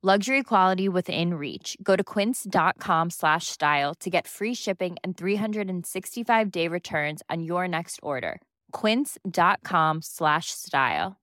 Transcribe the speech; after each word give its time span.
Luxury 0.00 0.44
quality 0.44 0.88
within 0.88 1.34
reach. 1.34 1.76
Go 1.82 1.96
to 1.96 2.04
quince.com 2.04 3.10
slash 3.10 3.48
style 3.48 3.96
to 3.96 4.08
get 4.08 4.28
free 4.28 4.54
shipping 4.54 4.96
and 5.02 5.16
365 5.16 6.50
day 6.52 6.68
returns 6.68 7.20
on 7.28 7.42
your 7.42 7.66
next 7.66 7.98
order. 8.00 8.40
Quince.com 8.70 9.98
slash 10.02 10.52
style. 10.52 11.16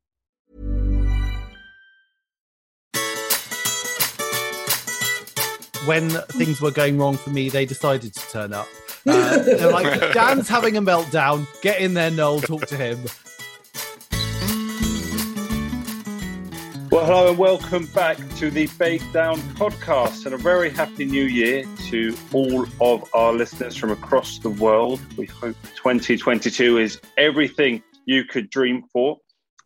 when 5.85 6.09
things 6.09 6.61
were 6.61 6.71
going 6.71 6.97
wrong 6.97 7.17
for 7.17 7.29
me, 7.29 7.49
they 7.49 7.65
decided 7.65 8.13
to 8.13 8.31
turn 8.31 8.53
up. 8.53 8.67
Uh, 9.07 9.37
they're 9.37 9.71
like, 9.71 9.99
Dan's 10.13 10.49
having 10.49 10.77
a 10.77 10.81
meltdown. 10.81 11.47
Get 11.61 11.79
in 11.79 11.93
there, 11.93 12.11
Noel. 12.11 12.41
Talk 12.41 12.65
to 12.67 12.77
him. 12.77 12.99
Well, 16.95 17.05
hello 17.05 17.27
and 17.27 17.38
welcome 17.38 17.88
back 17.88 18.17
to 18.38 18.49
the 18.49 18.69
Bake 18.79 19.01
Down 19.11 19.35
podcast, 19.57 20.25
and 20.25 20.33
a 20.33 20.38
very 20.38 20.69
happy 20.69 21.03
new 21.03 21.25
year 21.25 21.65
to 21.89 22.15
all 22.31 22.65
of 22.79 23.13
our 23.13 23.33
listeners 23.33 23.75
from 23.75 23.91
across 23.91 24.39
the 24.39 24.51
world. 24.51 25.01
We 25.17 25.25
hope 25.25 25.57
2022 25.75 26.77
is 26.77 27.01
everything 27.17 27.83
you 28.05 28.23
could 28.23 28.49
dream 28.49 28.83
for. 28.93 29.17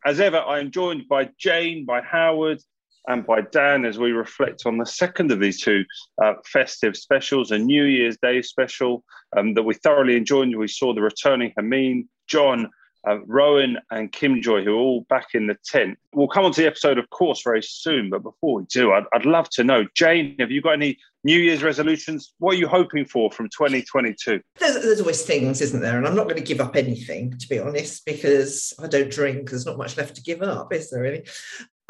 As 0.08 0.20
ever, 0.20 0.40
I 0.40 0.60
am 0.60 0.72
joined 0.72 1.08
by 1.08 1.30
Jane, 1.38 1.86
by 1.86 2.02
Howard, 2.02 2.64
and 3.08 3.28
by 3.28 3.42
Dan 3.42 3.86
as 3.86 4.00
we 4.00 4.12
reflect 4.12 4.64
on 4.66 4.80
the 4.80 4.88
second 4.88 5.32
of 5.32 5.40
these 5.40 5.62
two 5.62 5.86
uh, 6.24 6.34
festive 6.48 6.98
specials, 6.98 7.52
a 7.52 7.60
New 7.60 7.84
Year's 7.84 8.18
Day 8.24 8.42
special 8.42 9.04
um, 9.38 9.54
that 9.54 9.62
we 9.62 9.76
thoroughly 9.76 10.18
enjoyed. 10.18 10.56
We 10.56 10.68
saw 10.68 10.96
the 10.96 11.02
returning 11.04 11.54
Hermine, 11.56 12.10
Jon, 12.28 12.72
uh, 13.08 13.20
Rowan, 13.26 13.78
and 13.92 14.12
Kim 14.12 14.42
Joy, 14.42 14.64
who 14.64 14.74
are 14.74 14.80
all 14.80 15.06
back 15.10 15.28
in 15.34 15.48
the 15.48 15.56
tent. 15.66 15.98
We'll 16.14 16.28
come 16.28 16.46
on 16.46 16.52
to 16.54 16.62
the 16.62 16.68
episode, 16.68 16.98
of 16.98 17.10
course, 17.10 17.42
very 17.44 17.62
soon. 17.62 18.10
But 18.10 18.24
before 18.24 18.56
we 18.56 18.66
do, 18.66 18.92
I'd, 18.92 19.04
I'd 19.14 19.26
love 19.26 19.50
to 19.52 19.64
know, 19.64 19.86
Jane, 19.96 20.36
have 20.40 20.52
you 20.52 20.62
got 20.62 20.74
any 20.74 20.98
New 21.24 21.38
Year's 21.38 21.64
resolutions? 21.64 22.34
What 22.40 22.56
are 22.56 22.58
you 22.58 22.68
hoping 22.68 23.06
for 23.06 23.32
from 23.32 23.48
2022? 23.50 24.42
There's, 24.58 24.82
there's 24.82 25.02
always 25.02 25.22
things, 25.24 25.62
isn't 25.62 25.82
there? 25.82 25.98
And 25.98 26.08
I'm 26.08 26.16
not 26.16 26.24
going 26.24 26.38
to 26.38 26.42
give 26.42 26.62
up 26.62 26.76
anything, 26.76 27.38
to 27.38 27.48
be 27.48 27.60
honest, 27.60 28.06
because 28.06 28.74
I 28.82 28.88
don't 28.88 29.12
drink. 29.12 29.50
There's 29.50 29.66
not 29.66 29.78
much 29.78 29.98
left 29.98 30.16
to 30.16 30.22
give 30.22 30.42
up, 30.42 30.74
is 30.74 30.90
there 30.90 31.02
really? 31.02 31.26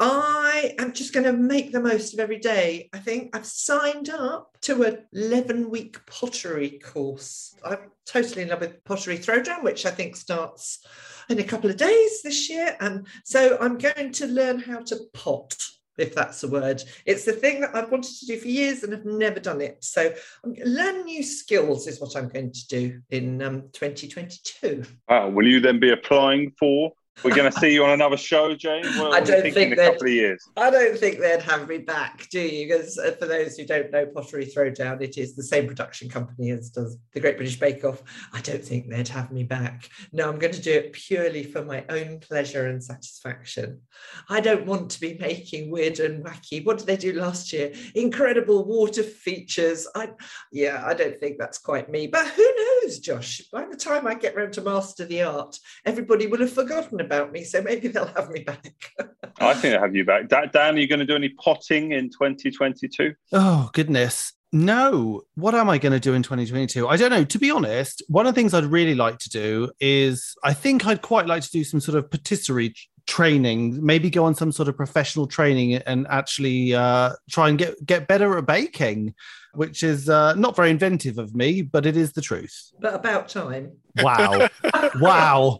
I 0.02 0.74
am 0.78 0.94
just 0.94 1.12
going 1.12 1.24
to 1.24 1.32
make 1.34 1.72
the 1.72 1.80
most 1.80 2.14
of 2.14 2.20
every 2.20 2.38
day. 2.38 2.88
I 2.94 2.98
think 2.98 3.36
I've 3.36 3.44
signed 3.44 4.08
up 4.08 4.56
to 4.62 4.84
a 4.84 4.98
11 5.12 5.68
week 5.68 6.04
pottery 6.06 6.80
course. 6.82 7.54
I'm 7.62 7.90
totally 8.06 8.42
in 8.42 8.48
love 8.48 8.60
with 8.60 8.82
Pottery 8.84 9.18
Throwdown, 9.18 9.62
which 9.62 9.84
I 9.84 9.90
think 9.90 10.16
starts 10.16 10.82
in 11.28 11.38
a 11.38 11.44
couple 11.44 11.68
of 11.68 11.76
days 11.76 12.22
this 12.22 12.48
year. 12.48 12.78
And 12.80 13.06
so 13.24 13.58
I'm 13.60 13.76
going 13.76 14.12
to 14.12 14.26
learn 14.26 14.58
how 14.58 14.80
to 14.84 15.00
pot, 15.12 15.54
if 15.98 16.14
that's 16.14 16.42
a 16.44 16.48
word. 16.48 16.82
It's 17.04 17.26
the 17.26 17.32
thing 17.32 17.60
that 17.60 17.76
I've 17.76 17.90
wanted 17.90 18.18
to 18.20 18.26
do 18.26 18.38
for 18.38 18.48
years 18.48 18.82
and 18.82 18.94
have 18.94 19.04
never 19.04 19.38
done 19.38 19.60
it. 19.60 19.84
So 19.84 20.14
um, 20.44 20.54
learn 20.64 21.04
new 21.04 21.22
skills 21.22 21.86
is 21.86 22.00
what 22.00 22.16
I'm 22.16 22.28
going 22.28 22.52
to 22.52 22.66
do 22.68 23.02
in 23.10 23.42
um, 23.42 23.62
2022. 23.74 24.82
Wow. 25.10 25.28
Will 25.28 25.46
you 25.46 25.60
then 25.60 25.78
be 25.78 25.92
applying 25.92 26.52
for 26.58 26.92
we're 27.22 27.34
going 27.34 27.50
to 27.50 27.58
see 27.58 27.74
you 27.74 27.84
on 27.84 27.90
another 27.90 28.16
show, 28.16 28.54
Jane. 28.54 28.84
What 28.96 29.12
I 29.12 29.20
don't 29.20 29.42
think 29.42 29.56
in 29.56 29.72
a 29.72 29.76
couple 29.76 30.06
of 30.06 30.12
years. 30.12 30.42
I 30.56 30.70
don't 30.70 30.96
think 30.96 31.18
they'd 31.18 31.42
have 31.42 31.68
me 31.68 31.78
back, 31.78 32.26
do 32.30 32.40
you? 32.40 32.66
Because 32.66 32.96
uh, 32.98 33.12
for 33.18 33.26
those 33.26 33.56
who 33.56 33.66
don't 33.66 33.90
know 33.90 34.06
Pottery 34.06 34.46
Throwdown, 34.46 35.02
it 35.02 35.18
is 35.18 35.36
the 35.36 35.42
same 35.42 35.66
production 35.66 36.08
company 36.08 36.50
as 36.50 36.70
does 36.70 36.96
the 37.12 37.20
Great 37.20 37.36
British 37.36 37.58
Bake 37.60 37.84
Off. 37.84 38.02
I 38.32 38.40
don't 38.40 38.64
think 38.64 38.88
they'd 38.88 39.08
have 39.08 39.30
me 39.32 39.44
back. 39.44 39.88
No, 40.12 40.30
I'm 40.30 40.38
going 40.38 40.54
to 40.54 40.62
do 40.62 40.72
it 40.72 40.92
purely 40.92 41.42
for 41.42 41.62
my 41.62 41.84
own 41.90 42.20
pleasure 42.20 42.68
and 42.68 42.82
satisfaction. 42.82 43.80
I 44.28 44.40
don't 44.40 44.66
want 44.66 44.90
to 44.92 45.00
be 45.00 45.18
making 45.18 45.70
weird 45.70 46.00
and 46.00 46.24
wacky. 46.24 46.64
What 46.64 46.78
did 46.78 46.86
they 46.86 46.96
do 46.96 47.12
last 47.12 47.52
year? 47.52 47.72
Incredible 47.94 48.64
water 48.64 49.02
features. 49.02 49.86
I, 49.94 50.10
yeah, 50.52 50.82
I 50.86 50.94
don't 50.94 51.20
think 51.20 51.38
that's 51.38 51.58
quite 51.58 51.90
me. 51.90 52.06
But 52.06 52.26
who 52.28 52.42
knows, 52.90 52.98
Josh? 52.98 53.42
By 53.52 53.64
the 53.64 53.76
time 53.76 54.06
I 54.06 54.14
get 54.14 54.36
round 54.36 54.52
to 54.54 54.62
master 54.62 55.04
the 55.04 55.22
art, 55.22 55.58
everybody 55.84 56.26
will 56.26 56.40
have 56.40 56.52
forgotten 56.52 57.00
about 57.00 57.32
me. 57.32 57.44
So 57.44 57.62
maybe 57.62 57.88
they'll 57.88 58.06
have 58.06 58.30
me 58.30 58.42
back. 58.42 58.90
I 59.40 59.54
think 59.54 59.72
they'll 59.72 59.80
have 59.80 59.94
you 59.94 60.04
back. 60.04 60.28
Dan, 60.28 60.74
are 60.74 60.78
you 60.78 60.88
going 60.88 60.98
to 60.98 61.06
do 61.06 61.16
any 61.16 61.30
potting 61.30 61.92
in 61.92 62.10
2022? 62.10 63.14
Oh, 63.32 63.70
goodness. 63.72 64.32
No. 64.52 65.22
What 65.34 65.54
am 65.54 65.70
I 65.70 65.78
going 65.78 65.92
to 65.92 66.00
do 66.00 66.14
in 66.14 66.22
2022? 66.22 66.88
I 66.88 66.96
don't 66.96 67.10
know. 67.10 67.24
To 67.24 67.38
be 67.38 67.50
honest, 67.50 68.02
one 68.08 68.26
of 68.26 68.34
the 68.34 68.40
things 68.40 68.52
I'd 68.52 68.64
really 68.64 68.96
like 68.96 69.18
to 69.18 69.30
do 69.30 69.70
is 69.78 70.34
I 70.42 70.52
think 70.52 70.86
I'd 70.86 71.02
quite 71.02 71.26
like 71.26 71.42
to 71.42 71.50
do 71.50 71.62
some 71.62 71.80
sort 71.80 71.96
of 71.96 72.10
patisserie 72.10 72.74
training 73.06 73.84
maybe 73.84 74.08
go 74.08 74.24
on 74.24 74.34
some 74.34 74.52
sort 74.52 74.68
of 74.68 74.76
professional 74.76 75.26
training 75.26 75.74
and 75.74 76.06
actually 76.10 76.72
uh, 76.74 77.10
try 77.28 77.48
and 77.48 77.58
get 77.58 77.74
get 77.84 78.06
better 78.06 78.38
at 78.38 78.46
baking 78.46 79.14
which 79.54 79.82
is 79.82 80.08
uh, 80.08 80.34
not 80.34 80.56
very 80.56 80.70
inventive 80.70 81.18
of 81.18 81.34
me 81.34 81.62
but 81.62 81.86
it 81.86 81.96
is 81.96 82.12
the 82.12 82.20
truth 82.20 82.72
but 82.80 82.94
about 82.94 83.28
time 83.28 83.72
wow 84.02 84.48
wow 85.00 85.58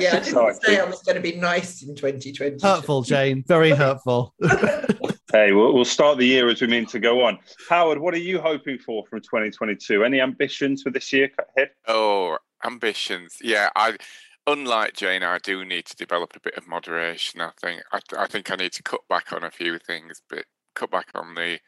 yeah 0.00 0.16
i 0.16 0.20
didn't 0.20 0.62
say 0.62 0.80
i 0.80 0.84
was 0.84 1.02
going 1.02 1.16
to 1.16 1.22
be 1.22 1.36
nice 1.36 1.82
in 1.82 1.94
2020 1.94 2.58
hurtful 2.62 3.02
jane 3.02 3.44
very 3.46 3.70
hurtful 3.70 4.34
Hey, 5.32 5.50
we'll, 5.50 5.74
we'll 5.74 5.84
start 5.84 6.18
the 6.18 6.26
year 6.26 6.48
as 6.48 6.60
we 6.60 6.68
mean 6.68 6.86
to 6.86 7.00
go 7.00 7.24
on. 7.24 7.40
Howard, 7.68 7.98
what 7.98 8.14
are 8.14 8.18
you 8.18 8.40
hoping 8.40 8.78
for 8.78 9.04
from 9.06 9.20
2022? 9.20 10.04
Any 10.04 10.20
ambitions 10.20 10.82
for 10.82 10.90
this 10.90 11.12
year 11.12 11.28
ahead? 11.56 11.70
Oh, 11.88 12.38
ambitions. 12.64 13.38
Yeah, 13.42 13.70
I 13.74 13.96
unlike 14.46 14.94
Jane, 14.94 15.22
I 15.22 15.38
do 15.38 15.64
need 15.64 15.86
to 15.86 15.96
develop 15.96 16.36
a 16.36 16.40
bit 16.40 16.54
of 16.56 16.68
moderation. 16.68 17.40
I 17.40 17.50
think 17.60 17.82
I, 17.92 18.00
I 18.16 18.26
think 18.26 18.50
I 18.50 18.54
need 18.56 18.72
to 18.74 18.82
cut 18.82 19.00
back 19.08 19.32
on 19.32 19.42
a 19.44 19.50
few 19.50 19.78
things, 19.78 20.22
but 20.28 20.44
cut 20.74 20.90
back 20.90 21.08
on 21.14 21.34
the 21.34 21.60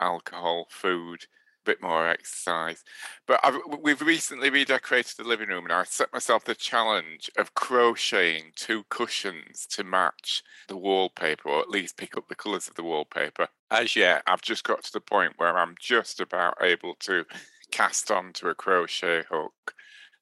alcohol, 0.00 0.66
food, 0.70 1.24
a 1.24 1.64
bit 1.64 1.82
more 1.82 2.08
exercise. 2.08 2.82
But 3.26 3.40
I've, 3.42 3.58
we've 3.80 4.00
recently 4.00 4.50
redecorated 4.50 5.16
the 5.16 5.24
living 5.24 5.48
room, 5.48 5.64
and 5.64 5.72
I 5.72 5.84
set 5.84 6.12
myself 6.12 6.44
the 6.44 6.54
challenge 6.54 7.30
of 7.36 7.54
crocheting 7.54 8.52
two 8.56 8.84
cushions 8.88 9.66
to 9.70 9.84
match 9.84 10.42
the 10.68 10.76
wallpaper, 10.76 11.48
or 11.48 11.60
at 11.60 11.70
least 11.70 11.96
pick 11.96 12.16
up 12.16 12.28
the 12.28 12.34
colours 12.34 12.68
of 12.68 12.74
the 12.74 12.82
wallpaper. 12.82 13.48
As 13.70 13.96
yet, 13.96 14.22
I've 14.26 14.42
just 14.42 14.64
got 14.64 14.82
to 14.84 14.92
the 14.92 15.00
point 15.00 15.34
where 15.36 15.56
I'm 15.56 15.74
just 15.78 16.20
about 16.20 16.58
able 16.60 16.94
to 17.00 17.24
cast 17.70 18.10
onto 18.10 18.48
a 18.48 18.54
crochet 18.54 19.22
hook 19.30 19.74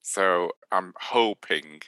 so 0.02 0.52
I'm 0.72 0.94
hoping 0.98 1.80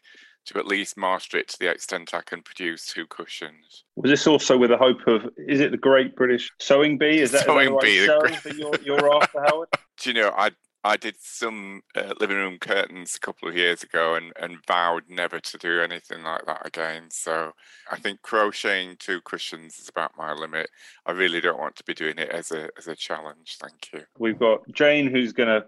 to 0.47 0.59
at 0.59 0.67
least 0.67 0.97
master 0.97 1.39
it 1.39 1.49
to 1.49 1.59
the 1.59 1.71
extent 1.71 2.15
I 2.15 2.23
can 2.23 2.43
produce 2.43 2.87
two 2.87 3.06
cushions. 3.06 3.85
Was 3.97 4.11
this 4.11 4.27
also 4.27 4.56
with 4.56 4.71
the 4.71 4.77
hope 4.77 5.06
of? 5.06 5.29
Is 5.37 5.61
it 5.61 5.71
the 5.71 5.77
Great 5.77 6.17
British 6.17 6.50
Sewing 6.61 6.99
Bee? 6.99 7.21
Is 7.21 7.31
that, 7.33 7.44
Sewing 7.44 7.61
is 7.61 7.65
that 7.65 7.71
the 7.71 7.75
right 7.75 7.83
Bee, 7.83 8.06
the 8.06 8.19
great- 8.21 8.43
that 8.43 8.56
you're, 8.56 8.99
you're 8.99 9.15
after, 9.15 9.41
Howard? 9.41 9.69
Do 10.00 10.11
you 10.11 10.15
know 10.15 10.33
I 10.37 10.50
I 10.85 10.97
did 10.97 11.15
some 11.21 11.83
uh, 11.94 12.15
living 12.19 12.37
room 12.37 12.59
curtains 12.59 13.15
a 13.15 13.21
couple 13.21 13.49
of 13.49 13.56
years 13.56 13.85
ago 13.85 14.17
and, 14.17 14.33
and 14.41 14.59
vowed 14.67 15.05
never 15.09 15.39
to 15.39 15.59
do 15.59 15.81
anything 15.81 16.25
like 16.25 16.44
that 16.47 16.67
again. 16.67 17.05
So 17.11 17.53
I 17.91 17.99
think 17.99 18.23
crocheting 18.23 18.97
two 18.99 19.21
cushions 19.21 19.79
is 19.79 19.89
about 19.89 20.12
my 20.19 20.33
limit. 20.33 20.69
I 21.06 21.12
really 21.12 21.41
don't 21.41 21.61
want 21.61 21.77
to 21.77 21.85
be 21.85 21.94
doing 21.94 22.19
it 22.19 22.31
as 22.31 22.50
a 22.50 22.69
as 22.77 22.89
a 22.89 22.97
challenge. 22.97 23.59
Thank 23.61 23.93
you. 23.93 24.06
We've 24.19 24.39
got 24.39 24.61
Jane 24.73 25.09
who's 25.09 25.33
going 25.33 25.49
to 25.49 25.67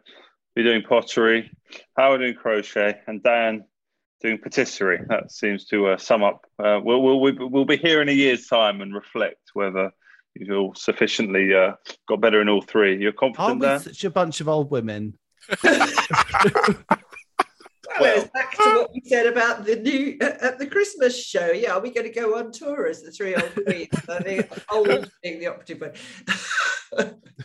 be 0.56 0.64
doing 0.64 0.82
pottery, 0.82 1.50
Howard 1.96 2.20
doing 2.20 2.34
crochet, 2.34 3.00
and 3.06 3.22
Dan 3.22 3.64
doing 4.24 4.38
patisserie. 4.38 5.00
That 5.08 5.30
seems 5.30 5.66
to 5.66 5.88
uh, 5.88 5.96
sum 5.98 6.24
up. 6.24 6.46
Uh, 6.58 6.80
we'll, 6.82 7.02
we'll, 7.02 7.20
we'll 7.20 7.48
we'll 7.50 7.64
be 7.66 7.76
here 7.76 8.00
in 8.00 8.08
a 8.08 8.12
year's 8.12 8.46
time 8.46 8.80
and 8.80 8.94
reflect 8.94 9.50
whether 9.52 9.92
you've 10.34 10.56
all 10.56 10.74
sufficiently 10.74 11.54
uh, 11.54 11.72
got 12.08 12.20
better 12.20 12.40
in 12.40 12.48
all 12.48 12.62
three. 12.62 12.96
You're 12.98 13.12
Aren't 13.20 13.36
confident, 13.36 13.60
we 13.60 13.66
Dan? 13.66 13.80
such 13.80 14.04
a 14.04 14.10
bunch 14.10 14.40
of 14.40 14.48
old 14.48 14.70
women? 14.70 15.18
Well, 18.00 18.22
it's 18.22 18.30
back 18.32 18.50
to 18.56 18.62
what 18.62 18.92
we 18.92 19.02
said 19.04 19.26
about 19.26 19.64
the 19.64 19.76
new 19.76 20.16
uh, 20.20 20.32
at 20.40 20.58
the 20.58 20.66
Christmas 20.66 21.22
show. 21.22 21.52
Yeah, 21.52 21.74
are 21.74 21.80
we 21.80 21.90
going 21.90 22.06
to 22.06 22.12
go 22.12 22.36
on 22.36 22.50
tour 22.50 22.88
as 22.88 23.02
the 23.02 23.12
three 23.12 23.36
old 23.36 23.52
queens? 23.54 23.88
I 24.08 24.20
think 24.20 24.50
old 24.72 25.12
being 25.22 25.38
the 25.38 25.46
operative 25.46 25.80
word. 25.80 25.96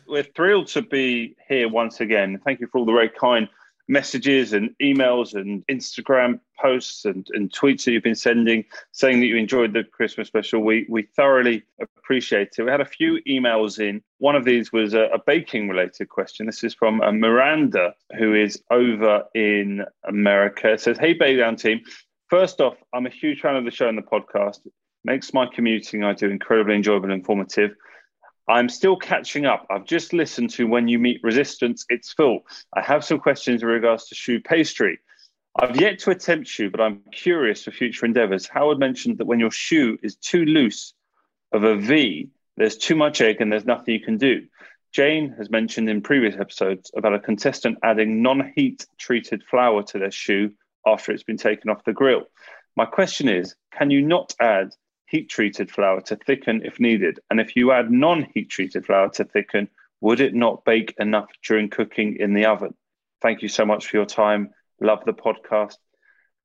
We're 0.07 0.23
thrilled 0.23 0.67
to 0.69 0.81
be 0.81 1.35
here 1.47 1.69
once 1.69 2.01
again. 2.01 2.39
Thank 2.43 2.61
you 2.61 2.67
for 2.71 2.79
all 2.79 2.85
the 2.85 2.93
very 2.93 3.09
kind 3.09 3.47
messages 3.89 4.53
and 4.53 4.69
emails 4.81 5.33
and 5.33 5.65
Instagram 5.67 6.39
posts 6.61 7.05
and, 7.05 7.27
and 7.33 7.51
tweets 7.51 7.83
that 7.83 7.91
you've 7.91 8.03
been 8.03 8.15
sending 8.15 8.63
saying 8.91 9.19
that 9.19 9.25
you 9.25 9.35
enjoyed 9.35 9.73
the 9.73 9.83
Christmas 9.83 10.27
special. 10.27 10.61
We 10.61 10.85
we 10.87 11.03
thoroughly 11.03 11.63
appreciate 11.81 12.49
it. 12.57 12.63
We 12.63 12.71
had 12.71 12.81
a 12.81 12.85
few 12.85 13.19
emails 13.27 13.79
in. 13.79 14.01
One 14.19 14.35
of 14.35 14.45
these 14.45 14.71
was 14.71 14.93
a, 14.93 15.05
a 15.13 15.19
baking 15.25 15.67
related 15.67 16.07
question. 16.09 16.45
This 16.45 16.63
is 16.63 16.73
from 16.73 17.01
uh, 17.01 17.11
Miranda, 17.11 17.95
who 18.17 18.35
is 18.35 18.61
over 18.69 19.23
in 19.33 19.83
America. 20.05 20.73
It 20.73 20.81
says, 20.81 20.97
Hey, 20.97 21.13
Bake 21.13 21.39
Down 21.39 21.55
team. 21.55 21.81
First 22.29 22.61
off, 22.61 22.75
I'm 22.93 23.07
a 23.07 23.09
huge 23.09 23.41
fan 23.41 23.55
of 23.55 23.65
the 23.65 23.71
show 23.71 23.89
and 23.89 23.97
the 23.97 24.03
podcast. 24.03 24.59
Makes 25.03 25.33
my 25.33 25.47
commuting 25.47 26.03
I 26.03 26.13
do 26.13 26.29
incredibly 26.29 26.75
enjoyable 26.75 27.05
and 27.05 27.13
informative. 27.13 27.71
I'm 28.49 28.67
still 28.67 28.97
catching 28.97 29.45
up. 29.45 29.67
I've 29.69 29.85
just 29.85 30.11
listened 30.11 30.49
to 30.51 30.65
When 30.65 30.87
You 30.87 30.97
Meet 30.97 31.21
Resistance, 31.21 31.85
It's 31.87 32.11
Full. 32.13 32.39
I 32.75 32.81
have 32.81 33.05
some 33.05 33.19
questions 33.19 33.61
in 33.61 33.67
regards 33.67 34.07
to 34.07 34.15
choux 34.15 34.39
pastry. 34.41 34.97
I've 35.55 35.79
yet 35.79 35.99
to 35.99 36.09
attempt 36.09 36.47
choux, 36.47 36.71
but 36.71 36.81
I'm 36.81 37.03
curious 37.11 37.63
for 37.63 37.69
future 37.69 38.07
endeavors. 38.07 38.47
Howard 38.47 38.79
mentioned 38.79 39.19
that 39.19 39.27
when 39.27 39.39
your 39.39 39.51
choux 39.51 39.99
is 40.01 40.15
too 40.15 40.45
loose 40.45 40.95
of 41.51 41.63
a 41.63 41.75
V, 41.75 42.29
there's 42.57 42.75
too 42.75 42.95
much 42.95 43.21
egg 43.21 43.39
and 43.39 43.51
there's 43.51 43.65
nothing 43.65 43.93
you 43.93 43.99
can 43.99 44.17
do. 44.17 44.47
Jane 44.93 45.35
has 45.37 45.51
mentioned 45.51 45.87
in 45.87 46.01
previous 46.01 46.35
episodes 46.35 46.89
about 46.97 47.13
a 47.13 47.19
contestant 47.19 47.77
adding 47.83 48.23
non 48.23 48.51
heat 48.55 48.87
treated 48.97 49.43
flour 49.43 49.83
to 49.83 49.99
their 49.99 50.09
choux 50.09 50.51
after 50.87 51.11
it's 51.11 51.21
been 51.21 51.37
taken 51.37 51.69
off 51.69 51.83
the 51.83 51.93
grill. 51.93 52.23
My 52.75 52.85
question 52.85 53.29
is 53.29 53.55
can 53.71 53.91
you 53.91 54.01
not 54.01 54.33
add 54.39 54.71
heat 55.09 55.29
treated 55.29 55.71
flour 55.71 56.01
to 56.01 56.15
thicken 56.15 56.61
if 56.63 56.79
needed? 56.79 57.19
And 57.29 57.39
if 57.39 57.55
you 57.55 57.71
add 57.71 57.91
non 57.91 58.27
heat 58.33 58.49
treated 58.49 58.85
flour 58.85 59.09
to 59.09 59.25
thicken, 59.25 59.69
would 60.01 60.21
it 60.21 60.33
not 60.33 60.65
bake 60.65 60.93
enough 60.99 61.29
during 61.45 61.69
cooking 61.69 62.17
in 62.19 62.33
the 62.33 62.45
oven? 62.45 62.73
Thank 63.21 63.41
you 63.41 63.49
so 63.49 63.65
much 63.65 63.87
for 63.87 63.97
your 63.97 64.05
time. 64.05 64.51
Love 64.79 65.03
the 65.05 65.13
podcast. 65.13 65.75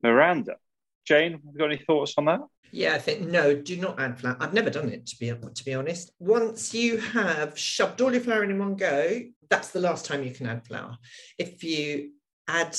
Miranda, 0.02 0.56
Jane, 1.04 1.32
have 1.32 1.40
you 1.44 1.58
got 1.58 1.66
any 1.66 1.78
thoughts 1.78 2.14
on 2.18 2.24
that? 2.24 2.40
Yeah, 2.72 2.94
I 2.94 2.98
think 2.98 3.20
no, 3.20 3.54
do 3.54 3.76
not 3.76 4.00
add 4.00 4.18
flour. 4.18 4.36
I've 4.40 4.52
never 4.52 4.70
done 4.70 4.88
it 4.88 5.06
to 5.06 5.16
be 5.18 5.28
to 5.28 5.64
be 5.64 5.74
honest. 5.74 6.10
Once 6.18 6.74
you 6.74 6.98
have 6.98 7.56
shoved 7.56 8.00
all 8.00 8.12
your 8.12 8.20
flour 8.20 8.42
in 8.42 8.50
in 8.50 8.58
one 8.58 8.74
go, 8.74 9.20
that's 9.48 9.70
the 9.70 9.80
last 9.80 10.06
time 10.06 10.24
you 10.24 10.32
can 10.32 10.46
add 10.46 10.66
flour. 10.66 10.96
If 11.38 11.62
you 11.62 12.10
add 12.48 12.76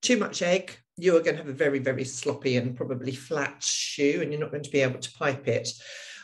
too 0.00 0.16
much 0.16 0.42
egg, 0.42 0.78
you 0.96 1.16
are 1.16 1.20
going 1.20 1.36
to 1.36 1.42
have 1.42 1.48
a 1.48 1.54
very, 1.54 1.78
very 1.78 2.04
sloppy 2.04 2.56
and 2.56 2.76
probably 2.76 3.12
flat 3.12 3.60
choux, 3.60 4.20
and 4.22 4.30
you're 4.30 4.40
not 4.40 4.50
going 4.50 4.62
to 4.62 4.70
be 4.70 4.80
able 4.80 5.00
to 5.00 5.12
pipe 5.12 5.48
it. 5.48 5.68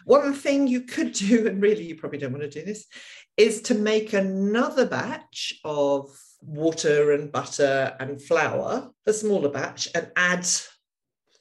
One 0.04 0.32
thing 0.32 0.66
you 0.66 0.82
could 0.82 1.12
do, 1.12 1.46
and 1.46 1.60
really 1.62 1.84
you 1.84 1.96
probably 1.96 2.18
don't 2.18 2.32
want 2.32 2.44
to 2.44 2.60
do 2.60 2.64
this, 2.64 2.86
is 3.36 3.62
to 3.62 3.74
make 3.74 4.12
another 4.12 4.86
batch 4.86 5.60
of 5.64 6.10
water 6.40 7.12
and 7.12 7.32
butter 7.32 7.96
and 7.98 8.22
flour, 8.22 8.90
a 9.06 9.12
smaller 9.12 9.48
batch, 9.48 9.88
and 9.94 10.10
add 10.16 10.46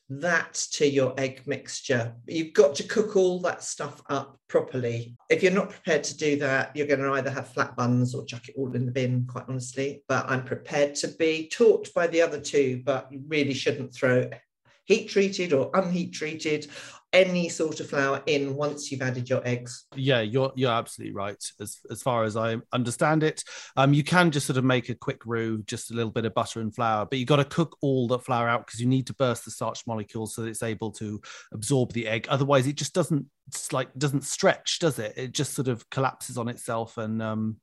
that 0.09 0.53
to 0.71 0.87
your 0.87 1.13
egg 1.17 1.41
mixture. 1.45 2.13
You've 2.27 2.53
got 2.53 2.75
to 2.75 2.83
cook 2.83 3.15
all 3.15 3.39
that 3.41 3.63
stuff 3.63 4.01
up 4.09 4.39
properly. 4.47 5.17
If 5.29 5.43
you're 5.43 5.51
not 5.51 5.69
prepared 5.69 6.03
to 6.05 6.17
do 6.17 6.37
that, 6.39 6.75
you're 6.75 6.87
going 6.87 7.01
to 7.01 7.11
either 7.13 7.29
have 7.29 7.49
flat 7.49 7.75
buns 7.75 8.15
or 8.15 8.25
chuck 8.25 8.47
it 8.47 8.55
all 8.57 8.73
in 8.73 8.85
the 8.85 8.91
bin, 8.91 9.25
quite 9.29 9.45
honestly. 9.47 10.03
But 10.07 10.29
I'm 10.29 10.43
prepared 10.43 10.95
to 10.95 11.09
be 11.09 11.49
taught 11.49 11.93
by 11.93 12.07
the 12.07 12.21
other 12.21 12.39
two, 12.39 12.81
but 12.85 13.11
you 13.11 13.21
really 13.27 13.53
shouldn't 13.53 13.93
throw 13.93 14.29
heat 14.85 15.09
treated 15.09 15.53
or 15.53 15.69
unheat 15.73 16.13
treated 16.13 16.67
any 17.13 17.49
sort 17.49 17.79
of 17.79 17.89
flour 17.89 18.21
in 18.25 18.55
once 18.55 18.91
you've 18.91 19.01
added 19.01 19.29
your 19.29 19.41
eggs. 19.47 19.85
Yeah, 19.95 20.21
you're 20.21 20.51
you're 20.55 20.71
absolutely 20.71 21.13
right. 21.13 21.41
As 21.59 21.79
as 21.89 22.01
far 22.01 22.23
as 22.23 22.35
I 22.35 22.57
understand 22.73 23.23
it, 23.23 23.43
um, 23.75 23.93
you 23.93 24.03
can 24.03 24.31
just 24.31 24.47
sort 24.47 24.57
of 24.57 24.63
make 24.63 24.89
a 24.89 24.95
quick 24.95 25.25
roux, 25.25 25.63
just 25.63 25.91
a 25.91 25.93
little 25.93 26.11
bit 26.11 26.25
of 26.25 26.33
butter 26.33 26.59
and 26.59 26.73
flour, 26.73 27.05
but 27.05 27.19
you 27.19 27.25
got 27.25 27.37
to 27.37 27.45
cook 27.45 27.77
all 27.81 28.07
the 28.07 28.19
flour 28.19 28.47
out 28.47 28.65
because 28.65 28.79
you 28.79 28.87
need 28.87 29.07
to 29.07 29.13
burst 29.13 29.45
the 29.45 29.51
starch 29.51 29.85
molecules 29.87 30.35
so 30.35 30.41
that 30.41 30.49
it's 30.49 30.63
able 30.63 30.91
to 30.91 31.21
absorb 31.53 31.93
the 31.93 32.07
egg. 32.07 32.27
Otherwise, 32.29 32.67
it 32.67 32.75
just 32.75 32.93
doesn't 32.93 33.25
like 33.71 33.93
doesn't 33.97 34.23
stretch, 34.23 34.79
does 34.79 34.99
it? 34.99 35.13
It 35.15 35.31
just 35.31 35.53
sort 35.53 35.67
of 35.67 35.89
collapses 35.89 36.37
on 36.37 36.47
itself, 36.47 36.97
and 36.97 37.21
um, 37.21 37.57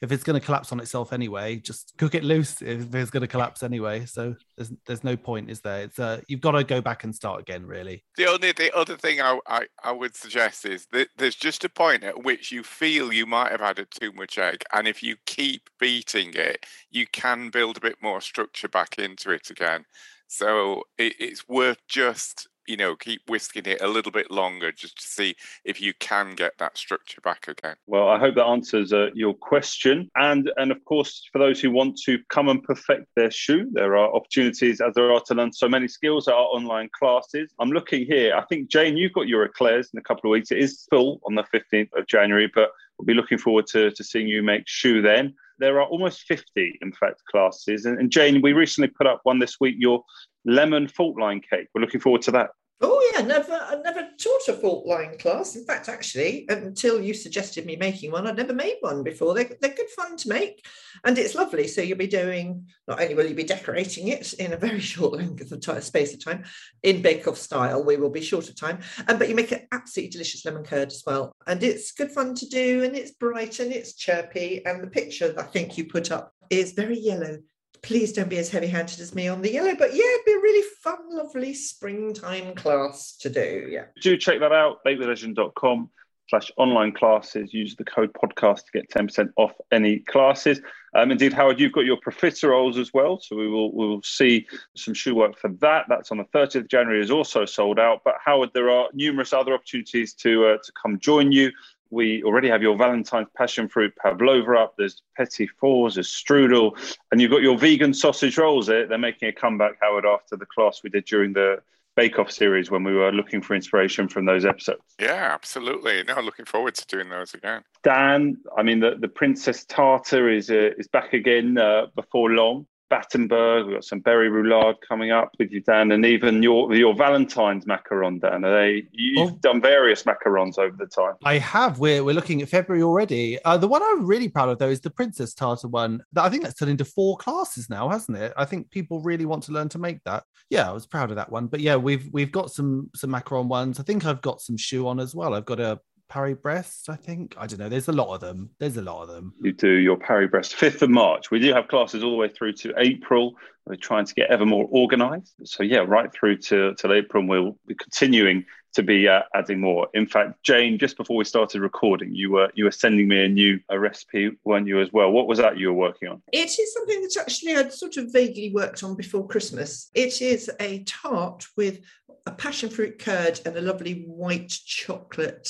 if 0.00 0.12
it's 0.12 0.24
going 0.24 0.38
to 0.38 0.44
collapse 0.44 0.72
on 0.72 0.80
itself 0.80 1.12
anyway, 1.12 1.56
just 1.56 1.92
cook 1.98 2.14
it 2.14 2.24
loose. 2.24 2.62
If 2.62 2.94
it's 2.94 3.10
going 3.10 3.20
to 3.20 3.26
collapse 3.28 3.62
anyway, 3.62 4.06
so 4.06 4.34
there's 4.56 4.72
there's 4.86 5.04
no 5.04 5.16
point, 5.16 5.50
is 5.50 5.60
there? 5.60 5.82
It's 5.82 5.98
uh, 5.98 6.20
you've 6.26 6.40
got 6.40 6.52
to 6.52 6.64
go 6.64 6.80
back 6.80 7.04
and 7.04 7.14
start 7.14 7.40
again, 7.40 7.66
really. 7.66 8.04
The 8.16 8.26
only 8.26 8.52
the 8.52 8.74
other 8.74 8.96
thing 8.96 9.20
I, 9.20 9.38
I, 9.46 9.66
I 9.84 9.92
would 9.92 10.16
suggest 10.16 10.64
is 10.64 10.86
that 10.92 11.08
there's 11.18 11.34
just 11.34 11.64
a 11.64 11.68
point 11.68 12.02
at 12.02 12.24
which 12.24 12.50
you 12.50 12.62
feel 12.62 13.12
you 13.12 13.26
might 13.26 13.50
have 13.50 13.60
added 13.60 13.88
too 13.90 14.12
much 14.12 14.38
egg, 14.38 14.64
and 14.72 14.88
if 14.88 15.02
you 15.02 15.16
keep 15.26 15.68
beating 15.78 16.32
it, 16.34 16.64
you 16.90 17.06
can 17.06 17.50
build 17.50 17.76
a 17.76 17.80
bit 17.80 17.96
more 18.02 18.20
structure 18.20 18.68
back 18.68 18.98
into 18.98 19.30
it 19.30 19.50
again. 19.50 19.84
So 20.28 20.84
it, 20.96 21.14
it's 21.18 21.48
worth 21.48 21.86
just 21.88 22.48
you 22.70 22.76
know 22.76 22.94
keep 22.94 23.20
whisking 23.28 23.66
it 23.66 23.80
a 23.80 23.88
little 23.88 24.12
bit 24.12 24.30
longer 24.30 24.70
just 24.70 24.96
to 24.98 25.06
see 25.06 25.34
if 25.64 25.80
you 25.80 25.92
can 25.98 26.34
get 26.34 26.56
that 26.58 26.78
structure 26.78 27.20
back 27.20 27.48
again. 27.48 27.74
Well, 27.86 28.08
I 28.08 28.18
hope 28.18 28.36
that 28.36 28.46
answers 28.46 28.92
uh, 28.92 29.08
your 29.12 29.34
question. 29.34 30.08
And 30.14 30.50
and 30.56 30.70
of 30.70 30.82
course, 30.84 31.28
for 31.32 31.38
those 31.38 31.60
who 31.60 31.72
want 31.72 31.98
to 32.04 32.18
come 32.28 32.48
and 32.48 32.62
perfect 32.62 33.08
their 33.16 33.30
choux, 33.30 33.68
there 33.72 33.96
are 33.96 34.14
opportunities 34.14 34.80
as 34.80 34.94
there 34.94 35.12
are 35.12 35.20
to 35.26 35.34
learn 35.34 35.52
so 35.52 35.68
many 35.68 35.88
skills. 35.88 36.26
There 36.26 36.34
are 36.34 36.44
online 36.44 36.88
classes. 36.96 37.52
I'm 37.58 37.70
looking 37.70 38.06
here. 38.06 38.34
I 38.36 38.42
think 38.42 38.70
Jane, 38.70 38.96
you've 38.96 39.12
got 39.12 39.26
your 39.26 39.44
eclairs 39.44 39.90
in 39.92 39.98
a 39.98 40.02
couple 40.02 40.30
of 40.30 40.32
weeks. 40.32 40.52
It 40.52 40.58
is 40.58 40.86
full 40.90 41.20
on 41.26 41.34
the 41.34 41.44
15th 41.52 41.90
of 41.98 42.06
January, 42.06 42.50
but 42.54 42.70
we'll 42.96 43.06
be 43.06 43.14
looking 43.14 43.38
forward 43.38 43.66
to, 43.68 43.90
to 43.90 44.04
seeing 44.04 44.28
you 44.28 44.42
make 44.42 44.66
choux 44.66 45.02
then. 45.02 45.34
There 45.58 45.80
are 45.80 45.86
almost 45.86 46.22
50, 46.22 46.78
in 46.80 46.92
fact, 46.92 47.22
classes. 47.30 47.84
And, 47.84 47.98
and 47.98 48.10
Jane, 48.10 48.40
we 48.40 48.54
recently 48.54 48.88
put 48.88 49.06
up 49.06 49.20
one 49.24 49.38
this 49.38 49.56
week, 49.60 49.74
your 49.78 50.02
lemon 50.44 50.88
fault 50.88 51.18
line 51.18 51.40
cake. 51.40 51.68
We're 51.74 51.82
looking 51.82 52.00
forward 52.00 52.22
to 52.22 52.30
that. 52.32 52.50
Oh 52.82 53.12
yeah, 53.12 53.20
never 53.20 53.52
I 53.52 53.76
never 53.84 54.08
taught 54.18 54.48
a 54.48 54.54
fault 54.54 54.86
line 54.86 55.18
class. 55.18 55.54
In 55.54 55.66
fact, 55.66 55.90
actually, 55.90 56.46
until 56.48 57.02
you 57.02 57.12
suggested 57.12 57.66
me 57.66 57.76
making 57.76 58.10
one, 58.10 58.26
I'd 58.26 58.36
never 58.36 58.54
made 58.54 58.76
one 58.80 59.02
before. 59.02 59.34
They're, 59.34 59.50
they're 59.60 59.74
good 59.74 59.90
fun 59.90 60.16
to 60.16 60.28
make, 60.30 60.64
and 61.04 61.18
it's 61.18 61.34
lovely. 61.34 61.68
So 61.68 61.82
you'll 61.82 61.98
be 61.98 62.06
doing 62.06 62.66
not 62.88 63.02
only 63.02 63.14
will 63.14 63.26
you 63.26 63.34
be 63.34 63.44
decorating 63.44 64.08
it 64.08 64.32
in 64.34 64.54
a 64.54 64.56
very 64.56 64.80
short 64.92 65.12
length 65.12 65.52
of 65.52 65.60
time, 65.60 65.82
space 65.82 66.14
of 66.14 66.24
time, 66.24 66.44
in 66.82 67.02
Bake 67.02 67.28
Off 67.28 67.36
style. 67.36 67.84
We 67.84 67.98
will 67.98 68.08
be 68.08 68.22
short 68.22 68.48
of 68.48 68.56
time, 68.56 68.80
um, 69.08 69.18
but 69.18 69.28
you 69.28 69.34
make 69.34 69.52
an 69.52 69.66
absolutely 69.72 70.12
delicious 70.12 70.46
lemon 70.46 70.64
curd 70.64 70.88
as 70.88 71.02
well, 71.06 71.32
and 71.46 71.62
it's 71.62 71.92
good 71.92 72.12
fun 72.12 72.34
to 72.36 72.46
do, 72.46 72.82
and 72.84 72.96
it's 72.96 73.10
bright 73.10 73.60
and 73.60 73.72
it's 73.72 73.94
chirpy, 73.94 74.64
and 74.64 74.82
the 74.82 74.90
picture 74.90 75.28
that 75.28 75.38
I 75.38 75.46
think 75.48 75.76
you 75.76 75.84
put 75.84 76.10
up 76.10 76.32
is 76.48 76.72
very 76.72 76.98
yellow 76.98 77.38
please 77.82 78.12
don't 78.12 78.28
be 78.28 78.38
as 78.38 78.50
heavy 78.50 78.66
handed 78.66 79.00
as 79.00 79.14
me 79.14 79.28
on 79.28 79.42
the 79.42 79.52
yellow. 79.52 79.74
But 79.74 79.94
yeah, 79.94 80.04
it'd 80.14 80.26
be 80.26 80.32
a 80.32 80.36
really 80.36 80.66
fun, 80.82 80.98
lovely 81.08 81.54
springtime 81.54 82.54
class 82.54 83.16
to 83.18 83.30
do. 83.30 83.66
Yeah. 83.68 83.84
Do 84.00 84.16
check 84.16 84.40
that 84.40 84.52
out, 84.52 84.84
bakewithlegend.com 84.84 85.90
slash 86.30 86.52
online 86.56 86.92
classes. 86.92 87.52
Use 87.52 87.74
the 87.76 87.84
code 87.84 88.12
podcast 88.12 88.64
to 88.66 88.72
get 88.72 88.88
10% 88.88 89.30
off 89.36 89.52
any 89.72 89.98
classes. 89.98 90.60
Um, 90.94 91.10
indeed, 91.10 91.32
Howard, 91.32 91.60
you've 91.60 91.72
got 91.72 91.84
your 91.84 91.98
profiteroles 91.98 92.78
as 92.78 92.92
well. 92.94 93.20
So 93.20 93.36
we 93.36 93.48
will 93.48 93.74
we 93.74 93.86
will 93.86 94.02
see 94.02 94.46
some 94.76 94.94
choux 94.94 95.14
work 95.14 95.38
for 95.38 95.50
that. 95.60 95.86
That's 95.88 96.10
on 96.10 96.18
the 96.18 96.24
30th 96.24 96.54
of 96.56 96.68
January, 96.68 97.02
is 97.02 97.10
also 97.10 97.44
sold 97.44 97.78
out. 97.78 98.00
But 98.04 98.14
Howard, 98.24 98.50
there 98.54 98.70
are 98.70 98.88
numerous 98.92 99.32
other 99.32 99.52
opportunities 99.52 100.14
to 100.14 100.46
uh, 100.46 100.56
to 100.56 100.72
come 100.80 100.98
join 100.98 101.32
you. 101.32 101.50
We 101.90 102.22
already 102.22 102.48
have 102.48 102.62
your 102.62 102.76
Valentine's 102.76 103.28
passion 103.36 103.68
fruit 103.68 103.94
pavlova 103.96 104.54
up. 104.54 104.74
There's 104.76 105.02
petit 105.16 105.46
fours, 105.46 105.94
there's 105.94 106.08
strudel, 106.08 106.72
and 107.10 107.20
you've 107.20 107.30
got 107.30 107.42
your 107.42 107.58
vegan 107.58 107.92
sausage 107.94 108.38
rolls. 108.38 108.66
They're, 108.66 108.86
they're 108.86 108.98
making 108.98 109.28
a 109.28 109.32
comeback, 109.32 109.72
Howard, 109.80 110.06
after 110.06 110.36
the 110.36 110.46
class 110.46 110.80
we 110.82 110.90
did 110.90 111.04
during 111.04 111.32
the 111.32 111.62
Bake 111.96 112.18
Off 112.18 112.30
series 112.30 112.70
when 112.70 112.84
we 112.84 112.94
were 112.94 113.12
looking 113.12 113.42
for 113.42 113.54
inspiration 113.54 114.08
from 114.08 114.24
those 114.24 114.44
episodes. 114.44 114.80
Yeah, 115.00 115.30
absolutely. 115.34 116.02
No, 116.04 116.20
looking 116.20 116.44
forward 116.44 116.74
to 116.76 116.86
doing 116.86 117.08
those 117.08 117.34
again. 117.34 117.62
Dan, 117.82 118.38
I 118.56 118.62
mean, 118.62 118.80
the, 118.80 118.96
the 118.98 119.08
Princess 119.08 119.64
Tartar 119.64 120.30
is 120.30 120.50
uh, 120.50 120.70
is 120.78 120.88
back 120.88 121.12
again 121.12 121.58
uh, 121.58 121.86
before 121.94 122.30
long. 122.30 122.66
Battenberg. 122.90 123.66
We've 123.66 123.76
got 123.76 123.84
some 123.84 124.00
berry 124.00 124.28
roulade 124.28 124.76
coming 124.86 125.10
up 125.10 125.30
with 125.38 125.50
you, 125.50 125.60
Dan, 125.60 125.92
and 125.92 126.04
even 126.04 126.42
your 126.42 126.74
your 126.74 126.94
Valentine's 126.94 127.64
macaron, 127.64 128.20
Dan. 128.20 128.44
Are 128.44 128.60
they 128.60 128.82
you've 128.92 129.32
oh. 129.32 129.38
done 129.40 129.60
various 129.62 130.02
macarons 130.02 130.58
over 130.58 130.76
the 130.76 130.86
time? 130.86 131.14
I 131.24 131.38
have. 131.38 131.78
We're 131.78 132.04
we're 132.04 132.14
looking 132.14 132.42
at 132.42 132.48
February 132.48 132.82
already. 132.82 133.42
Uh, 133.44 133.56
the 133.56 133.68
one 133.68 133.82
I'm 133.82 134.06
really 134.06 134.28
proud 134.28 134.50
of 134.50 134.58
though 134.58 134.68
is 134.68 134.80
the 134.80 134.90
Princess 134.90 135.32
Tartar 135.32 135.68
one. 135.68 136.02
I 136.16 136.28
think 136.28 136.42
that's 136.42 136.58
turned 136.58 136.72
into 136.72 136.84
four 136.84 137.16
classes 137.16 137.70
now, 137.70 137.88
hasn't 137.88 138.18
it? 138.18 138.32
I 138.36 138.44
think 138.44 138.70
people 138.70 139.00
really 139.00 139.24
want 139.24 139.44
to 139.44 139.52
learn 139.52 139.68
to 139.70 139.78
make 139.78 140.02
that. 140.04 140.24
Yeah, 140.50 140.68
I 140.68 140.72
was 140.72 140.86
proud 140.86 141.10
of 141.10 141.16
that 141.16 141.30
one. 141.30 141.46
But 141.46 141.60
yeah, 141.60 141.76
we've 141.76 142.08
we've 142.12 142.32
got 142.32 142.50
some 142.50 142.90
some 142.94 143.10
macaron 143.10 143.46
ones. 143.46 143.78
I 143.78 143.84
think 143.84 144.04
I've 144.04 144.20
got 144.20 144.40
some 144.40 144.56
choux 144.56 144.86
on 144.88 144.98
as 145.00 145.14
well. 145.14 145.34
I've 145.34 145.46
got 145.46 145.60
a 145.60 145.80
Paris-Brest, 146.10 146.90
I 146.90 146.96
think. 146.96 147.34
I 147.38 147.46
don't 147.46 147.60
know. 147.60 147.68
There's 147.68 147.88
a 147.88 147.92
lot 147.92 148.12
of 148.12 148.20
them. 148.20 148.50
There's 148.58 148.76
a 148.76 148.82
lot 148.82 149.02
of 149.02 149.08
them. 149.08 149.32
You 149.40 149.52
do 149.52 149.70
your 149.70 149.96
Paris-Brest, 149.96 150.54
5th 150.56 150.82
of 150.82 150.90
March. 150.90 151.30
We 151.30 151.38
do 151.38 151.54
have 151.54 151.68
classes 151.68 152.02
all 152.02 152.10
the 152.10 152.16
way 152.16 152.28
through 152.28 152.54
to 152.54 152.74
April. 152.76 153.36
We're 153.64 153.76
trying 153.76 154.06
to 154.06 154.14
get 154.14 154.28
ever 154.28 154.44
more 154.44 154.68
organised. 154.72 155.34
So, 155.44 155.62
yeah, 155.62 155.84
right 155.86 156.12
through 156.12 156.38
to, 156.38 156.74
till 156.74 156.92
April, 156.92 157.20
and 157.20 157.30
we'll 157.30 157.56
be 157.66 157.76
continuing 157.76 158.44
to 158.72 158.82
be 158.82 159.08
uh, 159.08 159.22
adding 159.34 159.60
more. 159.60 159.88
In 159.94 160.06
fact, 160.06 160.42
Jane, 160.42 160.78
just 160.78 160.96
before 160.96 161.16
we 161.16 161.24
started 161.24 161.60
recording, 161.60 162.14
you 162.14 162.32
were 162.32 162.50
you 162.54 162.64
were 162.64 162.70
sending 162.70 163.08
me 163.08 163.24
a 163.24 163.28
new 163.28 163.58
a 163.68 163.78
recipe, 163.78 164.30
weren't 164.44 164.66
you, 164.66 164.80
as 164.80 164.92
well? 164.92 165.10
What 165.10 165.26
was 165.26 165.38
that 165.38 165.58
you 165.58 165.68
were 165.68 165.74
working 165.74 166.08
on? 166.08 166.22
It 166.32 166.58
is 166.58 166.72
something 166.74 167.02
that 167.02 167.16
actually 167.20 167.56
I'd 167.56 167.72
sort 167.72 167.96
of 167.96 168.12
vaguely 168.12 168.52
worked 168.54 168.84
on 168.84 168.94
before 168.94 169.26
Christmas. 169.26 169.90
It 169.94 170.22
is 170.22 170.50
a 170.60 170.84
tart 170.84 171.46
with 171.56 171.80
a 172.26 172.30
passion 172.30 172.70
fruit 172.70 172.98
curd 172.98 173.40
and 173.44 173.56
a 173.56 173.60
lovely 173.60 174.04
white 174.06 174.50
chocolate 174.64 175.48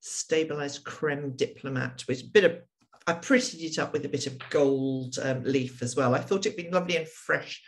stabilized 0.00 0.84
creme 0.84 1.32
diplomate 1.36 2.06
with 2.08 2.20
a 2.20 2.30
bit 2.32 2.44
of 2.44 2.58
I 3.08 3.14
prettied 3.14 3.62
it 3.62 3.78
up 3.78 3.94
with 3.94 4.04
a 4.04 4.08
bit 4.08 4.26
of 4.26 4.38
gold 4.50 5.18
um, 5.22 5.42
leaf 5.42 5.80
as 5.80 5.96
well. 5.96 6.14
I 6.14 6.18
thought 6.18 6.44
it'd 6.44 6.58
be 6.58 6.70
lovely 6.70 6.96
and 6.96 7.08
fresh 7.08 7.62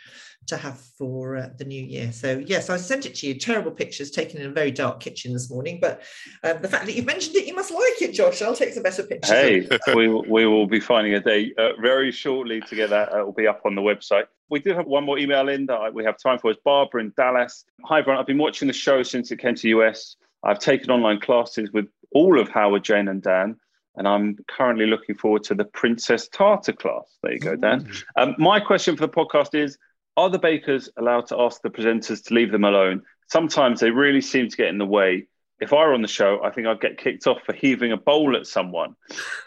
to 0.47 0.57
have 0.57 0.79
for 0.97 1.37
uh, 1.37 1.49
the 1.57 1.65
new 1.65 1.83
year. 1.83 2.11
So 2.11 2.43
yes, 2.45 2.69
I 2.69 2.77
sent 2.77 3.07
it 3.07 3.15
to 3.15 3.27
you. 3.27 3.35
Terrible 3.35 3.71
pictures 3.71 4.11
taken 4.11 4.39
in 4.39 4.47
a 4.47 4.53
very 4.53 4.69
dark 4.69 4.99
kitchen 4.99 5.33
this 5.33 5.49
morning, 5.49 5.79
but 5.81 6.03
um, 6.43 6.61
the 6.61 6.67
fact 6.67 6.85
that 6.85 6.93
you 6.93 7.01
mentioned 7.01 7.35
it, 7.35 7.47
you 7.47 7.55
must 7.55 7.71
like 7.71 8.01
it, 8.01 8.13
Josh. 8.13 8.41
I'll 8.43 8.55
take 8.55 8.73
some 8.73 8.83
better 8.83 9.01
pictures. 9.01 9.31
Hey, 9.31 9.67
we 9.95 10.07
we 10.07 10.45
will 10.45 10.67
be 10.67 10.79
finding 10.79 11.15
a 11.15 11.19
day 11.19 11.53
uh, 11.57 11.69
very 11.81 12.11
shortly 12.11 12.61
to 12.61 12.75
get 12.75 12.91
that. 12.91 13.11
It 13.11 13.25
will 13.25 13.33
be 13.33 13.47
up 13.47 13.61
on 13.65 13.73
the 13.73 13.81
website. 13.81 14.25
We 14.49 14.59
do 14.59 14.73
have 14.75 14.85
one 14.85 15.05
more 15.05 15.17
email 15.17 15.49
in 15.49 15.65
that 15.67 15.93
we 15.93 16.03
have 16.03 16.17
time 16.19 16.37
for. 16.37 16.51
It's 16.51 16.61
Barbara 16.63 17.01
in 17.01 17.13
Dallas. 17.17 17.65
Hi, 17.85 17.99
everyone. 17.99 18.19
I've 18.19 18.27
been 18.27 18.37
watching 18.37 18.67
the 18.67 18.73
show 18.73 19.01
since 19.01 19.31
it 19.31 19.39
came 19.39 19.55
to 19.55 19.69
US. 19.69 20.17
I've 20.43 20.59
taken 20.59 20.89
online 20.89 21.19
classes 21.19 21.71
with 21.71 21.87
all 22.11 22.39
of 22.39 22.49
Howard, 22.49 22.83
Jane, 22.83 23.07
and 23.07 23.21
Dan. 23.21 23.57
And 23.95 24.07
I'm 24.07 24.37
currently 24.49 24.85
looking 24.85 25.15
forward 25.15 25.43
to 25.45 25.55
the 25.55 25.65
Princess 25.65 26.27
Tartar 26.29 26.73
class. 26.73 27.17
There 27.23 27.33
you 27.33 27.39
go, 27.39 27.55
Dan. 27.55 27.89
Um, 28.15 28.35
my 28.37 28.59
question 28.59 28.95
for 28.95 29.05
the 29.05 29.11
podcast 29.11 29.53
is 29.53 29.77
Are 30.15 30.29
the 30.29 30.39
bakers 30.39 30.89
allowed 30.97 31.27
to 31.27 31.39
ask 31.39 31.61
the 31.61 31.69
presenters 31.69 32.23
to 32.25 32.33
leave 32.33 32.51
them 32.51 32.63
alone? 32.63 33.03
Sometimes 33.27 33.79
they 33.79 33.91
really 33.91 34.21
seem 34.21 34.49
to 34.49 34.57
get 34.57 34.67
in 34.67 34.77
the 34.77 34.85
way. 34.85 35.27
If 35.59 35.73
I 35.73 35.85
were 35.85 35.93
on 35.93 36.01
the 36.01 36.07
show, 36.07 36.41
I 36.43 36.49
think 36.49 36.65
I'd 36.65 36.81
get 36.81 36.97
kicked 36.97 37.27
off 37.27 37.43
for 37.45 37.53
heaving 37.53 37.91
a 37.91 37.97
bowl 37.97 38.35
at 38.35 38.47
someone. 38.47 38.95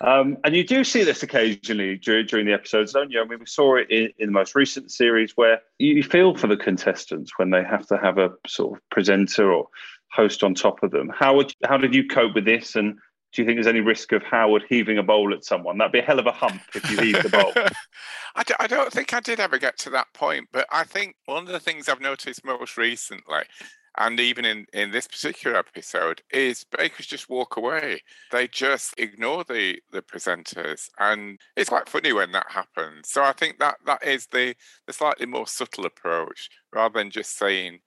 Um, 0.01 0.37
and 0.45 0.55
you 0.55 0.65
do 0.65 0.85
see 0.85 1.03
this 1.03 1.25
occasionally 1.25 1.97
during, 1.97 2.27
during, 2.27 2.47
the 2.47 2.53
episodes, 2.53 2.93
don't 2.93 3.11
you? 3.11 3.21
I 3.21 3.25
mean, 3.25 3.41
we 3.41 3.47
saw 3.47 3.77
it 3.77 3.91
in, 3.91 4.11
in 4.19 4.27
the 4.27 4.33
most 4.33 4.55
recent 4.55 4.93
series 4.93 5.33
where 5.35 5.61
you 5.81 6.05
feel 6.05 6.37
for 6.37 6.47
the 6.47 6.57
contestants 6.57 7.33
when 7.37 7.51
they 7.51 7.65
have 7.65 7.87
to 7.89 7.97
have 7.97 8.19
a 8.19 8.31
sort 8.47 8.79
of 8.79 8.91
presenter 8.91 9.53
or 9.53 9.67
host 10.11 10.43
on 10.43 10.55
top 10.55 10.83
of 10.83 10.91
them. 10.91 11.11
How 11.15 11.37
would 11.37 11.53
how 11.65 11.77
did 11.77 11.95
you 11.95 12.07
cope 12.07 12.35
with 12.35 12.45
this? 12.45 12.77
And 12.77 12.99
do 13.35 13.43
you 13.43 13.47
think 13.47 13.57
there's 13.57 13.67
any 13.67 13.81
risk 13.81 14.13
of 14.13 14.23
Howard 14.23 14.65
heaving 14.69 14.97
a 14.97 15.03
bowl 15.03 15.35
at 15.35 15.45
someone? 15.45 15.77
That'd 15.77 15.93
be 15.93 15.99
a 15.99 16.03
hell 16.03 16.21
of 16.21 16.27
a 16.27 16.33
hump 16.33 16.63
if 16.75 16.89
you 16.89 16.99
heaved 16.99 17.25
the 17.25 17.31
bowl. 17.31 17.53
I 18.37 18.67
don't 18.67 18.93
think 18.93 19.13
I 19.13 19.21
did 19.21 19.41
ever 19.41 19.59
get 19.59 19.77
to 19.79 19.91
that 19.91 20.13
point, 20.15 20.49
but 20.53 20.67
I 20.71 20.85
think 20.85 21.17
one 21.27 21.43
of 21.43 21.49
the 21.49 21.61
things 21.61 21.89
I've 21.89 22.01
noticed 22.01 22.45
most 22.45 22.77
recently, 22.77 23.43
and 23.99 24.21
even 24.21 24.45
in, 24.45 24.67
in 24.73 24.93
this 24.93 25.09
particular 25.09 25.57
episode, 25.57 26.23
is 26.33 26.65
bakers 26.65 27.07
just 27.07 27.29
walk 27.29 27.57
away. 27.57 28.03
They 28.31 28.47
just 28.49 28.95
ignore 28.99 29.45
the, 29.45 29.81
the 29.93 30.03
presenters. 30.03 30.89
And 30.99 31.41
it's 31.57 31.71
quite 31.71 31.89
funny 31.89 32.13
when 32.13 32.33
that 32.33 32.51
happens. 32.51 33.09
So 33.09 33.23
I 33.23 33.33
think 33.33 33.59
that 33.59 33.77
that 33.87 34.05
is 34.05 34.27
the, 34.27 34.55
the 34.87 34.93
slightly 34.93 35.27
more 35.27 35.47
subtle 35.47 35.87
approach 35.87 36.51
rather 36.73 36.99
than 36.99 37.11
just 37.11 37.37
saying, 37.37 37.81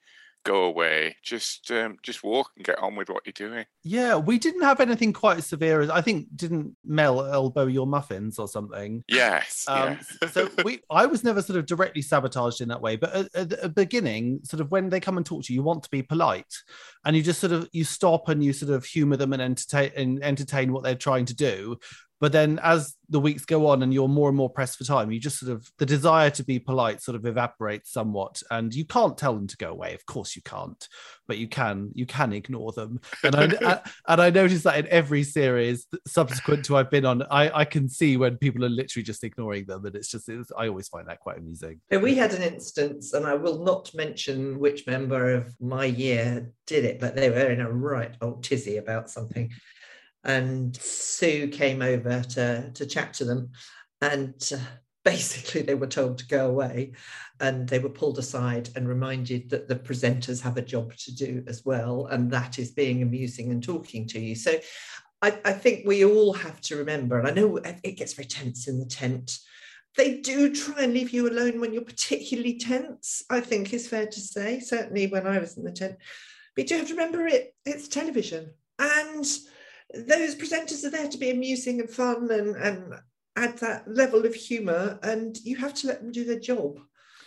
go 0.47 0.63
away. 0.63 1.15
Just 1.21 1.69
um, 1.71 1.97
just 2.01 2.23
walk 2.23 2.51
and 2.55 2.65
get 2.65 2.79
on 2.79 2.95
with 2.95 3.09
what 3.09 3.23
you're 3.25 3.33
doing. 3.33 3.65
Yeah, 3.83 4.15
we 4.15 4.39
didn't 4.39 4.63
have 4.63 4.79
anything 4.79 5.11
quite 5.11 5.37
as 5.37 5.45
severe 5.45 5.81
as 5.81 5.89
I 5.89 6.01
think. 6.01 6.27
Didn't 6.35 6.75
Mel 6.85 7.21
elbow 7.25 7.67
your 7.67 7.85
muffins 7.85 8.39
or 8.39 8.47
something? 8.47 9.03
Yes. 9.07 9.65
Um, 9.67 9.99
yes. 10.21 10.33
so 10.33 10.49
we, 10.63 10.79
I 10.89 11.05
was 11.05 11.23
never 11.23 11.41
sort 11.41 11.59
of 11.59 11.65
directly 11.65 12.01
sabotaged 12.01 12.61
in 12.61 12.69
that 12.69 12.81
way, 12.81 12.95
but 12.95 13.13
at, 13.13 13.35
at, 13.35 13.49
the 13.49 13.69
beginning, 13.69 14.39
sort 14.43 14.61
of 14.61 14.71
when 14.71 14.89
they 14.89 14.99
come 14.99 15.17
and 15.17 15.25
talk 15.25 15.43
to 15.43 15.53
you, 15.53 15.59
you 15.59 15.63
want 15.63 15.83
to 15.83 15.89
be 15.89 16.01
polite, 16.01 16.53
and 17.05 17.15
you 17.15 17.21
just 17.21 17.41
sort 17.41 17.51
of 17.51 17.67
you 17.73 17.83
stop 17.83 18.29
and 18.29 18.43
you 18.43 18.53
sort 18.53 18.71
of 18.71 18.85
humor 18.85 19.17
them 19.17 19.33
and 19.33 19.41
entertain 19.41 19.91
and 19.95 20.23
entertain 20.23 20.71
what 20.71 20.83
they're 20.83 20.95
trying 20.95 21.25
to 21.25 21.35
do. 21.35 21.77
But 22.19 22.31
then 22.31 22.59
as 22.63 22.95
the 23.09 23.19
weeks 23.19 23.45
go 23.45 23.67
on 23.67 23.83
and 23.83 23.93
you're 23.93 24.07
more 24.07 24.27
and 24.27 24.38
more 24.38 24.50
pressed 24.50 24.77
for 24.77 24.83
time, 24.83 25.12
you 25.12 25.19
just 25.19 25.39
sort 25.39 25.51
of 25.51 25.69
the 25.77 25.86
desire 25.86 26.29
to 26.31 26.43
be 26.43 26.59
polite 26.59 27.01
sort 27.01 27.15
of 27.15 27.25
evaporates 27.25 27.91
somewhat. 27.91 28.41
And 28.50 28.74
you 28.74 28.86
can't 28.86 29.17
tell 29.17 29.33
them 29.33 29.47
to 29.47 29.57
go 29.57 29.69
away. 29.69 29.93
Of 29.93 30.05
course 30.05 30.36
you 30.36 30.41
can't, 30.41 30.88
but 31.27 31.38
you 31.38 31.47
can 31.47 31.91
you 31.93 32.05
can 32.05 32.33
ignore 32.33 32.71
them. 32.71 33.00
And 33.24 33.36
I, 33.36 33.81
and 34.07 34.21
I 34.21 34.29
noticed 34.29 34.63
that 34.63 34.79
in 34.79 34.88
every 34.88 35.24
series 35.24 35.86
subsequent 36.07 36.65
to 36.65 36.77
I've 36.77 36.89
been 36.89 37.05
on, 37.05 37.24
I, 37.29 37.62
I 37.62 37.65
can 37.65 37.88
see 37.88 38.17
when 38.17 38.38
people 38.38 38.65
are 38.65 38.69
literally 38.69 39.03
just 39.03 39.24
ignoring 39.24 39.65
them. 39.65 39.86
And 39.86 39.95
it's 39.95 40.09
just 40.09 40.27
it's, 40.27 40.51
I 40.57 40.67
always 40.67 40.88
find 40.88 41.07
that 41.07 41.19
quite 41.19 41.38
amusing. 41.38 41.79
We 41.91 42.15
had 42.15 42.33
an 42.33 42.41
instance, 42.41 43.13
and 43.13 43.27
I 43.27 43.36
will 43.36 43.63
not 43.63 43.93
mention 43.93 44.59
which 44.59 44.88
member 44.88 45.33
of 45.33 45.53
my 45.59 45.86
year 45.86 46.51
did 46.65 46.83
it, 46.83 47.00
but 47.00 47.15
they 47.15 47.29
were 47.29 47.51
in 47.51 47.62
a 47.62 47.71
right 47.71 48.15
old 48.21 48.43
tizzy 48.43 48.77
about 48.77 49.09
something 49.09 49.51
and 50.27 50.75
Sue 50.75 51.48
came 51.48 51.81
over 51.81 52.22
to 52.22 52.72
to 52.72 52.86
chat 52.86 53.13
to 53.15 53.25
them, 53.25 53.50
and 54.01 54.51
uh, 54.53 54.60
basically 55.03 55.62
they 55.62 55.75
were 55.75 55.88
told 55.88 56.19
to 56.19 56.27
go 56.27 56.50
away, 56.50 56.91
and 57.39 57.67
they 57.67 57.79
were 57.79 57.89
pulled 57.89 58.19
aside 58.19 58.69
and 58.75 58.88
reminded 58.88 59.50
that 59.50 59.67
the 59.67 59.75
presenters 59.75 60.41
have 60.41 60.57
a 60.57 60.62
job 60.62 60.93
to 60.98 61.15
do 61.15 61.43
as 61.48 61.65
well, 61.65 62.05
and 62.07 62.29
that 62.31 62.60
is 62.60 62.72
being 62.72 63.01
amusing 63.01 63.51
and 63.51 63.63
talking 63.63 64.07
to 64.07 64.19
you. 64.19 64.36
So. 64.36 64.60
I, 65.19 65.36
I 65.46 65.51
think 65.51 65.84
we 65.84 66.05
all 66.05 66.31
have 66.31 66.62
to 66.62 66.75
remember, 66.75 67.17
and 67.17 67.27
I 67.27 67.31
know 67.31 67.57
it 67.57 67.98
gets 67.98 68.13
very 68.13 68.27
tense 68.27 68.67
in 68.67 68.77
the 68.77 68.86
tent 68.86 69.39
they 69.98 70.19
do 70.19 70.53
try 70.53 70.84
and 70.84 70.93
leave 70.93 71.10
you 71.10 71.27
alone 71.27 71.60
when 71.60 71.74
you're 71.74 71.81
particularly 71.81 72.57
tense, 72.60 73.24
I 73.29 73.41
think 73.41 73.74
is 73.74 73.88
fair 73.88 74.05
to 74.05 74.19
say, 74.19 74.60
certainly 74.60 75.07
when 75.07 75.25
I 75.25 75.39
was 75.39 75.57
in 75.57 75.63
the 75.63 75.72
tent. 75.72 75.98
But 76.55 76.69
you 76.69 76.77
have 76.77 76.88
to 76.88 76.93
remember 76.93 77.25
it, 77.27 77.53
it's 77.65 77.88
television. 77.88 78.51
And 78.77 79.25
those 79.94 80.36
presenters 80.36 80.84
are 80.84 80.89
there 80.89 81.08
to 81.08 81.17
be 81.17 81.32
amusing 81.32 81.79
and 81.79 81.89
fun 81.89 82.29
and, 82.32 82.56
and 82.56 82.94
add 83.36 83.58
that 83.60 83.88
level 83.88 84.25
of 84.25 84.34
humour, 84.34 85.00
and 85.03 85.38
you 85.44 85.56
have 85.58 85.74
to 85.75 85.88
let 85.88 86.01
them 86.01 86.12
do 86.12 86.25
their 86.25 86.39
job. 86.39 86.79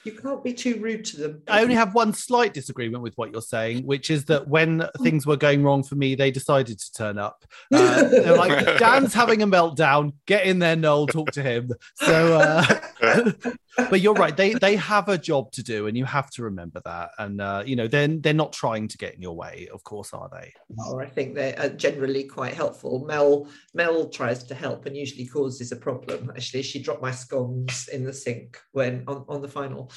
You 0.04 0.12
can't 0.12 0.42
be 0.42 0.54
too 0.54 0.76
rude 0.80 1.04
to 1.06 1.16
them. 1.18 1.42
I 1.46 1.60
only 1.62 1.74
have 1.74 1.94
one 1.94 2.14
slight 2.14 2.54
disagreement 2.54 3.02
with 3.02 3.18
what 3.18 3.32
you're 3.32 3.42
saying, 3.42 3.84
which 3.84 4.10
is 4.10 4.24
that 4.26 4.48
when 4.48 4.88
things 5.02 5.26
were 5.26 5.36
going 5.36 5.62
wrong 5.62 5.82
for 5.82 5.94
me, 5.94 6.14
they 6.14 6.30
decided 6.30 6.78
to 6.78 6.92
turn 6.92 7.18
up. 7.18 7.44
Uh, 7.72 8.04
they're 8.08 8.36
like, 8.36 8.78
Dan's 8.78 9.12
having 9.12 9.42
a 9.42 9.46
meltdown. 9.46 10.14
Get 10.24 10.46
in 10.46 10.58
there, 10.58 10.76
Noel. 10.76 11.06
Talk 11.06 11.32
to 11.32 11.42
him. 11.42 11.72
So, 11.96 12.38
uh, 12.40 12.80
but 13.00 14.00
you're 14.00 14.14
right. 14.14 14.36
They 14.36 14.54
they 14.54 14.76
have 14.76 15.08
a 15.08 15.18
job 15.18 15.52
to 15.52 15.62
do, 15.62 15.86
and 15.86 15.96
you 15.96 16.04
have 16.04 16.30
to 16.30 16.42
remember 16.42 16.80
that. 16.84 17.10
And 17.18 17.40
uh, 17.40 17.62
you 17.64 17.76
know, 17.76 17.86
then 17.86 18.10
they're, 18.10 18.20
they're 18.20 18.34
not 18.34 18.52
trying 18.52 18.88
to 18.88 18.98
get 18.98 19.14
in 19.14 19.22
your 19.22 19.36
way, 19.36 19.68
of 19.72 19.82
course, 19.84 20.12
are 20.12 20.28
they? 20.30 20.52
Oh, 20.78 20.98
I 20.98 21.06
think 21.06 21.34
they're 21.34 21.70
generally 21.70 22.24
quite 22.24 22.54
helpful. 22.54 23.04
Mel 23.06 23.48
Mel 23.74 24.08
tries 24.08 24.44
to 24.44 24.54
help 24.54 24.86
and 24.86 24.96
usually 24.96 25.26
causes 25.26 25.72
a 25.72 25.76
problem. 25.76 26.30
Actually, 26.30 26.62
she 26.62 26.82
dropped 26.82 27.02
my 27.02 27.10
scones 27.10 27.88
in 27.88 28.04
the 28.04 28.12
sink 28.12 28.58
when 28.72 29.04
on, 29.06 29.24
on 29.28 29.42
the 29.42 29.48
final. 29.48 29.90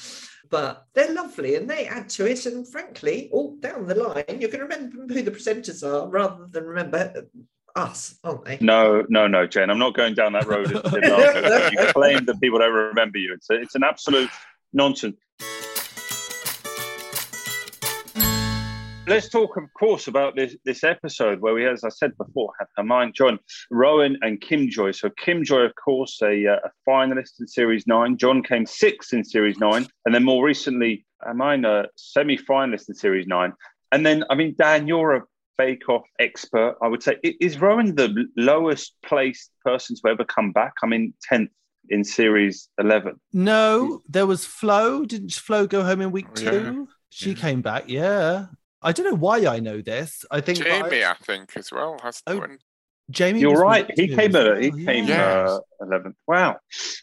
But 0.50 0.86
they're 0.92 1.12
lovely 1.12 1.56
and 1.56 1.68
they 1.68 1.86
add 1.86 2.08
to 2.10 2.26
it. 2.26 2.46
And 2.46 2.68
frankly, 2.68 3.28
all 3.32 3.56
down 3.56 3.86
the 3.86 3.94
line, 3.94 4.24
you're 4.40 4.50
going 4.50 4.68
to 4.68 4.76
remember 4.76 5.12
who 5.12 5.22
the 5.22 5.30
presenters 5.30 5.82
are 5.82 6.08
rather 6.08 6.46
than 6.46 6.64
remember 6.64 7.26
us, 7.76 8.18
aren't 8.24 8.44
they? 8.44 8.58
No, 8.60 9.04
no, 9.08 9.26
no, 9.26 9.46
Jane. 9.46 9.70
I'm 9.70 9.78
not 9.78 9.94
going 9.94 10.14
down 10.14 10.32
that 10.34 10.46
road. 10.46 10.70
you 11.72 11.92
claim 11.92 12.24
that 12.24 12.40
people 12.40 12.58
don't 12.58 12.72
remember 12.72 13.18
you. 13.18 13.34
It's, 13.34 13.50
a, 13.50 13.54
it's 13.54 13.74
an 13.74 13.84
absolute 13.84 14.30
nonsense. 14.72 15.16
let's 19.06 19.28
talk, 19.28 19.56
of 19.56 19.64
course, 19.74 20.08
about 20.08 20.34
this 20.36 20.56
this 20.64 20.84
episode 20.84 21.40
where 21.40 21.54
we, 21.54 21.66
as 21.66 21.84
I 21.84 21.88
said 21.88 22.16
before, 22.16 22.52
had 22.58 22.68
Hermine, 22.76 23.12
Jon, 23.12 23.38
Rowan, 23.70 24.18
and 24.22 24.40
Kim 24.40 24.68
Joy. 24.68 24.92
So 24.92 25.10
Kim 25.10 25.44
Joy, 25.44 25.60
of 25.60 25.74
course, 25.74 26.20
a, 26.22 26.46
uh, 26.46 26.58
a 26.64 26.90
finalist 26.90 27.40
in 27.40 27.46
Series 27.46 27.86
Nine. 27.86 28.16
John 28.16 28.42
came 28.42 28.66
sixth 28.66 29.12
in 29.12 29.24
Series 29.24 29.58
Nine, 29.58 29.86
and 30.04 30.14
then 30.14 30.24
more 30.24 30.44
recently, 30.44 31.04
Hermine, 31.20 31.64
a 31.64 31.86
semi-finalist 31.96 32.88
in 32.88 32.94
Series 32.94 33.26
Nine. 33.26 33.52
And 33.92 34.04
then, 34.04 34.24
I 34.30 34.34
mean, 34.34 34.54
Dan, 34.58 34.88
you're 34.88 35.16
a 35.16 35.22
Bake 35.56 35.88
Off 35.88 36.02
expert. 36.18 36.76
I 36.82 36.88
would 36.88 37.02
say, 37.02 37.16
is 37.22 37.60
Rowan 37.60 37.94
the 37.94 38.26
lowest 38.36 38.94
placed 39.04 39.50
person 39.64 39.96
to 39.96 40.08
ever 40.10 40.24
come 40.24 40.52
back? 40.52 40.72
I 40.82 40.86
mean, 40.86 41.14
tenth 41.22 41.50
in 41.90 42.02
Series 42.04 42.68
Eleven. 42.78 43.20
No, 43.32 44.02
there 44.08 44.26
was 44.26 44.44
Flo. 44.44 45.04
Didn't 45.04 45.32
Flo 45.32 45.66
go 45.66 45.82
home 45.82 46.00
in 46.00 46.10
week 46.12 46.26
Oh, 46.36 46.40
yeah. 46.40 46.50
two? 46.50 46.88
She 47.10 47.34
came 47.34 47.62
back. 47.62 47.84
Yeah. 47.88 48.46
I 48.82 48.92
don't 48.92 49.06
know 49.06 49.16
why 49.16 49.46
I 49.46 49.60
know 49.60 49.80
this. 49.80 50.24
I 50.30 50.40
think 50.40 50.58
Jamie, 50.58 51.04
I- 51.04 51.12
I 51.12 51.14
think, 51.14 51.56
as 51.56 51.70
well. 51.72 51.98
Has 52.02 52.22
Oh, 52.26 52.38
one. 52.38 52.58
Jamie. 53.10 53.40
You're 53.40 53.56
right. 53.60 53.90
He 53.98 54.08
came. 54.08 54.34
as 54.34 54.36
Uh, 54.36 54.54
he 54.56 54.70
well, 54.70 54.84
came 54.84 55.06
yeah. 55.06 55.46
uh, 55.48 55.58
eleventh. 55.80 56.16
wow. 56.26 56.56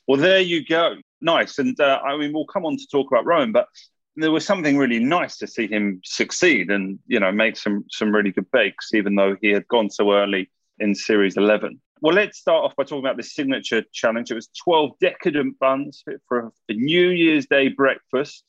Well, 0.07 0.19
there 0.19 0.39
you 0.41 0.65
go. 0.65 0.95
Nice. 1.21 1.57
And 1.59 1.79
uh, 1.79 1.99
I 2.03 2.17
mean, 2.17 2.33
we'll 2.33 2.45
come 2.47 2.65
on 2.65 2.75
to 2.77 2.87
talk 2.91 3.11
about 3.11 3.25
Rowan, 3.25 3.51
but 3.51 3.67
there 4.15 4.31
was 4.31 4.45
something 4.45 4.77
really 4.77 4.99
nice 4.99 5.37
to 5.37 5.47
see 5.47 5.67
him 5.67 6.01
succeed 6.03 6.69
and 6.69 6.99
you 7.07 7.19
know 7.19 7.31
make 7.31 7.57
some 7.57 7.85
some 7.89 8.13
really 8.13 8.31
good 8.31 8.49
bakes, 8.51 8.93
even 8.93 9.15
though 9.15 9.35
he 9.41 9.49
had 9.49 9.67
gone 9.67 9.89
so 9.89 10.13
early 10.13 10.49
in 10.79 10.95
series 10.95 11.37
eleven. 11.37 11.79
Well, 12.01 12.15
let's 12.15 12.39
start 12.39 12.65
off 12.65 12.75
by 12.75 12.83
talking 12.83 13.05
about 13.05 13.17
the 13.17 13.23
signature 13.23 13.83
challenge. 13.93 14.31
It 14.31 14.35
was 14.35 14.49
12 14.63 14.93
decadent 14.99 15.59
buns 15.59 16.03
for 16.27 16.51
a 16.67 16.73
New 16.73 17.09
Year's 17.09 17.45
Day 17.45 17.67
breakfast. 17.67 18.43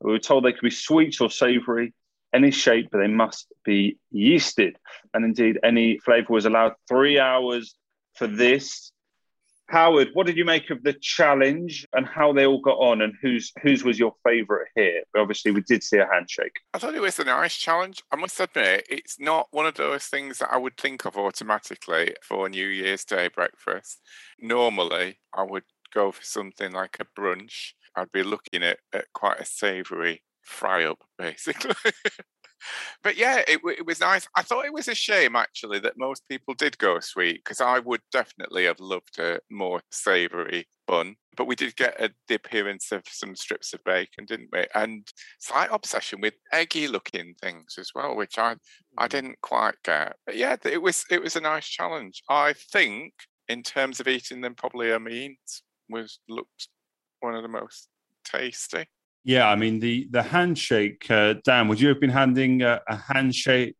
We 0.00 0.10
were 0.10 0.18
told 0.18 0.44
they 0.44 0.52
could 0.52 0.62
be 0.62 0.70
sweet 0.70 1.20
or 1.20 1.30
savoury, 1.30 1.94
any 2.34 2.50
shape, 2.50 2.88
but 2.90 2.98
they 2.98 3.06
must 3.06 3.46
be 3.64 3.98
yeasted. 4.12 4.72
And 5.14 5.24
indeed, 5.24 5.60
any 5.62 5.98
flavour 5.98 6.32
was 6.32 6.46
allowed 6.46 6.72
three 6.88 7.20
hours 7.20 7.76
for 8.16 8.26
this. 8.26 8.90
Howard, 9.68 10.10
what 10.12 10.26
did 10.26 10.36
you 10.36 10.44
make 10.44 10.70
of 10.70 10.82
the 10.84 10.92
challenge 10.92 11.86
and 11.92 12.06
how 12.06 12.32
they 12.32 12.46
all 12.46 12.60
got 12.60 12.78
on, 12.78 13.02
and 13.02 13.14
whose 13.20 13.52
whose 13.62 13.82
was 13.82 13.98
your 13.98 14.14
favourite 14.24 14.68
here? 14.76 15.02
Obviously, 15.16 15.50
we 15.50 15.62
did 15.62 15.82
see 15.82 15.98
a 15.98 16.06
handshake. 16.06 16.60
I 16.72 16.78
thought 16.78 16.94
it 16.94 17.00
was 17.00 17.18
a 17.18 17.24
nice 17.24 17.56
challenge. 17.56 18.02
I 18.12 18.16
must 18.16 18.38
admit, 18.38 18.86
it's 18.88 19.18
not 19.18 19.48
one 19.50 19.66
of 19.66 19.74
those 19.74 20.04
things 20.04 20.38
that 20.38 20.52
I 20.52 20.56
would 20.56 20.76
think 20.76 21.04
of 21.04 21.16
automatically 21.16 22.14
for 22.22 22.48
New 22.48 22.66
Year's 22.66 23.04
Day 23.04 23.28
breakfast. 23.28 24.00
Normally, 24.40 25.18
I 25.34 25.42
would 25.42 25.64
go 25.92 26.12
for 26.12 26.22
something 26.22 26.72
like 26.72 26.98
a 27.00 27.20
brunch. 27.20 27.72
I'd 27.96 28.12
be 28.12 28.22
looking 28.22 28.62
at, 28.62 28.78
at 28.92 29.06
quite 29.14 29.40
a 29.40 29.44
savoury 29.44 30.22
fry 30.42 30.84
up, 30.84 31.02
basically. 31.18 31.74
but 33.02 33.16
yeah, 33.16 33.42
it, 33.46 33.60
it 33.64 33.86
was 33.86 34.00
nice. 34.00 34.26
I 34.36 34.42
thought 34.42 34.64
it 34.64 34.72
was 34.72 34.88
a 34.88 34.94
shame, 34.94 35.36
actually, 35.36 35.78
that 35.80 35.98
most 35.98 36.28
people 36.28 36.54
did 36.54 36.78
go 36.78 37.00
sweet 37.00 37.42
because 37.44 37.60
I 37.60 37.78
would 37.78 38.00
definitely 38.12 38.64
have 38.64 38.80
loved 38.80 39.18
a 39.18 39.40
more 39.50 39.80
savoury 39.90 40.66
bun. 40.86 41.16
But 41.36 41.46
we 41.46 41.54
did 41.54 41.76
get 41.76 42.00
a, 42.00 42.10
the 42.28 42.36
appearance 42.36 42.92
of 42.92 43.02
some 43.06 43.36
strips 43.36 43.74
of 43.74 43.84
bacon, 43.84 44.24
didn't 44.24 44.48
we? 44.52 44.64
And 44.74 45.06
slight 45.38 45.68
obsession 45.70 46.20
with 46.20 46.34
eggy 46.52 46.88
looking 46.88 47.34
things 47.40 47.76
as 47.78 47.90
well, 47.94 48.16
which 48.16 48.38
I 48.38 48.56
I 48.96 49.06
mm. 49.06 49.10
didn't 49.10 49.40
quite 49.42 49.76
get. 49.84 50.16
But 50.24 50.36
yeah, 50.36 50.56
it 50.64 50.80
was 50.80 51.04
it 51.10 51.22
was 51.22 51.36
a 51.36 51.40
nice 51.40 51.66
challenge. 51.66 52.22
I 52.30 52.54
think 52.54 53.12
in 53.48 53.62
terms 53.62 54.00
of 54.00 54.08
eating 54.08 54.40
them, 54.40 54.54
probably 54.54 54.88
Hermine's 54.88 55.62
was 55.88 56.18
looked 56.28 56.68
one 57.20 57.34
of 57.34 57.42
the 57.42 57.48
most 57.48 57.88
tasty. 58.24 58.86
Yeah, 59.26 59.48
I 59.48 59.56
mean 59.56 59.80
the 59.80 60.06
the 60.12 60.22
handshake. 60.22 61.10
Uh, 61.10 61.34
Dan, 61.44 61.66
would 61.66 61.80
you 61.80 61.88
have 61.88 62.00
been 62.00 62.10
handing 62.10 62.62
a, 62.62 62.80
a 62.88 62.94
handshake 62.94 63.74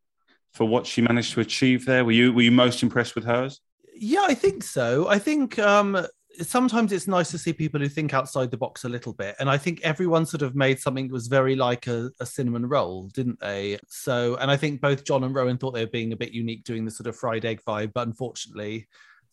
for 0.53 0.67
what 0.67 0.85
she 0.85 1.01
managed 1.01 1.33
to 1.35 1.39
achieve 1.39 1.85
there? 1.85 2.03
Were 2.03 2.11
you 2.11 2.33
were 2.33 2.41
you 2.41 2.51
most 2.51 2.83
impressed 2.83 3.15
with 3.15 3.23
hers? 3.23 3.61
Yeah, 3.95 4.25
I 4.27 4.33
think 4.33 4.61
so. 4.61 5.07
I 5.07 5.19
think 5.19 5.57
um, 5.57 6.05
sometimes 6.41 6.91
it's 6.91 7.07
nice 7.07 7.31
to 7.31 7.37
see 7.37 7.53
people 7.53 7.79
who 7.79 7.87
think 7.87 8.13
outside 8.13 8.51
the 8.51 8.57
box 8.57 8.83
a 8.83 8.89
little 8.89 9.13
bit. 9.13 9.37
And 9.39 9.49
I 9.49 9.57
think 9.57 9.79
everyone 9.83 10.25
sort 10.25 10.41
of 10.41 10.53
made 10.53 10.81
something 10.81 11.07
that 11.07 11.13
was 11.13 11.27
very 11.27 11.55
like 11.55 11.87
a, 11.87 12.11
a 12.19 12.25
cinnamon 12.25 12.67
roll, 12.67 13.07
didn't 13.07 13.39
they? 13.39 13.79
So, 13.87 14.35
and 14.35 14.51
I 14.51 14.57
think 14.57 14.81
both 14.81 15.05
Jon 15.05 15.23
and 15.23 15.33
Rowan 15.33 15.57
thought 15.57 15.71
they 15.71 15.85
were 15.85 15.91
being 15.91 16.11
a 16.11 16.17
bit 16.17 16.33
unique 16.33 16.65
doing 16.65 16.83
the 16.83 16.91
sort 16.91 17.07
of 17.07 17.15
fried 17.15 17.45
egg 17.45 17.61
vibe, 17.65 17.93
but 17.93 18.05
unfortunately, 18.05 18.87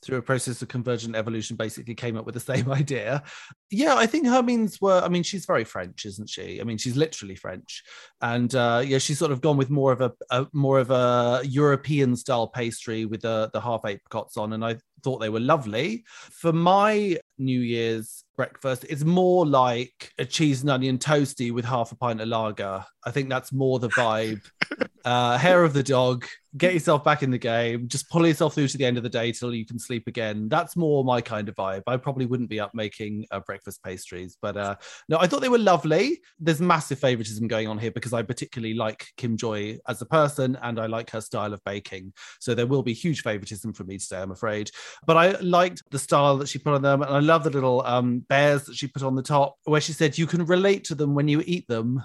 through 0.05 0.19
a 0.19 0.23
process 0.23 0.63
of 0.63 0.69
convergent 0.69 1.17
evolution, 1.17 1.57
basically 1.57 1.95
came 1.95 2.17
up 2.17 2.27
with 2.27 2.35
the 2.35 2.41
same 2.41 2.71
idea. 2.81 3.23
Yeah, 3.71 3.95
I 3.95 4.07
think 4.07 4.27
Hermine's 4.27 4.81
were, 4.81 5.01
I 5.03 5.09
mean, 5.09 5.23
she's 5.23 5.47
very 5.47 5.65
French, 5.65 6.05
isn't 6.05 6.29
she? 6.29 6.61
I 6.61 6.65
mean, 6.65 6.79
she's 6.79 6.97
literally 6.97 7.35
French. 7.35 7.83
And 8.21 8.55
uh, 8.55 8.83
yeah, 8.85 8.99
she's 8.99 9.19
sort 9.19 9.33
of 9.33 9.40
gone 9.40 9.57
with 9.57 9.71
more 9.71 9.93
of 9.93 10.01
a, 10.01 10.12
a 10.31 10.47
more 10.53 10.79
of 10.79 10.90
a 10.90 11.40
European 11.45 12.17
style 12.17 12.49
pastry 12.49 13.07
with 13.07 13.23
the, 13.23 13.51
the 13.53 13.61
half 13.61 13.85
apricots 13.85 14.37
on. 14.37 14.53
And 14.53 14.64
I 14.64 14.79
thought 15.03 15.19
they 15.19 15.29
were 15.29 15.40
lovely. 15.40 16.05
For 16.07 16.53
my 16.53 17.19
New 17.38 17.61
Year's 17.61 18.24
breakfast, 18.37 18.85
it's 18.88 19.05
more 19.05 19.47
like 19.47 20.12
a 20.18 20.25
cheese 20.25 20.62
and 20.62 20.70
onion 20.70 20.99
toasty 20.99 21.53
with 21.53 21.64
half 21.64 21.92
a 21.92 21.97
pint 21.97 22.20
of 22.20 22.29
lager. 22.29 22.85
I 23.07 23.11
think 23.11 23.29
that's 23.29 23.53
more 23.53 23.79
the 23.79 23.88
vibe. 23.90 24.40
uh, 25.05 25.37
hair 25.37 25.64
of 25.64 25.75
the 25.75 25.83
dog, 25.83 26.25
get 26.57 26.73
yourself 26.73 27.05
back 27.05 27.23
in 27.23 27.31
the 27.31 27.38
game, 27.38 27.88
just 27.88 28.09
pull 28.09 28.27
yourself 28.27 28.55
through 28.55 28.68
to 28.68 28.79
the 28.79 28.85
end 28.85 28.97
of 28.97 29.03
the 29.03 29.09
day 29.09 29.33
till 29.33 29.55
you 29.55 29.66
can 29.66 29.79
sleep 29.79 30.07
again. 30.07 30.49
That's 30.49 30.77
more 30.77 31.05
my 31.05 31.20
kind 31.20 31.49
of 31.49 31.55
vibe. 31.57 31.83
I 31.87 31.97
probably 31.99 32.27
wouldn't 32.27 32.49
be 32.49 32.61
up 32.61 32.75
making 32.75 33.27
uh, 33.31 33.40
breakfast 33.40 33.83
pastries, 33.83 34.38
but 34.40 34.57
uh, 34.57 34.77
no, 35.09 35.18
I 35.18 35.27
thought 35.27 35.42
they 35.42 35.49
were 35.49 35.59
lovely. 35.59 36.20
There's 36.38 36.61
massive 36.61 36.99
favoritism 36.99 37.49
going 37.49 37.68
on 37.68 37.79
here 37.79 37.90
because 37.90 38.14
I 38.14 38.23
particularly 38.23 38.75
like 38.75 39.07
Kim 39.16 39.37
Joy 39.37 39.79
as 39.88 40.01
a 40.01 40.07
person 40.07 40.57
and 40.62 40.81
I 40.81 40.87
like 40.87 41.11
her 41.11 41.20
style 41.20 41.53
of 41.53 41.62
baking. 41.64 42.12
So 42.40 42.55
there 42.55 42.66
will 42.66 42.83
be 42.83 42.94
huge 42.94 43.23
favoritism 43.23 43.75
from 43.75 43.88
me 43.88 43.99
today, 43.99 44.23
I'm 44.23 44.31
afraid. 44.31 44.70
But 45.07 45.16
I 45.16 45.33
liked 45.40 45.83
the 45.90 45.99
style 45.99 46.38
that 46.38 46.49
she 46.49 46.59
put 46.59 46.75
on 46.75 46.83
them, 46.83 47.03
and 47.03 47.12
I 47.12 47.20
love 47.20 47.44
the 47.44 47.51
little 47.51 47.83
um, 47.85 48.24
bears 48.29 48.65
that 48.65 48.77
she 48.77 48.87
put 48.87 49.03
on 49.03 49.15
the 49.15 49.23
top, 49.23 49.57
where 49.65 49.81
she 49.81 49.93
said 49.93 50.19
you 50.19 50.27
can 50.27 50.45
relate 50.47 50.85
to 50.85 50.95
them 50.95 51.15
when 51.15 51.29
you 51.29 51.43
eat 51.47 51.67
them. 51.69 52.03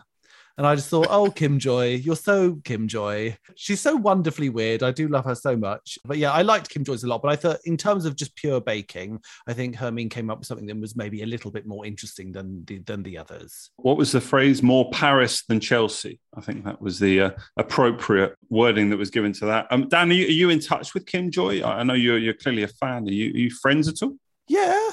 And 0.58 0.68
I 0.68 0.76
just 0.76 0.90
thought, 0.90 1.08
oh, 1.10 1.32
Kim 1.32 1.58
Joy, 1.58 1.96
you're 1.96 2.18
so 2.18 2.60
Kim 2.66 2.90
Joy. 2.90 3.38
She's 3.56 3.80
so 3.80 3.96
wonderfully 3.96 4.50
weird. 4.50 4.84
I 4.84 4.92
do 4.92 5.08
love 5.08 5.24
her 5.24 5.36
so 5.36 5.56
much. 5.56 5.98
But 6.04 6.18
yeah, 6.18 6.34
I 6.34 6.42
liked 6.42 6.70
Kim 6.70 6.84
Joy's 6.84 7.06
a 7.06 7.08
lot. 7.08 7.22
But 7.22 7.32
I 7.32 7.38
thought, 7.38 7.60
in 7.64 7.78
terms 7.78 8.04
of 8.04 8.18
just 8.18 8.36
pure 8.36 8.60
baking, 8.60 9.22
I 9.48 9.54
think 9.54 9.78
Hermine 9.78 10.10
came 10.10 10.30
up 10.30 10.40
with 10.40 10.48
something 10.48 10.68
that 10.68 10.78
was 10.78 10.98
maybe 10.98 11.22
a 11.22 11.26
little 11.26 11.50
bit 11.50 11.66
more 11.66 11.86
interesting 11.86 12.34
than 12.34 12.66
the, 12.66 12.80
than 12.80 13.04
the 13.04 13.18
others. 13.18 13.72
What 13.78 13.96
was 13.96 14.12
the 14.12 14.20
phrase? 14.20 14.62
More 14.62 14.90
Paris 14.92 15.46
than 15.46 15.62
Chelsea. 15.62 16.20
I 16.36 16.42
think 16.42 16.66
that 16.66 16.82
was 16.82 17.00
the 17.00 17.22
uh, 17.22 17.32
appropriate 17.56 18.36
wording 18.50 18.90
that 18.90 18.98
was 18.98 19.12
given 19.12 19.32
to 19.34 19.46
that. 19.46 19.68
Um, 19.72 19.88
Dan, 19.88 20.10
are 20.10 20.14
you, 20.14 20.26
are 20.26 20.32
you 20.32 20.50
in 20.50 20.60
touch 20.60 20.94
with 20.94 21.06
Kim 21.06 21.32
Joy? 21.32 21.64
I 21.64 21.84
know 21.84 21.94
you're 21.94 22.18
you're 22.18 22.34
clearly 22.34 22.64
a 22.64 22.68
fan. 22.68 23.08
Are 23.08 23.12
you, 23.12 23.34
are 23.34 23.38
you 23.38 23.50
friends 23.50 23.88
at 23.88 24.04
all? 24.04 24.18
Yeah. 24.50 24.89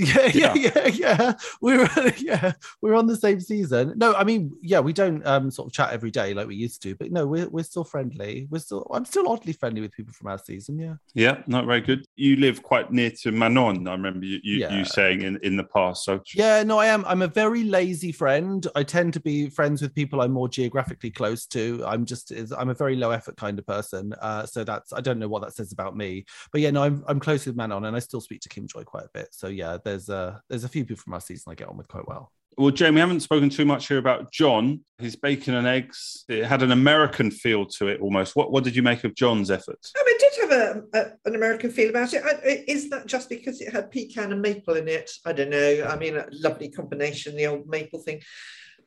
Yeah, 0.00 0.26
yeah, 0.32 0.54
Yeah. 0.54 0.86
yeah. 0.88 1.32
We're 1.60 1.88
yeah, 2.18 2.52
we're 2.82 2.94
on 2.94 3.06
the 3.06 3.16
same 3.16 3.40
season. 3.40 3.94
No, 3.96 4.14
I 4.14 4.24
mean, 4.24 4.52
yeah, 4.62 4.80
we 4.80 4.92
don't 4.92 5.24
um 5.26 5.50
sort 5.50 5.68
of 5.68 5.72
chat 5.72 5.92
every 5.92 6.10
day 6.10 6.34
like 6.34 6.46
we 6.48 6.56
used 6.56 6.82
to, 6.82 6.94
but 6.94 7.10
no, 7.12 7.26
we're 7.26 7.48
we're 7.48 7.64
still 7.64 7.84
friendly. 7.84 8.46
We're 8.50 8.58
still 8.60 8.86
I'm 8.92 9.04
still 9.04 9.28
oddly 9.28 9.52
friendly 9.52 9.80
with 9.80 9.92
people 9.92 10.12
from 10.12 10.28
our 10.28 10.38
season. 10.38 10.78
Yeah. 10.78 10.94
Yeah, 11.14 11.42
not 11.46 11.66
very 11.66 11.80
good. 11.80 12.06
You 12.16 12.36
live 12.36 12.62
quite 12.62 12.92
near 12.92 13.10
to 13.22 13.32
Manon. 13.32 13.86
I 13.88 13.92
remember 13.92 14.24
you, 14.26 14.38
you, 14.42 14.56
Yeah. 14.58 14.76
you 14.78 14.84
saying 14.84 15.22
in, 15.22 15.38
in 15.42 15.56
the 15.56 15.64
past. 15.64 16.04
So 16.04 16.20
Yeah, 16.34 16.62
no, 16.62 16.78
I 16.78 16.86
am. 16.86 17.04
I'm 17.06 17.22
a 17.22 17.28
very 17.28 17.64
lazy 17.64 18.12
friend. 18.12 18.66
I 18.74 18.82
tend 18.82 19.12
to 19.14 19.20
be 19.20 19.48
friends 19.50 19.82
with 19.82 19.94
people 19.94 20.20
I'm 20.22 20.32
more 20.32 20.48
geographically 20.48 21.10
close 21.10 21.46
to. 21.46 21.82
I'm 21.86 22.04
just, 22.04 22.30
is- 22.32 22.52
I'm 22.52 22.70
a 22.70 22.74
very 22.74 22.96
low 22.96 23.10
effort 23.10 23.36
kind 23.36 23.58
of 23.58 23.66
person. 23.66 24.14
Uh, 24.20 24.46
so 24.46 24.64
that's, 24.64 24.92
I 24.92 25.00
don't 25.00 25.18
know 25.18 25.28
what 25.28 25.42
that 25.42 25.54
says 25.54 25.72
about 25.72 25.96
me. 25.96 26.24
But 26.52 26.60
yeah, 26.60 26.70
no, 26.70 26.82
I'm, 26.82 27.04
I'm 27.08 27.20
close 27.20 27.46
with 27.46 27.56
Manon, 27.56 27.84
and 27.84 27.96
I 27.96 27.98
still 27.98 28.20
speak 28.20 28.40
to 28.42 28.48
Kim 28.48 28.66
Joy 28.66 28.84
quite 28.84 29.04
a 29.04 29.10
bit. 29.12 29.28
So 29.32 29.48
yeah, 29.48 29.78
there's 29.90 30.08
uh, 30.08 30.38
there's 30.48 30.64
a 30.64 30.68
few 30.68 30.84
people 30.84 31.02
from 31.02 31.14
our 31.14 31.20
season 31.20 31.50
I 31.50 31.54
get 31.54 31.68
on 31.68 31.76
with 31.76 31.88
quite 31.88 32.06
well. 32.06 32.32
Well, 32.56 32.70
Jamie, 32.70 32.96
we 32.96 33.00
haven't 33.00 33.20
spoken 33.20 33.48
too 33.48 33.64
much 33.64 33.88
here 33.88 33.98
about 33.98 34.32
Jon. 34.32 34.84
His 34.98 35.16
bacon 35.16 35.54
and 35.54 35.66
eggs. 35.66 36.24
It 36.28 36.44
had 36.44 36.62
an 36.62 36.72
American 36.72 37.30
feel 37.30 37.64
to 37.78 37.88
it 37.88 38.00
almost. 38.00 38.36
What 38.36 38.50
what 38.52 38.64
did 38.64 38.76
you 38.76 38.82
make 38.82 39.04
of 39.04 39.14
Jon's 39.14 39.50
efforts? 39.50 39.92
I 39.96 40.02
mean, 40.04 40.16
it 40.16 40.20
did 40.20 40.50
have 40.50 40.52
a, 40.52 40.98
a, 40.98 41.28
an 41.28 41.34
American 41.36 41.70
feel 41.70 41.90
about 41.90 42.12
it. 42.12 42.22
I, 42.24 42.64
is 42.66 42.90
that 42.90 43.06
just 43.06 43.28
because 43.28 43.60
it 43.60 43.72
had 43.72 43.90
pecan 43.90 44.32
and 44.32 44.42
maple 44.42 44.76
in 44.76 44.88
it? 44.88 45.10
I 45.24 45.32
don't 45.32 45.50
know. 45.50 45.86
I 45.88 45.96
mean, 45.96 46.16
a 46.16 46.26
lovely 46.32 46.70
combination, 46.70 47.36
the 47.36 47.46
old 47.46 47.66
maple 47.66 48.00
thing. 48.00 48.20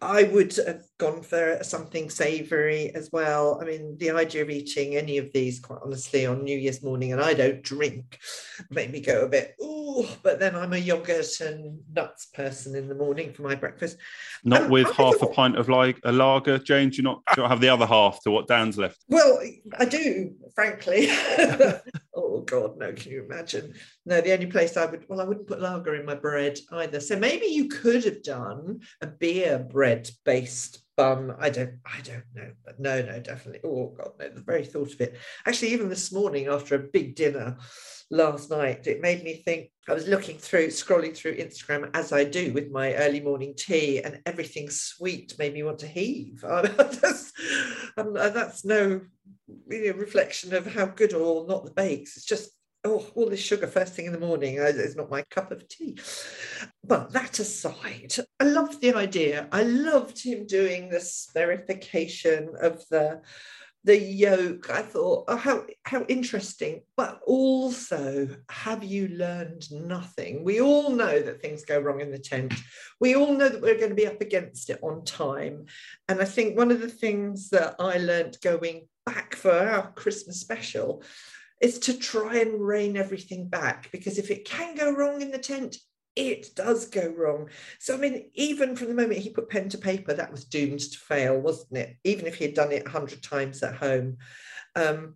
I 0.01 0.23
would 0.23 0.55
have 0.55 0.83
gone 0.97 1.21
for 1.21 1.59
something 1.63 2.09
savoury 2.09 2.91
as 2.95 3.09
well. 3.11 3.59
I 3.61 3.65
mean, 3.65 3.97
the 3.97 4.11
idea 4.11 4.41
of 4.41 4.49
eating 4.49 4.95
any 4.95 5.17
of 5.17 5.31
these, 5.33 5.59
quite 5.59 5.79
honestly, 5.83 6.25
on 6.25 6.43
New 6.43 6.57
Year's 6.57 6.83
morning, 6.83 7.11
and 7.11 7.21
I 7.21 7.33
don't 7.33 7.61
drink, 7.61 8.19
made 8.69 8.91
me 8.91 8.99
go 8.99 9.23
a 9.23 9.27
bit, 9.27 9.55
ooh, 9.61 10.05
but 10.21 10.39
then 10.39 10.55
I'm 10.55 10.73
a 10.73 10.77
yogurt 10.77 11.39
and 11.41 11.79
nuts 11.93 12.27
person 12.27 12.75
in 12.75 12.87
the 12.87 12.95
morning 12.95 13.33
for 13.33 13.43
my 13.43 13.55
breakfast. 13.55 13.97
Not 14.43 14.63
Um, 14.63 14.71
with 14.71 14.87
I 14.87 14.93
half 14.93 15.21
a 15.21 15.27
pint 15.27 15.57
of 15.57 15.69
like 15.69 15.99
a 16.03 16.11
lager, 16.11 16.57
Jane. 16.57 16.89
Do 16.89 16.97
you 16.97 17.03
not, 17.03 17.21
do 17.27 17.41
you 17.41 17.43
not 17.43 17.51
have 17.51 17.61
the 17.61 17.69
other 17.69 17.85
half 17.85 18.21
to 18.23 18.31
what 18.31 18.47
Dan's 18.47 18.77
left? 18.77 19.03
Well, 19.07 19.39
I 19.79 19.85
do, 19.85 20.33
frankly. 20.55 21.07
Oh 22.15 22.41
God, 22.41 22.77
no! 22.77 22.93
Can 22.93 23.11
you 23.11 23.23
imagine? 23.23 23.73
No, 24.05 24.21
the 24.21 24.33
only 24.33 24.45
place 24.45 24.77
I 24.77 24.85
would 24.85 25.05
well, 25.09 25.19
I 25.19 25.23
wouldn't 25.23 25.47
put 25.47 25.61
lager 25.61 25.95
in 25.95 26.05
my 26.05 26.13
bread 26.13 26.59
either. 26.71 26.99
So 26.99 27.17
maybe 27.17 27.47
you 27.47 27.67
could 27.69 28.03
have 28.03 28.21
done 28.21 28.81
a 29.01 29.07
beer 29.07 29.57
bread 29.57 30.09
based 30.23 30.83
bun. 30.95 31.35
I 31.39 31.49
don't, 31.49 31.79
I 31.85 32.01
don't 32.01 32.25
know, 32.35 32.51
but 32.63 32.79
no, 32.79 33.01
no, 33.01 33.19
definitely. 33.19 33.61
Oh 33.67 33.95
God, 33.97 34.11
no! 34.19 34.29
The 34.29 34.41
very 34.41 34.63
thought 34.63 34.93
of 34.93 35.01
it. 35.01 35.17
Actually, 35.47 35.69
even 35.69 35.89
this 35.89 36.11
morning 36.11 36.47
after 36.47 36.75
a 36.75 36.79
big 36.79 37.15
dinner 37.15 37.57
last 38.11 38.51
night, 38.51 38.85
it 38.85 39.01
made 39.01 39.23
me 39.23 39.41
think. 39.43 39.69
I 39.89 39.93
was 39.93 40.07
looking 40.07 40.37
through, 40.37 40.67
scrolling 40.67 41.17
through 41.17 41.35
Instagram 41.35 41.89
as 41.93 42.13
I 42.13 42.23
do 42.23 42.53
with 42.53 42.71
my 42.71 42.93
early 42.93 43.21
morning 43.21 43.55
tea, 43.57 44.01
and 44.03 44.21
everything 44.25 44.69
sweet 44.69 45.33
made 45.39 45.53
me 45.53 45.63
want 45.63 45.79
to 45.79 45.87
heave. 45.87 46.41
that's, 46.47 47.33
um, 47.97 48.13
that's 48.13 48.63
no 48.63 49.01
you 49.69 49.91
a 49.91 49.97
reflection 49.97 50.53
of 50.53 50.73
how 50.73 50.85
good 50.85 51.13
or 51.13 51.47
not 51.47 51.65
the 51.65 51.71
bakes. 51.71 52.17
It's 52.17 52.25
just 52.25 52.51
oh, 52.85 53.05
all 53.15 53.29
this 53.29 53.39
sugar 53.39 53.67
first 53.67 53.93
thing 53.93 54.05
in 54.05 54.11
the 54.11 54.19
morning 54.19 54.57
is 54.57 54.95
not 54.95 55.09
my 55.09 55.21
cup 55.23 55.51
of 55.51 55.67
tea. 55.67 55.97
But 56.83 57.11
that 57.13 57.39
aside, 57.39 58.13
I 58.39 58.43
loved 58.43 58.81
the 58.81 58.93
idea. 58.93 59.47
I 59.51 59.63
loved 59.63 60.23
him 60.23 60.45
doing 60.45 60.89
this 60.89 61.29
spherification 61.33 62.55
of 62.61 62.83
the 62.89 63.21
the 63.85 63.99
yolk. 63.99 64.69
I 64.69 64.81
thought, 64.81 65.25
oh, 65.27 65.35
how 65.35 65.65
how 65.83 66.05
interesting. 66.07 66.81
But 66.95 67.19
also, 67.25 68.29
have 68.49 68.83
you 68.83 69.09
learned 69.09 69.69
nothing? 69.71 70.43
We 70.43 70.61
all 70.61 70.89
know 70.91 71.21
that 71.21 71.41
things 71.41 71.65
go 71.65 71.79
wrong 71.79 71.99
in 71.99 72.11
the 72.11 72.19
tent. 72.19 72.53
We 73.01 73.15
all 73.15 73.33
know 73.33 73.49
that 73.49 73.61
we're 73.61 73.77
going 73.77 73.89
to 73.89 73.95
be 73.95 74.07
up 74.07 74.21
against 74.21 74.69
it 74.69 74.79
on 74.81 75.03
time. 75.03 75.65
And 76.07 76.21
I 76.21 76.25
think 76.25 76.57
one 76.57 76.71
of 76.71 76.79
the 76.79 76.89
things 76.89 77.49
that 77.49 77.75
I 77.77 77.97
learned 77.97 78.37
going 78.41 78.87
back 79.05 79.35
for 79.35 79.51
our 79.51 79.91
Christmas 79.91 80.39
special 80.39 81.03
is 81.61 81.79
to 81.79 81.97
try 81.97 82.37
and 82.39 82.61
rein 82.61 82.97
everything 82.97 83.47
back 83.47 83.89
because 83.91 84.17
if 84.17 84.31
it 84.31 84.45
can 84.45 84.75
go 84.75 84.91
wrong 84.91 85.21
in 85.21 85.31
the 85.31 85.37
tent, 85.37 85.77
it 86.15 86.55
does 86.55 86.87
go 86.87 87.07
wrong. 87.07 87.49
So, 87.79 87.95
I 87.95 87.97
mean, 87.97 88.29
even 88.35 88.75
from 88.75 88.89
the 88.89 88.93
moment 88.93 89.19
he 89.19 89.29
put 89.29 89.49
pen 89.49 89.69
to 89.69 89.77
paper, 89.77 90.13
that 90.13 90.31
was 90.31 90.45
doomed 90.45 90.79
to 90.79 90.97
fail, 90.97 91.39
wasn't 91.39 91.77
it? 91.77 91.95
Even 92.03 92.27
if 92.27 92.35
he 92.35 92.45
had 92.45 92.53
done 92.53 92.71
it 92.71 92.85
a 92.85 92.89
hundred 92.89 93.23
times 93.23 93.63
at 93.63 93.75
home. 93.75 94.17
Um, 94.75 95.15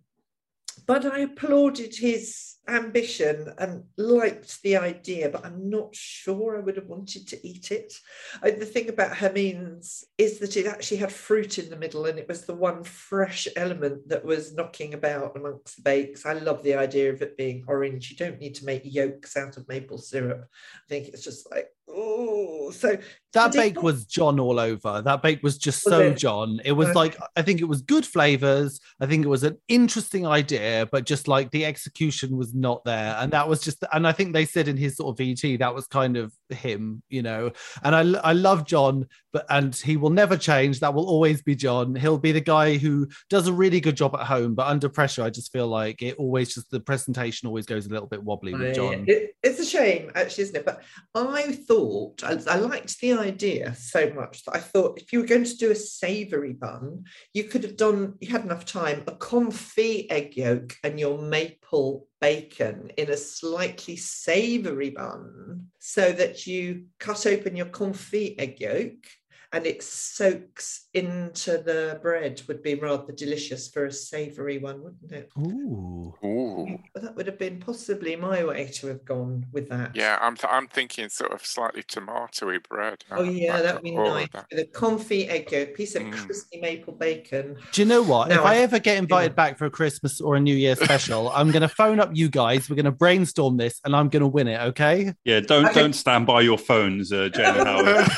but 0.86 1.04
I 1.04 1.20
applauded 1.20 1.94
his 1.94 2.56
ambition 2.68 3.52
and 3.58 3.84
liked 3.96 4.62
the 4.62 4.76
idea, 4.76 5.30
but 5.30 5.44
I'm 5.44 5.70
not 5.70 5.94
sure 5.94 6.56
I 6.56 6.60
would 6.60 6.76
have 6.76 6.86
wanted 6.86 7.26
to 7.28 7.46
eat 7.46 7.70
it. 7.70 7.94
I, 8.42 8.50
the 8.50 8.66
thing 8.66 8.88
about 8.88 9.16
Hermines 9.16 10.04
is 10.18 10.38
that 10.38 10.56
it 10.56 10.66
actually 10.66 10.98
had 10.98 11.12
fruit 11.12 11.58
in 11.58 11.70
the 11.70 11.76
middle 11.76 12.06
and 12.06 12.18
it 12.18 12.28
was 12.28 12.44
the 12.44 12.54
one 12.54 12.84
fresh 12.84 13.48
element 13.56 14.08
that 14.08 14.24
was 14.24 14.54
knocking 14.54 14.94
about 14.94 15.36
amongst 15.36 15.76
the 15.76 15.82
bakes. 15.82 16.26
I 16.26 16.34
love 16.34 16.62
the 16.62 16.74
idea 16.74 17.12
of 17.12 17.22
it 17.22 17.36
being 17.36 17.64
orange. 17.66 18.10
You 18.10 18.16
don't 18.16 18.40
need 18.40 18.54
to 18.56 18.66
make 18.66 18.82
yolks 18.84 19.36
out 19.36 19.56
of 19.56 19.68
maple 19.68 19.98
syrup. 19.98 20.44
I 20.44 20.88
think 20.88 21.08
it's 21.08 21.24
just 21.24 21.50
like, 21.50 21.68
oh, 21.90 22.70
so 22.70 22.98
that 23.34 23.52
bake 23.52 23.82
was 23.82 24.06
Jon 24.06 24.40
all 24.40 24.58
over. 24.58 25.02
That 25.02 25.22
bake 25.22 25.42
was 25.42 25.58
just 25.58 25.84
was 25.84 25.92
so 25.92 26.00
it? 26.00 26.16
Jon. 26.16 26.60
It 26.64 26.72
was 26.72 26.94
like 26.94 27.16
I 27.36 27.42
think 27.42 27.60
it 27.60 27.68
was 27.68 27.82
good 27.82 28.06
flavors. 28.06 28.80
I 29.00 29.06
think 29.06 29.24
it 29.24 29.28
was 29.28 29.44
an 29.44 29.58
interesting 29.68 30.26
idea, 30.26 30.88
but 30.90 31.04
just 31.04 31.28
like 31.28 31.50
the 31.50 31.64
execution 31.64 32.36
was 32.36 32.54
not 32.54 32.84
there. 32.84 33.16
And 33.18 33.32
that 33.32 33.48
was 33.48 33.60
just, 33.60 33.84
and 33.92 34.06
I 34.06 34.12
think 34.12 34.32
they 34.32 34.46
said 34.46 34.66
in 34.66 34.76
his 34.76 34.96
sort 34.96 35.12
of 35.12 35.24
VT 35.24 35.58
that 35.58 35.74
was 35.74 35.86
kind 35.86 36.16
of 36.16 36.32
him, 36.48 37.02
you 37.10 37.22
know. 37.22 37.52
And 37.82 37.94
I, 37.94 38.20
I 38.20 38.32
love 38.32 38.66
Jon, 38.66 39.06
but 39.32 39.44
and 39.50 39.74
he 39.74 39.96
will 39.96 40.10
never 40.10 40.36
change. 40.36 40.80
That 40.80 40.94
will 40.94 41.08
always 41.08 41.42
be 41.42 41.54
Jon. 41.54 41.94
He'll 41.94 42.18
be 42.18 42.32
the 42.32 42.40
guy 42.40 42.78
who 42.78 43.08
does 43.28 43.46
a 43.46 43.52
really 43.52 43.80
good 43.80 43.96
job 43.96 44.14
at 44.14 44.26
home, 44.26 44.54
but 44.54 44.66
under 44.66 44.88
pressure, 44.88 45.22
I 45.22 45.30
just 45.30 45.52
feel 45.52 45.68
like 45.68 46.02
it 46.02 46.16
always 46.16 46.54
just 46.54 46.70
the 46.70 46.80
presentation 46.80 47.46
always 47.46 47.66
goes 47.66 47.86
a 47.86 47.90
little 47.90 48.08
bit 48.08 48.22
wobbly 48.22 48.54
with 48.54 48.74
Jon. 48.74 49.04
It, 49.06 49.36
it's 49.42 49.60
a 49.60 49.66
shame, 49.66 50.10
actually, 50.14 50.44
isn't 50.44 50.56
it? 50.56 50.64
But 50.64 50.82
I 51.14 51.52
thought 51.52 51.77
I, 52.22 52.38
I 52.48 52.56
liked 52.56 53.00
the 53.00 53.12
idea 53.12 53.74
so 53.74 54.12
much 54.12 54.44
that 54.44 54.56
I 54.56 54.58
thought 54.58 55.00
if 55.00 55.12
you 55.12 55.20
were 55.20 55.26
going 55.26 55.44
to 55.44 55.56
do 55.56 55.70
a 55.70 55.74
savoury 55.74 56.52
bun, 56.52 57.04
you 57.32 57.44
could 57.44 57.62
have 57.62 57.76
done. 57.76 58.14
You 58.20 58.28
had 58.28 58.44
enough 58.44 58.64
time 58.64 59.02
a 59.06 59.12
confit 59.12 60.06
egg 60.10 60.36
yolk 60.36 60.76
and 60.82 60.98
your 60.98 61.18
maple 61.18 62.06
bacon 62.20 62.90
in 62.96 63.10
a 63.10 63.16
slightly 63.16 63.96
savoury 63.96 64.90
bun 64.90 65.68
so 65.78 66.12
that 66.12 66.46
you 66.46 66.86
cut 66.98 67.26
open 67.26 67.56
your 67.56 67.66
confit 67.66 68.40
egg 68.40 68.60
yolk 68.60 69.04
and 69.52 69.66
it 69.66 69.82
soaks 69.82 70.88
into 70.92 71.52
the 71.58 71.98
bread 72.02 72.42
would 72.48 72.62
be 72.62 72.74
rather 72.74 73.12
delicious 73.12 73.68
for 73.68 73.86
a 73.86 73.92
savoury 73.92 74.58
one, 74.58 74.82
wouldn't 74.82 75.12
it? 75.12 75.30
Ooh. 75.38 76.14
Ooh. 76.24 76.78
That 76.94 77.16
would 77.16 77.26
have 77.26 77.38
been 77.38 77.60
possibly 77.60 78.16
my 78.16 78.44
way 78.44 78.66
to 78.74 78.88
have 78.88 79.04
gone 79.04 79.46
with 79.52 79.68
that. 79.70 79.94
Yeah, 79.94 80.18
I'm 80.20 80.36
th- 80.36 80.52
I'm 80.52 80.66
thinking 80.68 81.08
sort 81.08 81.32
of 81.32 81.44
slightly 81.44 81.82
tomatoey 81.82 82.62
bread. 82.68 83.04
Oh 83.10 83.22
yeah, 83.22 83.62
that'd 83.62 83.82
be 83.82 83.92
nice. 83.92 84.28
With 84.50 84.60
a 84.60 84.64
confit 84.64 85.28
egg 85.28 85.50
yolk, 85.50 85.74
piece 85.74 85.94
of 85.94 86.02
mm. 86.02 86.12
crispy 86.12 86.60
maple 86.60 86.94
bacon. 86.94 87.56
Do 87.72 87.80
you 87.80 87.86
know 87.86 88.02
what? 88.02 88.28
Now, 88.28 88.40
if 88.40 88.46
I, 88.46 88.54
I 88.54 88.56
ever 88.58 88.78
get 88.78 88.98
invited 88.98 89.32
yeah. 89.32 89.36
back 89.36 89.58
for 89.58 89.64
a 89.64 89.70
Christmas 89.70 90.20
or 90.20 90.36
a 90.36 90.40
New 90.40 90.54
Year 90.54 90.76
special, 90.76 91.30
I'm 91.34 91.50
going 91.50 91.62
to 91.62 91.68
phone 91.68 92.00
up 92.00 92.10
you 92.12 92.28
guys. 92.28 92.68
We're 92.68 92.76
going 92.76 92.84
to 92.84 92.92
brainstorm 92.92 93.56
this, 93.56 93.80
and 93.84 93.96
I'm 93.96 94.08
going 94.08 94.22
to 94.22 94.28
win 94.28 94.48
it. 94.48 94.60
Okay? 94.60 95.14
Yeah. 95.24 95.40
Don't 95.40 95.66
okay. 95.66 95.80
don't 95.80 95.94
stand 95.94 96.26
by 96.26 96.42
your 96.42 96.58
phones, 96.58 97.12
uh, 97.12 97.28
Jane 97.30 97.54
Howard. 97.54 98.08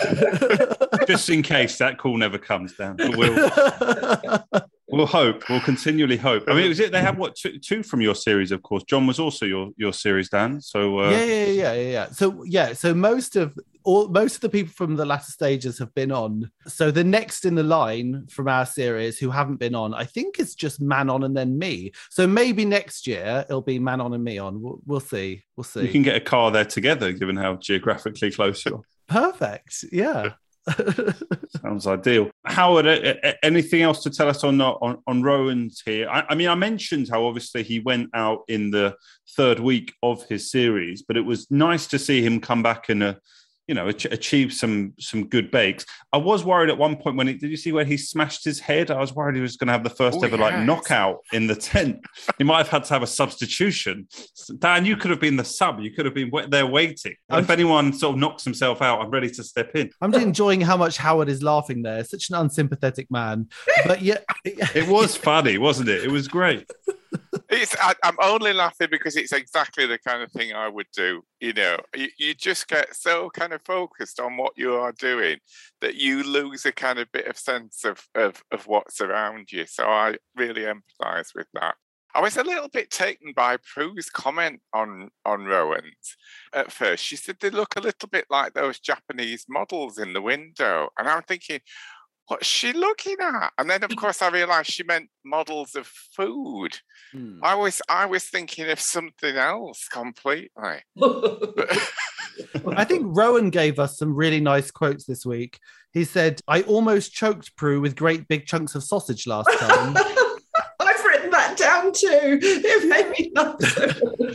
Just 1.10 1.28
in 1.30 1.42
case 1.42 1.78
that 1.78 1.98
call 1.98 2.16
never 2.16 2.38
comes 2.38 2.74
down. 2.74 2.96
But 2.96 3.16
we'll, 3.16 3.50
we'll 4.88 5.06
hope. 5.06 5.48
We'll 5.48 5.60
continually 5.60 6.16
hope. 6.16 6.44
I 6.48 6.54
mean, 6.54 6.68
was 6.68 6.80
it 6.80 6.92
they 6.92 7.00
have 7.00 7.18
what 7.18 7.34
two, 7.36 7.58
two, 7.58 7.82
from 7.82 8.00
your 8.00 8.14
series, 8.14 8.52
of 8.52 8.62
course. 8.62 8.84
Jon 8.84 9.06
was 9.06 9.18
also 9.18 9.46
your 9.46 9.70
your 9.76 9.92
series, 9.92 10.28
Dan. 10.28 10.60
So 10.60 11.00
uh... 11.00 11.10
yeah, 11.10 11.24
yeah, 11.24 11.44
yeah, 11.44 11.72
yeah, 11.72 11.90
yeah. 11.90 12.06
So 12.10 12.44
yeah, 12.44 12.72
so 12.72 12.94
most 12.94 13.36
of 13.36 13.58
all 13.82 14.08
most 14.08 14.36
of 14.36 14.40
the 14.42 14.48
people 14.48 14.72
from 14.72 14.96
the 14.96 15.04
latter 15.04 15.30
stages 15.30 15.78
have 15.78 15.94
been 15.94 16.12
on. 16.12 16.50
So 16.66 16.90
the 16.90 17.04
next 17.04 17.44
in 17.44 17.54
the 17.54 17.62
line 17.62 18.26
from 18.28 18.48
our 18.48 18.66
series 18.66 19.18
who 19.18 19.30
haven't 19.30 19.56
been 19.56 19.74
on, 19.74 19.94
I 19.94 20.04
think 20.04 20.38
it's 20.38 20.54
just 20.54 20.80
Manon 20.80 21.24
and 21.24 21.36
then 21.36 21.58
me. 21.58 21.92
So 22.10 22.26
maybe 22.26 22.64
next 22.64 23.06
year 23.06 23.44
it'll 23.48 23.62
be 23.62 23.78
Manon 23.78 24.14
and 24.14 24.24
me 24.24 24.38
on. 24.38 24.60
We'll, 24.60 24.80
we'll 24.86 25.00
see. 25.00 25.44
We'll 25.56 25.64
see. 25.64 25.82
You 25.82 25.88
can 25.88 26.02
get 26.02 26.16
a 26.16 26.20
car 26.20 26.50
there 26.50 26.64
together, 26.64 27.12
given 27.12 27.36
how 27.36 27.56
geographically 27.56 28.30
close 28.30 28.64
you 28.64 28.76
are. 28.76 28.82
Perfect. 29.08 29.84
Yeah. 29.90 30.34
Sounds 31.62 31.86
ideal. 31.86 32.30
Howard, 32.44 32.86
anything 33.42 33.82
else 33.82 34.02
to 34.02 34.10
tell 34.10 34.28
us 34.28 34.44
on 34.44 34.60
on, 34.60 35.02
on 35.06 35.22
Rowan's 35.22 35.82
here? 35.84 36.08
I, 36.08 36.24
I, 36.28 36.34
mean, 36.34 36.48
I 36.48 36.54
mentioned 36.54 37.08
how 37.10 37.24
obviously 37.24 37.62
he 37.62 37.80
went 37.80 38.10
out 38.14 38.42
in 38.48 38.70
the 38.70 38.94
third 39.36 39.58
week 39.60 39.92
of 40.02 40.24
his 40.28 40.50
series, 40.50 41.02
but 41.02 41.16
it 41.16 41.24
was 41.24 41.50
nice 41.50 41.86
to 41.88 41.98
see 41.98 42.22
him 42.22 42.40
come 42.40 42.62
back 42.62 42.90
in 42.90 43.02
a 43.02 43.18
you 43.70 43.74
know, 43.74 43.86
achieve 43.86 44.52
some 44.52 44.92
some 44.98 45.28
good 45.28 45.48
bakes. 45.52 45.86
I 46.12 46.16
was 46.16 46.44
worried 46.44 46.70
at 46.70 46.76
one 46.76 46.96
point 46.96 47.16
when 47.16 47.28
he 47.28 47.34
did 47.34 47.50
you 47.50 47.56
see 47.56 47.70
where 47.70 47.84
he 47.84 47.96
smashed 47.96 48.44
his 48.44 48.58
head? 48.58 48.90
I 48.90 48.98
was 48.98 49.14
worried 49.14 49.36
he 49.36 49.40
was 49.40 49.56
going 49.56 49.68
to 49.68 49.72
have 49.72 49.84
the 49.84 49.90
first 49.90 50.18
oh, 50.20 50.24
ever 50.24 50.36
yes. 50.36 50.40
like 50.40 50.66
knockout 50.66 51.18
in 51.32 51.46
the 51.46 51.54
tent. 51.54 52.00
he 52.36 52.42
might 52.42 52.58
have 52.58 52.68
had 52.68 52.82
to 52.86 52.94
have 52.94 53.04
a 53.04 53.06
substitution. 53.06 54.08
Dan, 54.58 54.84
you 54.86 54.96
could 54.96 55.12
have 55.12 55.20
been 55.20 55.36
the 55.36 55.44
sub. 55.44 55.78
You 55.78 55.92
could 55.92 56.04
have 56.04 56.14
been 56.14 56.32
there 56.48 56.66
waiting. 56.66 57.14
if 57.30 57.48
anyone 57.48 57.92
sort 57.92 58.16
of 58.16 58.18
knocks 58.18 58.42
himself 58.42 58.82
out, 58.82 59.00
I'm 59.00 59.10
ready 59.10 59.30
to 59.30 59.44
step 59.44 59.70
in. 59.76 59.88
I'm 60.00 60.10
just 60.10 60.26
enjoying 60.26 60.60
how 60.60 60.76
much 60.76 60.96
Howard 60.96 61.28
is 61.28 61.40
laughing 61.40 61.82
there. 61.82 62.02
Such 62.02 62.28
an 62.30 62.34
unsympathetic 62.34 63.08
man, 63.08 63.48
but 63.86 64.02
yeah, 64.02 64.18
it 64.44 64.88
was 64.88 65.14
funny, 65.14 65.58
wasn't 65.58 65.90
it? 65.90 66.02
It 66.02 66.10
was 66.10 66.26
great 66.26 66.68
it's 66.88 66.99
I, 67.50 67.94
am 68.04 68.16
only 68.22 68.52
laughing 68.52 68.88
because 68.90 69.16
it's 69.16 69.32
exactly 69.32 69.86
the 69.86 69.98
kind 69.98 70.22
of 70.22 70.30
thing 70.32 70.52
I 70.52 70.68
would 70.68 70.86
do. 70.94 71.22
You 71.40 71.52
know, 71.52 71.78
you, 71.94 72.08
you 72.18 72.34
just 72.34 72.68
get 72.68 72.94
so 72.94 73.30
kind 73.30 73.52
of 73.52 73.62
focused 73.62 74.20
on 74.20 74.36
what 74.36 74.52
you 74.56 74.74
are 74.74 74.92
doing 74.92 75.38
that 75.80 75.96
you 75.96 76.22
lose 76.22 76.64
a 76.66 76.72
kind 76.72 76.98
of 76.98 77.10
bit 77.12 77.26
of 77.26 77.36
sense 77.36 77.84
of 77.84 78.06
of, 78.14 78.42
of 78.52 78.66
what's 78.66 79.00
around 79.00 79.50
you. 79.52 79.66
So 79.66 79.84
I 79.84 80.16
really 80.36 80.62
empathise 80.62 81.34
with 81.34 81.48
that. 81.54 81.74
I 82.12 82.20
was 82.20 82.36
a 82.36 82.42
little 82.42 82.68
bit 82.68 82.90
taken 82.90 83.32
by 83.34 83.56
Prue's 83.58 84.10
comment 84.10 84.60
on 84.72 85.10
on 85.24 85.44
Rowan's 85.44 86.16
at 86.52 86.72
first. 86.72 87.04
She 87.04 87.16
said 87.16 87.36
they 87.40 87.50
look 87.50 87.76
a 87.76 87.80
little 87.80 88.08
bit 88.08 88.26
like 88.30 88.52
those 88.52 88.80
Japanese 88.80 89.46
models 89.48 89.98
in 89.98 90.12
the 90.12 90.22
window, 90.22 90.88
and 90.98 91.08
I'm 91.08 91.22
thinking, 91.22 91.60
what's 92.30 92.46
she 92.46 92.72
looking 92.72 93.16
at? 93.20 93.52
And 93.58 93.68
then, 93.68 93.82
of 93.82 93.94
course, 93.96 94.22
I 94.22 94.28
realised 94.28 94.70
she 94.70 94.84
meant 94.84 95.10
models 95.24 95.74
of 95.74 95.86
food. 95.86 96.78
Hmm. 97.12 97.40
I 97.42 97.56
was 97.56 97.82
I 97.88 98.06
was 98.06 98.24
thinking 98.24 98.70
of 98.70 98.78
something 98.78 99.36
else 99.36 99.88
completely. 99.88 100.50
I 102.76 102.84
think 102.84 103.04
Rowan 103.06 103.50
gave 103.50 103.78
us 103.78 103.98
some 103.98 104.14
really 104.14 104.40
nice 104.40 104.70
quotes 104.70 105.04
this 105.04 105.26
week. 105.26 105.58
He 105.92 106.04
said, 106.04 106.40
"I 106.46 106.62
almost 106.62 107.12
choked 107.12 107.56
Prue 107.56 107.80
with 107.80 107.96
great 107.96 108.28
big 108.28 108.46
chunks 108.46 108.76
of 108.76 108.84
sausage 108.84 109.26
last 109.26 109.50
time." 109.58 109.96
I've 111.90 112.40
written 112.40 112.40
that 112.40 112.40
too. 112.40 112.40
It 112.42 112.88
made 112.88 113.10
me 113.10 113.32
laugh 113.34 113.60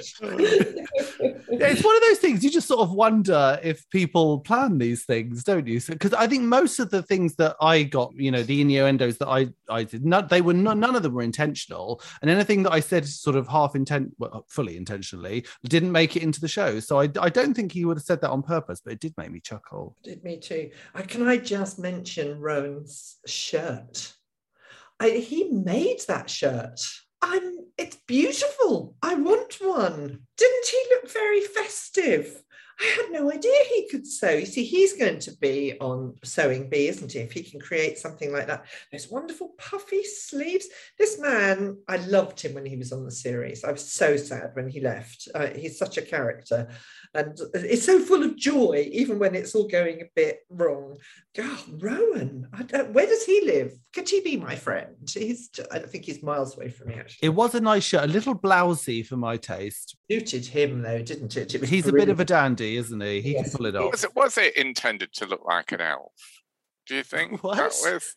so 0.01 0.37
Yeah, 1.57 1.67
it's 1.67 1.83
one 1.83 1.95
of 1.95 2.01
those 2.01 2.19
things 2.19 2.43
you 2.43 2.49
just 2.49 2.67
sort 2.67 2.81
of 2.81 2.91
wonder 2.91 3.59
if 3.63 3.89
people 3.89 4.39
plan 4.39 4.77
these 4.77 5.05
things, 5.05 5.43
don't 5.43 5.67
you? 5.67 5.79
Because 5.79 6.13
I 6.13 6.27
think 6.27 6.43
most 6.43 6.79
of 6.79 6.89
the 6.89 7.01
things 7.01 7.35
that 7.35 7.55
I 7.61 7.83
got, 7.83 8.13
you 8.15 8.31
know, 8.31 8.43
the 8.43 8.61
innuendos 8.61 9.17
that 9.19 9.27
I 9.27 9.49
I 9.69 9.83
did, 9.83 10.05
not, 10.05 10.29
they 10.29 10.41
were 10.41 10.53
not, 10.53 10.77
none 10.77 10.95
of 10.95 11.03
them 11.03 11.13
were 11.13 11.21
intentional, 11.21 12.01
and 12.21 12.29
anything 12.29 12.63
that 12.63 12.73
I 12.73 12.79
said 12.79 13.07
sort 13.07 13.35
of 13.35 13.47
half 13.47 13.75
intent, 13.75 14.13
well, 14.17 14.45
fully 14.49 14.77
intentionally, 14.77 15.45
didn't 15.63 15.91
make 15.91 16.15
it 16.15 16.23
into 16.23 16.41
the 16.41 16.47
show. 16.47 16.79
So 16.79 16.99
I 16.99 17.09
I 17.19 17.29
don't 17.29 17.53
think 17.53 17.71
he 17.71 17.85
would 17.85 17.97
have 17.97 18.03
said 18.03 18.21
that 18.21 18.31
on 18.31 18.43
purpose, 18.43 18.81
but 18.83 18.93
it 18.93 18.99
did 18.99 19.13
make 19.17 19.31
me 19.31 19.39
chuckle. 19.39 19.95
Did 20.03 20.23
me 20.23 20.37
too. 20.37 20.71
I, 20.93 21.03
can 21.03 21.27
I 21.27 21.37
just 21.37 21.79
mention 21.79 22.39
Rowan's 22.39 23.17
shirt? 23.25 24.13
I, 24.99 25.09
he 25.09 25.45
made 25.49 25.99
that 26.07 26.29
shirt. 26.29 26.79
I'm. 27.25 27.65
It's 27.77 27.97
beautiful. 28.07 28.95
I 29.01 29.15
want 29.15 29.55
one. 29.59 30.21
Didn't 30.37 30.67
he 30.67 30.81
look 30.91 31.11
very 31.11 31.41
festive? 31.41 32.43
I 32.79 32.85
had 32.97 33.11
no 33.11 33.31
idea 33.31 33.53
he 33.69 33.87
could 33.89 34.05
sew. 34.05 34.31
You 34.31 34.45
see, 34.45 34.63
he's 34.63 34.93
going 34.93 35.19
to 35.19 35.31
be 35.37 35.77
on 35.79 36.15
Sewing 36.23 36.69
Bee, 36.69 36.87
isn't 36.87 37.11
he? 37.11 37.19
If 37.19 37.31
he 37.31 37.43
can 37.43 37.59
create 37.59 37.97
something 37.97 38.33
like 38.33 38.47
that. 38.47 38.65
Those 38.91 39.09
wonderful 39.09 39.53
puffy 39.57 40.03
sleeves. 40.03 40.67
This 40.97 41.19
man, 41.19 41.77
I 41.87 41.97
loved 41.97 42.41
him 42.41 42.53
when 42.53 42.65
he 42.65 42.75
was 42.75 42.91
on 42.91 43.05
the 43.05 43.11
series. 43.11 43.63
I 43.63 43.71
was 43.71 43.89
so 43.89 44.17
sad 44.17 44.51
when 44.53 44.67
he 44.67 44.81
left. 44.81 45.27
Uh, 45.33 45.47
he's 45.47 45.79
such 45.79 45.97
a 45.97 46.01
character. 46.01 46.67
And 47.13 47.39
it's 47.53 47.85
so 47.85 47.99
full 47.99 48.23
of 48.23 48.35
joy, 48.35 48.89
even 48.91 49.19
when 49.19 49.35
it's 49.35 49.55
all 49.55 49.67
going 49.67 50.01
a 50.01 50.09
bit 50.15 50.39
wrong. 50.49 50.97
God, 51.35 51.81
Rowan, 51.81 52.47
where 52.91 53.07
does 53.07 53.25
he 53.25 53.41
live? 53.45 53.73
Could 53.93 54.09
he 54.09 54.21
be 54.21 54.37
my 54.37 54.55
friend? 54.55 54.95
He's, 55.13 55.49
I 55.71 55.79
don't 55.79 55.89
think 55.89 56.05
he's 56.05 56.23
miles 56.23 56.55
away 56.57 56.69
from 56.69 56.89
me, 56.89 56.95
actually. 56.95 57.27
It 57.27 57.29
was 57.29 57.55
a 57.55 57.61
nice 57.61 57.83
shirt, 57.83 58.03
a 58.03 58.07
little 58.07 58.35
blousy 58.35 59.05
for 59.05 59.17
my 59.17 59.37
taste. 59.37 59.95
Suited 60.11 60.45
him, 60.45 60.81
though, 60.81 61.01
didn't 61.01 61.37
it? 61.37 61.55
it 61.55 61.63
He's 61.63 61.83
brilliant. 61.83 61.87
a 61.87 61.93
bit 61.93 62.09
of 62.09 62.19
a 62.19 62.25
dandy, 62.25 62.64
isn't 62.73 63.01
he? 63.01 63.21
He 63.21 63.33
yes. 63.33 63.49
can 63.49 63.57
pull 63.57 63.65
it 63.67 63.75
off. 63.75 63.91
Was 63.91 64.03
it, 64.03 64.15
was 64.15 64.37
it 64.37 64.55
intended 64.55 65.13
to 65.13 65.25
look 65.25 65.45
like 65.45 65.71
an 65.71 65.81
elf? 65.81 66.41
Do 66.87 66.95
you 66.95 67.03
think? 67.03 67.43
What? 67.43 67.57
That 67.57 67.73
was, 67.83 68.15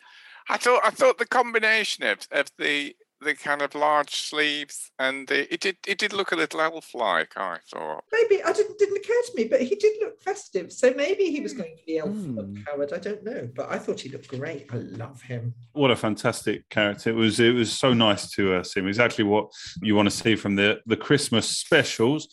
I 0.48 0.56
thought 0.56 0.80
I 0.84 0.90
thought 0.90 1.18
the 1.18 1.26
combination 1.26 2.04
of, 2.04 2.26
of 2.30 2.46
the 2.58 2.94
the 3.20 3.34
kind 3.34 3.62
of 3.62 3.74
large 3.74 4.14
sleeves, 4.14 4.90
and 4.98 5.26
the, 5.26 5.52
it 5.52 5.60
did 5.60 5.76
it 5.86 5.98
did 5.98 6.12
look 6.12 6.32
a 6.32 6.36
little 6.36 6.60
elf-like. 6.60 7.36
I 7.36 7.58
thought 7.70 8.04
maybe 8.12 8.42
I 8.42 8.52
didn't 8.52 8.78
didn't 8.78 8.96
occur 8.98 9.22
to 9.26 9.32
me, 9.34 9.44
but 9.44 9.60
he 9.60 9.74
did 9.74 9.96
look 10.00 10.20
festive. 10.22 10.72
So 10.72 10.92
maybe 10.96 11.24
he 11.24 11.40
was 11.40 11.52
going 11.52 11.76
to 11.76 11.84
be 11.84 11.98
elf 11.98 12.10
mm. 12.10 12.64
Howard. 12.66 12.92
I 12.92 12.98
don't 12.98 13.24
know, 13.24 13.48
but 13.54 13.70
I 13.70 13.78
thought 13.78 14.00
he 14.00 14.08
looked 14.08 14.28
great. 14.28 14.66
I 14.72 14.76
love 14.76 15.20
him. 15.22 15.54
What 15.72 15.90
a 15.90 15.96
fantastic 15.96 16.68
character! 16.68 17.10
It 17.10 17.16
was 17.16 17.40
it 17.40 17.54
was 17.54 17.72
so 17.72 17.92
nice 17.92 18.30
to 18.32 18.54
uh, 18.54 18.62
see 18.62 18.80
him. 18.80 18.88
Exactly 18.88 19.24
what 19.24 19.50
you 19.82 19.94
want 19.94 20.08
to 20.08 20.16
see 20.16 20.36
from 20.36 20.56
the 20.56 20.80
the 20.86 20.96
Christmas 20.96 21.48
specials. 21.48 22.28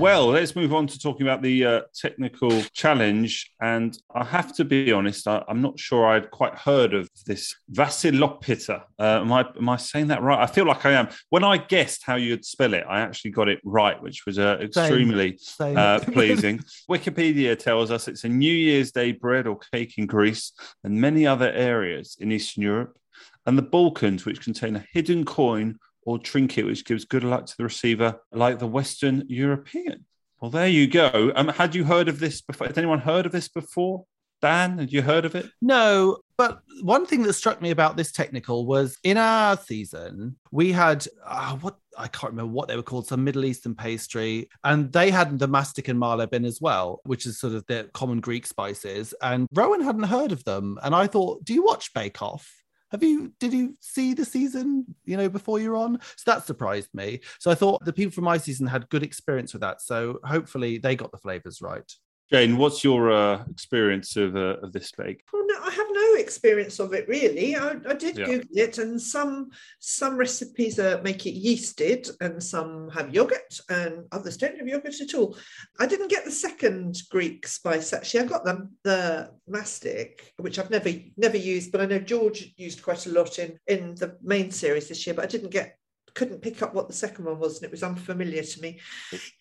Well, 0.00 0.28
let's 0.28 0.56
move 0.56 0.72
on 0.72 0.86
to 0.86 0.98
talking 0.98 1.26
about 1.26 1.42
the 1.42 1.66
uh, 1.66 1.80
technical 1.94 2.62
challenge. 2.72 3.50
And 3.60 3.94
I 4.14 4.24
have 4.24 4.56
to 4.56 4.64
be 4.64 4.90
honest, 4.92 5.28
I, 5.28 5.44
am 5.46 5.60
not 5.60 5.78
sure 5.78 6.06
I'd 6.06 6.30
quite 6.30 6.54
heard 6.54 6.94
of 6.94 7.06
this 7.26 7.54
Vasilopita. 7.70 8.84
Uh, 8.98 9.20
am, 9.20 9.30
I, 9.30 9.44
am 9.58 9.68
I 9.68 9.76
saying 9.76 10.06
that 10.06 10.22
right? 10.22 10.42
I 10.42 10.46
feel 10.46 10.64
like 10.64 10.86
I 10.86 10.92
am. 10.92 11.10
When 11.28 11.44
I 11.44 11.58
guessed 11.58 12.02
how 12.02 12.14
you'd 12.14 12.46
spell 12.46 12.72
it, 12.72 12.86
I 12.88 13.00
actually 13.00 13.32
got 13.32 13.50
it 13.50 13.60
right, 13.62 14.02
which 14.02 14.24
was 14.24 14.38
uh, 14.38 14.56
extremely 14.62 15.36
Same. 15.36 15.74
Same. 15.74 15.76
Uh, 15.76 15.98
pleasing. 15.98 16.60
Wikipedia 16.90 17.58
tells 17.58 17.90
us 17.90 18.08
it's 18.08 18.24
a 18.24 18.28
New 18.30 18.54
Year's 18.54 18.92
Day 18.92 19.12
bread 19.12 19.46
or 19.46 19.58
cake 19.70 19.98
in 19.98 20.06
Greece 20.06 20.52
and 20.82 20.98
many 20.98 21.26
other 21.26 21.52
areas 21.52 22.16
in 22.18 22.32
Eastern 22.32 22.62
Europe, 22.62 22.96
and 23.44 23.58
the 23.58 23.62
Balkans, 23.62 24.24
which 24.24 24.40
contain 24.40 24.76
a 24.76 24.84
hidden 24.94 25.26
coin 25.26 25.78
or 26.02 26.18
trinket 26.18 26.66
which 26.66 26.84
gives 26.84 27.04
good 27.04 27.24
luck 27.24 27.46
to 27.46 27.56
the 27.56 27.64
receiver, 27.64 28.20
like 28.32 28.58
the 28.58 28.66
Western 28.66 29.24
European. 29.28 30.04
Well, 30.40 30.50
there 30.50 30.68
you 30.68 30.86
go. 30.86 31.32
Um, 31.36 31.48
had 31.48 31.74
you 31.74 31.84
heard 31.84 32.08
of 32.08 32.18
this 32.18 32.40
before? 32.40 32.66
Had 32.66 32.78
anyone 32.78 33.00
heard 33.00 33.26
of 33.26 33.32
this 33.32 33.48
before? 33.48 34.04
Dan, 34.40 34.78
had 34.78 34.90
you 34.90 35.02
heard 35.02 35.26
of 35.26 35.34
it? 35.34 35.50
No, 35.60 36.18
but 36.38 36.62
one 36.82 37.04
thing 37.04 37.22
that 37.24 37.34
struck 37.34 37.60
me 37.60 37.70
about 37.70 37.98
this 37.98 38.10
technical 38.10 38.64
was 38.64 38.96
in 39.04 39.18
our 39.18 39.58
season, 39.58 40.36
we 40.50 40.72
had 40.72 41.06
uh, 41.26 41.56
what 41.56 41.76
I 41.98 42.08
can't 42.08 42.32
remember 42.32 42.52
what 42.52 42.68
they 42.68 42.76
were 42.76 42.82
called, 42.82 43.06
some 43.06 43.22
Middle 43.22 43.44
Eastern 43.44 43.74
pastry, 43.74 44.48
and 44.64 44.90
they 44.90 45.10
had 45.10 45.38
the 45.38 45.46
mastic 45.46 45.88
and 45.88 46.00
malabin 46.00 46.46
as 46.46 46.58
well, 46.60 47.00
which 47.04 47.26
is 47.26 47.38
sort 47.38 47.52
of 47.52 47.66
their 47.66 47.84
common 47.84 48.20
Greek 48.20 48.46
spices. 48.46 49.12
And 49.20 49.46
Rowan 49.52 49.82
hadn't 49.82 50.04
heard 50.04 50.32
of 50.32 50.44
them. 50.44 50.78
And 50.82 50.94
I 50.94 51.06
thought, 51.06 51.44
do 51.44 51.52
you 51.52 51.62
watch 51.62 51.92
Bake 51.92 52.22
Off? 52.22 52.50
Have 52.90 53.02
you 53.02 53.32
did 53.38 53.52
you 53.52 53.76
see 53.80 54.14
the 54.14 54.24
season 54.24 54.84
you 55.04 55.16
know 55.16 55.28
before 55.28 55.60
you're 55.60 55.76
on? 55.76 55.98
So 56.16 56.30
that 56.30 56.46
surprised 56.46 56.92
me. 56.94 57.20
So 57.38 57.50
i 57.50 57.54
thought 57.54 57.84
the 57.84 57.92
people 57.92 58.12
from 58.12 58.24
my 58.24 58.36
season 58.36 58.66
had 58.66 58.88
good 58.88 59.02
experience 59.02 59.52
with 59.52 59.62
that. 59.62 59.80
So 59.80 60.18
hopefully 60.24 60.78
they 60.78 60.96
got 60.96 61.12
the 61.12 61.18
flavors 61.18 61.60
right 61.62 61.90
Jane, 62.32 62.56
what's 62.58 62.84
your 62.84 63.10
uh, 63.10 63.44
experience 63.50 64.16
of, 64.16 64.36
uh, 64.36 64.56
of 64.62 64.72
this 64.72 64.92
bake? 64.92 65.24
Well, 65.32 65.44
no, 65.46 65.56
I 65.64 65.70
have 65.70 65.86
no 65.90 66.14
experience 66.14 66.78
of 66.78 66.94
it 66.94 67.08
really. 67.08 67.56
I, 67.56 67.70
I 67.88 67.94
did 67.94 68.18
yeah. 68.18 68.26
Google 68.26 68.56
it, 68.56 68.78
and 68.78 69.02
some 69.02 69.50
some 69.80 70.16
recipes 70.16 70.78
uh, 70.78 71.00
make 71.02 71.26
it 71.26 71.34
yeasted, 71.34 72.08
and 72.20 72.40
some 72.40 72.88
have 72.90 73.12
yogurt, 73.12 73.58
and 73.68 74.04
others 74.12 74.36
don't 74.36 74.56
have 74.58 74.68
yogurt 74.68 75.00
at 75.00 75.14
all. 75.14 75.36
I 75.80 75.86
didn't 75.86 76.08
get 76.08 76.24
the 76.24 76.30
second 76.30 77.02
Greek 77.10 77.48
spice 77.48 77.92
actually. 77.92 78.20
I 78.20 78.26
got 78.26 78.44
them 78.44 78.76
the 78.84 79.32
mastic, 79.48 80.32
which 80.36 80.60
I've 80.60 80.70
never 80.70 80.90
never 81.16 81.36
used, 81.36 81.72
but 81.72 81.80
I 81.80 81.86
know 81.86 81.98
George 81.98 82.54
used 82.56 82.80
quite 82.80 83.06
a 83.06 83.12
lot 83.12 83.40
in 83.40 83.58
in 83.66 83.96
the 83.96 84.16
main 84.22 84.52
series 84.52 84.88
this 84.88 85.04
year. 85.04 85.14
But 85.14 85.24
I 85.24 85.28
didn't 85.28 85.50
get 85.50 85.79
couldn't 86.14 86.42
pick 86.42 86.62
up 86.62 86.74
what 86.74 86.88
the 86.88 86.94
second 86.94 87.24
one 87.24 87.38
was 87.38 87.56
and 87.56 87.64
it 87.64 87.70
was 87.70 87.82
unfamiliar 87.82 88.42
to 88.42 88.60
me. 88.60 88.80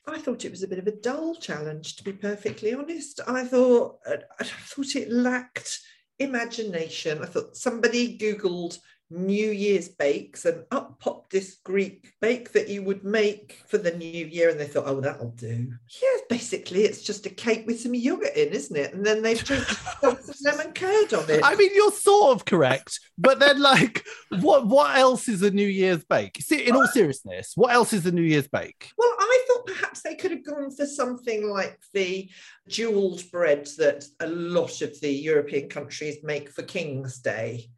I 0.07 0.19
thought 0.19 0.45
it 0.45 0.51
was 0.51 0.63
a 0.63 0.67
bit 0.67 0.79
of 0.79 0.87
a 0.87 0.91
dull 0.91 1.35
challenge, 1.35 1.95
to 1.97 2.03
be 2.03 2.13
perfectly 2.13 2.73
honest. 2.73 3.19
I 3.27 3.45
thought 3.45 3.99
uh, 4.07 4.17
I 4.39 4.43
thought 4.43 4.95
it 4.95 5.11
lacked 5.11 5.79
imagination. 6.19 7.21
I 7.21 7.25
thought 7.25 7.55
somebody 7.55 8.17
Googled 8.17 8.77
New 9.11 9.49
Year's 9.49 9.89
bakes, 9.89 10.45
and 10.45 10.65
up 10.71 10.99
popped 10.99 11.31
this 11.31 11.57
Greek 11.63 12.11
bake 12.21 12.51
that 12.51 12.69
you 12.69 12.83
would 12.83 13.03
make 13.03 13.63
for 13.67 13.77
the 13.77 13.91
new 13.91 14.25
year. 14.25 14.49
And 14.49 14.59
they 14.59 14.67
thought, 14.67 14.85
oh, 14.87 15.01
that'll 15.01 15.31
do. 15.31 15.73
Yeah, 16.01 16.17
basically, 16.29 16.83
it's 16.83 17.01
just 17.01 17.25
a 17.25 17.29
cake 17.29 17.65
with 17.65 17.79
some 17.79 17.95
yogurt 17.95 18.35
in, 18.35 18.49
isn't 18.49 18.75
it? 18.75 18.93
And 18.93 19.05
then 19.05 19.21
they've 19.21 19.43
just 19.43 20.01
got 20.01 20.21
some 20.23 20.35
lemon 20.45 20.73
curd 20.73 21.13
on 21.13 21.29
it. 21.29 21.41
I 21.43 21.55
mean, 21.55 21.71
you're 21.73 21.91
sort 21.91 22.35
of 22.35 22.45
correct, 22.45 22.99
but 23.17 23.39
then, 23.39 23.59
like, 23.59 24.05
what 24.41 24.67
what 24.67 24.95
else 24.95 25.27
is 25.27 25.41
a 25.41 25.51
New 25.51 25.67
Year's 25.67 26.03
bake? 26.03 26.37
See, 26.41 26.67
in 26.67 26.75
all 26.75 26.87
seriousness, 26.87 27.53
what 27.55 27.73
else 27.73 27.93
is 27.93 28.05
a 28.05 28.11
New 28.11 28.21
Year's 28.21 28.47
bake? 28.47 28.91
Well, 28.97 29.13
I 29.19 29.45
thought 29.47 29.65
perhaps 29.65 30.01
they 30.01 30.15
could 30.15 30.31
have 30.31 30.45
gone 30.45 30.71
for 30.71 30.85
something 30.85 31.49
like 31.49 31.79
the 31.93 32.29
jeweled 32.67 33.23
bread 33.31 33.67
that 33.77 34.05
a 34.19 34.27
lot 34.27 34.81
of 34.81 34.99
the 35.01 35.11
European 35.11 35.69
countries 35.69 36.17
make 36.23 36.49
for 36.49 36.61
King's 36.63 37.19
Day. 37.19 37.69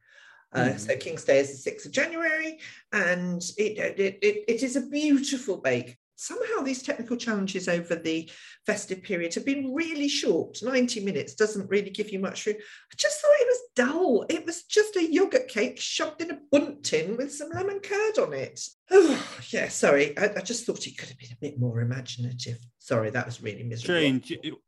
Uh, 0.54 0.60
mm. 0.60 0.80
So 0.80 0.96
King's 0.98 1.24
Day 1.24 1.40
is 1.40 1.64
the 1.64 1.72
6th 1.72 1.86
of 1.86 1.92
January, 1.92 2.60
and 2.92 3.42
it, 3.58 3.78
it, 3.78 4.20
it, 4.22 4.44
it 4.48 4.64
is 4.64 4.76
a 4.76 4.82
beautiful 4.82 5.58
bake. 5.58 5.98
Somehow 6.22 6.62
these 6.62 6.84
technical 6.84 7.18
challenges 7.18 7.68
over 7.68 7.96
the 7.96 8.30
festive 8.68 9.02
period 9.02 9.34
have 9.34 9.44
been 9.44 9.74
really 9.74 10.08
short. 10.08 10.60
90 10.62 11.04
minutes 11.04 11.34
doesn't 11.34 11.68
really 11.68 11.90
give 11.90 12.12
you 12.12 12.20
much 12.20 12.46
room. 12.46 12.58
I 12.60 12.96
just 12.96 13.20
thought 13.20 13.32
it 13.40 13.48
was 13.48 13.62
dull. 13.76 14.26
It 14.30 14.46
was 14.46 14.62
just 14.66 14.96
a 14.98 15.12
yogurt 15.12 15.48
cake 15.48 15.80
shoved 15.80 16.22
in 16.22 16.30
a 16.30 16.38
Bundt 16.52 16.84
tin 16.84 17.18
with 17.18 17.34
some 17.34 17.50
lemon 17.50 17.80
curd 17.80 18.20
on 18.20 18.34
it. 18.34 18.62
Oh, 18.92 19.28
yeah, 19.50 19.68
sorry. 19.70 20.16
I, 20.16 20.26
I 20.38 20.42
just 20.42 20.68
thought 20.68 20.86
it 20.86 20.96
could 20.96 21.10
have 21.10 21.18
been 21.18 21.32
a 21.32 21.42
bit 21.42 21.60
more 21.60 21.82
imaginative. 21.82 22.60
Sorry, 22.78 23.10
that 23.10 23.26
was 23.26 23.42
really 23.42 23.64
miserable. 23.64 24.00
Jane, 24.00 24.24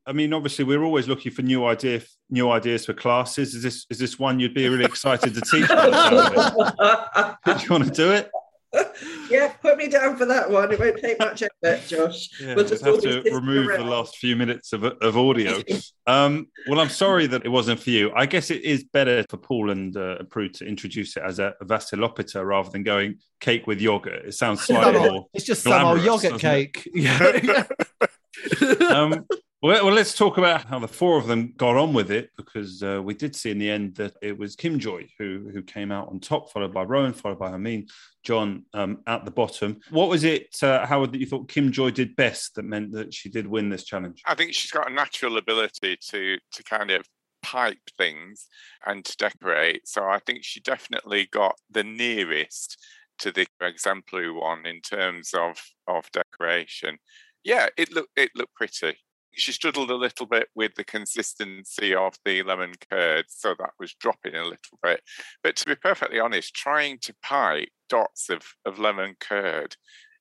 I 0.07 0.11
mean, 0.11 0.33
obviously, 0.33 0.65
we're 0.65 0.83
always 0.83 1.07
looking 1.07 1.31
for 1.31 1.43
new 1.43 1.67
idea, 1.67 2.01
new 2.31 2.49
ideas 2.49 2.87
for 2.87 2.93
classes. 2.93 3.53
Is 3.53 3.61
this 3.61 3.85
is 3.91 3.99
this 3.99 4.17
one 4.17 4.39
you'd 4.39 4.55
be 4.55 4.67
really 4.67 4.85
excited 4.85 5.35
to 5.35 5.41
teach? 5.41 5.67
do 5.67 7.63
you 7.63 7.69
want 7.69 7.85
to 7.85 7.91
do 7.93 8.11
it? 8.11 8.31
yeah, 9.29 9.49
put 9.61 9.77
me 9.77 9.87
down 9.87 10.15
for 10.17 10.25
that 10.25 10.49
one. 10.49 10.71
It 10.71 10.79
won't 10.79 10.99
take 10.99 11.19
much 11.19 11.43
effort, 11.43 11.87
Josh. 11.87 12.29
Yeah, 12.41 12.55
we'll 12.55 12.65
just 12.65 12.83
have 12.83 13.01
to 13.01 13.21
remove 13.31 13.69
around. 13.69 13.79
the 13.79 13.85
last 13.85 14.17
few 14.17 14.35
minutes 14.35 14.73
of, 14.73 14.83
of 14.83 15.17
audio. 15.17 15.61
um, 16.07 16.47
well, 16.67 16.79
I'm 16.79 16.89
sorry 16.89 17.27
that 17.27 17.45
it 17.45 17.49
wasn't 17.49 17.79
for 17.79 17.91
you. 17.91 18.11
I 18.15 18.25
guess 18.25 18.49
it 18.49 18.63
is 18.63 18.83
better 18.83 19.23
for 19.29 19.37
Paul 19.37 19.69
and 19.69 19.95
uh, 19.95 20.23
Prue 20.29 20.49
to 20.49 20.65
introduce 20.65 21.17
it 21.17 21.23
as 21.23 21.39
a, 21.39 21.53
a 21.61 21.65
Vasilopita 21.65 22.45
rather 22.45 22.69
than 22.69 22.83
going 22.83 23.19
cake 23.39 23.67
with 23.67 23.79
yogurt. 23.79 24.25
It 24.25 24.33
sounds 24.33 24.61
slightly 24.61 24.99
more. 24.99 25.27
It's 25.33 25.45
just 25.45 25.63
some 25.63 25.85
old 25.85 26.01
yogurt 26.01 26.39
cake. 26.39 26.87
Yeah. 26.93 27.63
um, 28.89 29.25
well, 29.63 29.85
well, 29.85 29.93
let's 29.93 30.13
talk 30.13 30.37
about 30.37 30.65
how 30.65 30.77
the 30.77 30.89
four 30.89 31.17
of 31.17 31.27
them 31.27 31.53
got 31.55 31.77
on 31.77 31.93
with 31.93 32.11
it 32.11 32.31
because 32.35 32.83
uh, 32.83 33.01
we 33.01 33.13
did 33.13 33.33
see 33.33 33.49
in 33.49 33.57
the 33.57 33.69
end 33.69 33.95
that 33.95 34.13
it 34.21 34.37
was 34.37 34.57
Kim 34.57 34.77
Joy 34.77 35.07
who 35.17 35.49
who 35.53 35.63
came 35.63 35.89
out 35.89 36.09
on 36.09 36.19
top, 36.19 36.51
followed 36.51 36.73
by 36.73 36.83
Rowan, 36.83 37.13
followed 37.13 37.39
by 37.39 37.49
Hermine, 37.49 37.87
Jon 38.23 38.65
um, 38.73 38.99
at 39.07 39.23
the 39.23 39.31
bottom. 39.31 39.79
What 39.89 40.09
was 40.09 40.25
it, 40.25 40.61
uh, 40.61 40.85
Howard, 40.85 41.13
that 41.13 41.19
you 41.19 41.25
thought 41.25 41.47
Kim 41.47 41.71
Joy 41.71 41.91
did 41.91 42.13
best 42.17 42.55
that 42.55 42.65
meant 42.65 42.91
that 42.91 43.13
she 43.13 43.29
did 43.29 43.47
win 43.47 43.69
this 43.69 43.85
challenge? 43.85 44.21
I 44.27 44.35
think 44.35 44.53
she's 44.53 44.71
got 44.71 44.91
a 44.91 44.93
natural 44.93 45.37
ability 45.37 45.97
to 46.09 46.37
to 46.51 46.63
kind 46.63 46.91
of 46.91 47.07
pipe 47.41 47.89
things 47.97 48.47
and 48.85 49.05
to 49.05 49.15
decorate. 49.15 49.87
So 49.87 50.03
I 50.03 50.19
think 50.25 50.43
she 50.43 50.59
definitely 50.59 51.29
got 51.31 51.55
the 51.71 51.85
nearest 51.85 52.77
to 53.19 53.31
the 53.31 53.47
exemplary 53.61 54.29
one 54.29 54.65
in 54.65 54.81
terms 54.81 55.33
of 55.33 55.57
of 55.87 56.11
decoration. 56.11 56.97
Yeah, 57.45 57.69
it 57.77 57.93
looked 57.93 58.11
it 58.17 58.31
looked 58.35 58.55
pretty. 58.55 58.97
She 59.35 59.51
struggled 59.51 59.89
a 59.89 59.95
little 59.95 60.25
bit 60.25 60.49
with 60.55 60.75
the 60.75 60.83
consistency 60.83 61.95
of 61.95 62.15
the 62.23 62.43
lemon 62.43 62.73
curd, 62.89 63.25
so 63.29 63.55
that 63.57 63.71
was 63.79 63.93
dropping 63.95 64.35
a 64.35 64.43
little 64.43 64.79
bit. 64.81 65.01
But 65.43 65.55
to 65.57 65.65
be 65.65 65.75
perfectly 65.75 66.19
honest, 66.19 66.53
trying 66.53 66.99
to 66.99 67.15
pipe 67.23 67.69
dots 67.89 68.29
of, 68.29 68.43
of 68.65 68.79
lemon 68.79 69.15
curd 69.19 69.75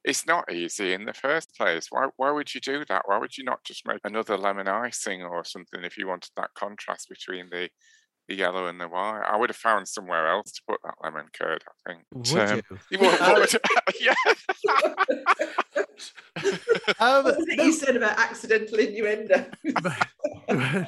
it's 0.05 0.27
not 0.27 0.53
easy 0.53 0.92
in 0.92 1.05
the 1.05 1.12
first 1.12 1.55
place. 1.57 1.87
Why, 1.90 2.09
why 2.16 2.31
would 2.33 2.55
you 2.55 2.61
do 2.61 2.85
that? 2.87 3.03
Why 3.07 3.18
would 3.18 3.37
you 3.38 3.44
not 3.44 3.62
just 3.64 3.87
make 3.87 4.01
another 4.05 4.37
lemon 4.37 4.66
icing 4.68 5.22
or 5.22 5.44
something 5.44 5.85
if 5.85 5.96
you 5.96 6.09
wanted 6.09 6.31
that 6.37 6.51
contrast 6.55 7.09
between 7.09 7.48
the 7.51 7.68
the 8.28 8.35
yellow 8.35 8.66
and 8.66 8.80
the 8.80 8.88
white? 8.88 9.22
I 9.26 9.37
would 9.37 9.50
have 9.50 9.56
found 9.56 9.88
somewhere 9.88 10.28
else 10.28 10.52
to 10.52 10.62
put 10.68 10.80
that 10.85 10.94
lemon 11.02 11.26
curd. 11.32 11.62
I 11.87 11.92
think. 11.92 12.04
Would 12.12 12.50
um, 12.50 12.62
you? 12.90 12.98
Would, 12.98 13.20
would, 13.20 13.52
yeah. 14.00 14.14
um, 16.98 17.24
what 17.24 17.37
was 17.37 17.48
it 17.48 17.62
you 17.62 17.72
said 17.72 17.96
about 17.96 18.18
accidental 18.18 18.78
innuendo? 18.78 19.46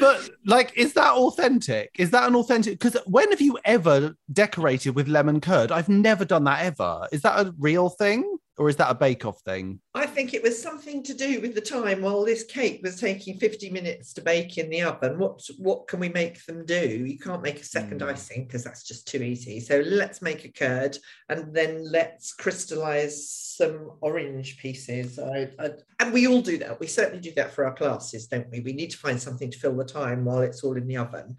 but 0.00 0.30
like, 0.46 0.76
is 0.76 0.94
that 0.94 1.12
authentic? 1.12 1.90
Is 1.98 2.10
that 2.10 2.26
an 2.28 2.34
authentic? 2.34 2.78
Because 2.78 2.96
when 3.06 3.30
have 3.30 3.40
you 3.40 3.58
ever 3.64 4.14
decorated 4.32 4.94
with 4.94 5.08
lemon 5.08 5.40
curd? 5.40 5.72
I've 5.72 5.88
never 5.88 6.24
done 6.24 6.44
that 6.44 6.64
ever. 6.64 7.08
Is 7.12 7.22
that 7.22 7.46
a 7.46 7.54
real 7.58 7.88
thing? 7.88 8.38
Or 8.58 8.68
is 8.68 8.76
that 8.76 8.90
a 8.90 8.94
bake 8.94 9.24
off 9.24 9.40
thing? 9.40 9.80
I 9.94 10.06
think 10.06 10.34
it 10.34 10.42
was 10.42 10.60
something 10.60 11.02
to 11.04 11.14
do 11.14 11.40
with 11.40 11.54
the 11.54 11.60
time 11.60 12.02
while 12.02 12.24
this 12.24 12.44
cake 12.44 12.80
was 12.82 13.00
taking 13.00 13.38
50 13.38 13.70
minutes 13.70 14.12
to 14.14 14.20
bake 14.20 14.58
in 14.58 14.68
the 14.68 14.82
oven. 14.82 15.18
What 15.18 15.40
what 15.58 15.86
can 15.86 16.00
we 16.00 16.08
make 16.08 16.44
them 16.44 16.66
do? 16.66 17.04
You 17.06 17.18
can't 17.18 17.42
make 17.42 17.60
a 17.60 17.64
second 17.64 18.00
mm. 18.00 18.08
icing 18.08 18.44
because 18.44 18.64
that's 18.64 18.82
just 18.82 19.06
too 19.06 19.22
easy. 19.22 19.60
So 19.60 19.82
let's 19.86 20.20
make 20.20 20.44
a 20.44 20.52
curd 20.52 20.98
and 21.28 21.54
then 21.54 21.90
let's 21.90 22.32
crystallize 22.32 23.48
some 23.58 23.92
orange 24.00 24.58
pieces. 24.58 25.18
I, 25.18 25.50
I, 25.58 25.70
and 26.00 26.12
we 26.12 26.26
all 26.26 26.40
do 26.40 26.58
that. 26.58 26.78
We 26.80 26.86
certainly 26.86 27.20
do 27.20 27.32
that 27.36 27.52
for 27.52 27.66
our 27.66 27.74
classes, 27.74 28.26
don't 28.26 28.50
we? 28.50 28.60
We 28.60 28.72
need 28.72 28.90
to 28.90 28.98
find 28.98 29.20
something 29.20 29.50
to 29.50 29.58
fill 29.58 29.76
the 29.76 29.84
time 29.84 30.24
while 30.24 30.40
it's 30.40 30.62
all 30.62 30.76
in 30.76 30.86
the 30.86 30.96
oven. 30.96 31.36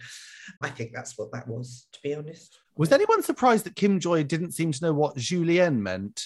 I 0.62 0.69
think 0.69 0.91
that's 0.93 1.17
what 1.17 1.32
that 1.32 1.47
was, 1.47 1.88
to 1.93 1.99
be 2.01 2.13
honest. 2.13 2.60
Was 2.75 2.91
anyone 2.91 3.23
surprised 3.23 3.65
that 3.65 3.75
Kim 3.75 3.99
Joy 3.99 4.23
didn't 4.23 4.51
seem 4.51 4.71
to 4.71 4.86
know 4.86 4.93
what 4.93 5.17
julienne 5.17 5.82
meant? 5.82 6.25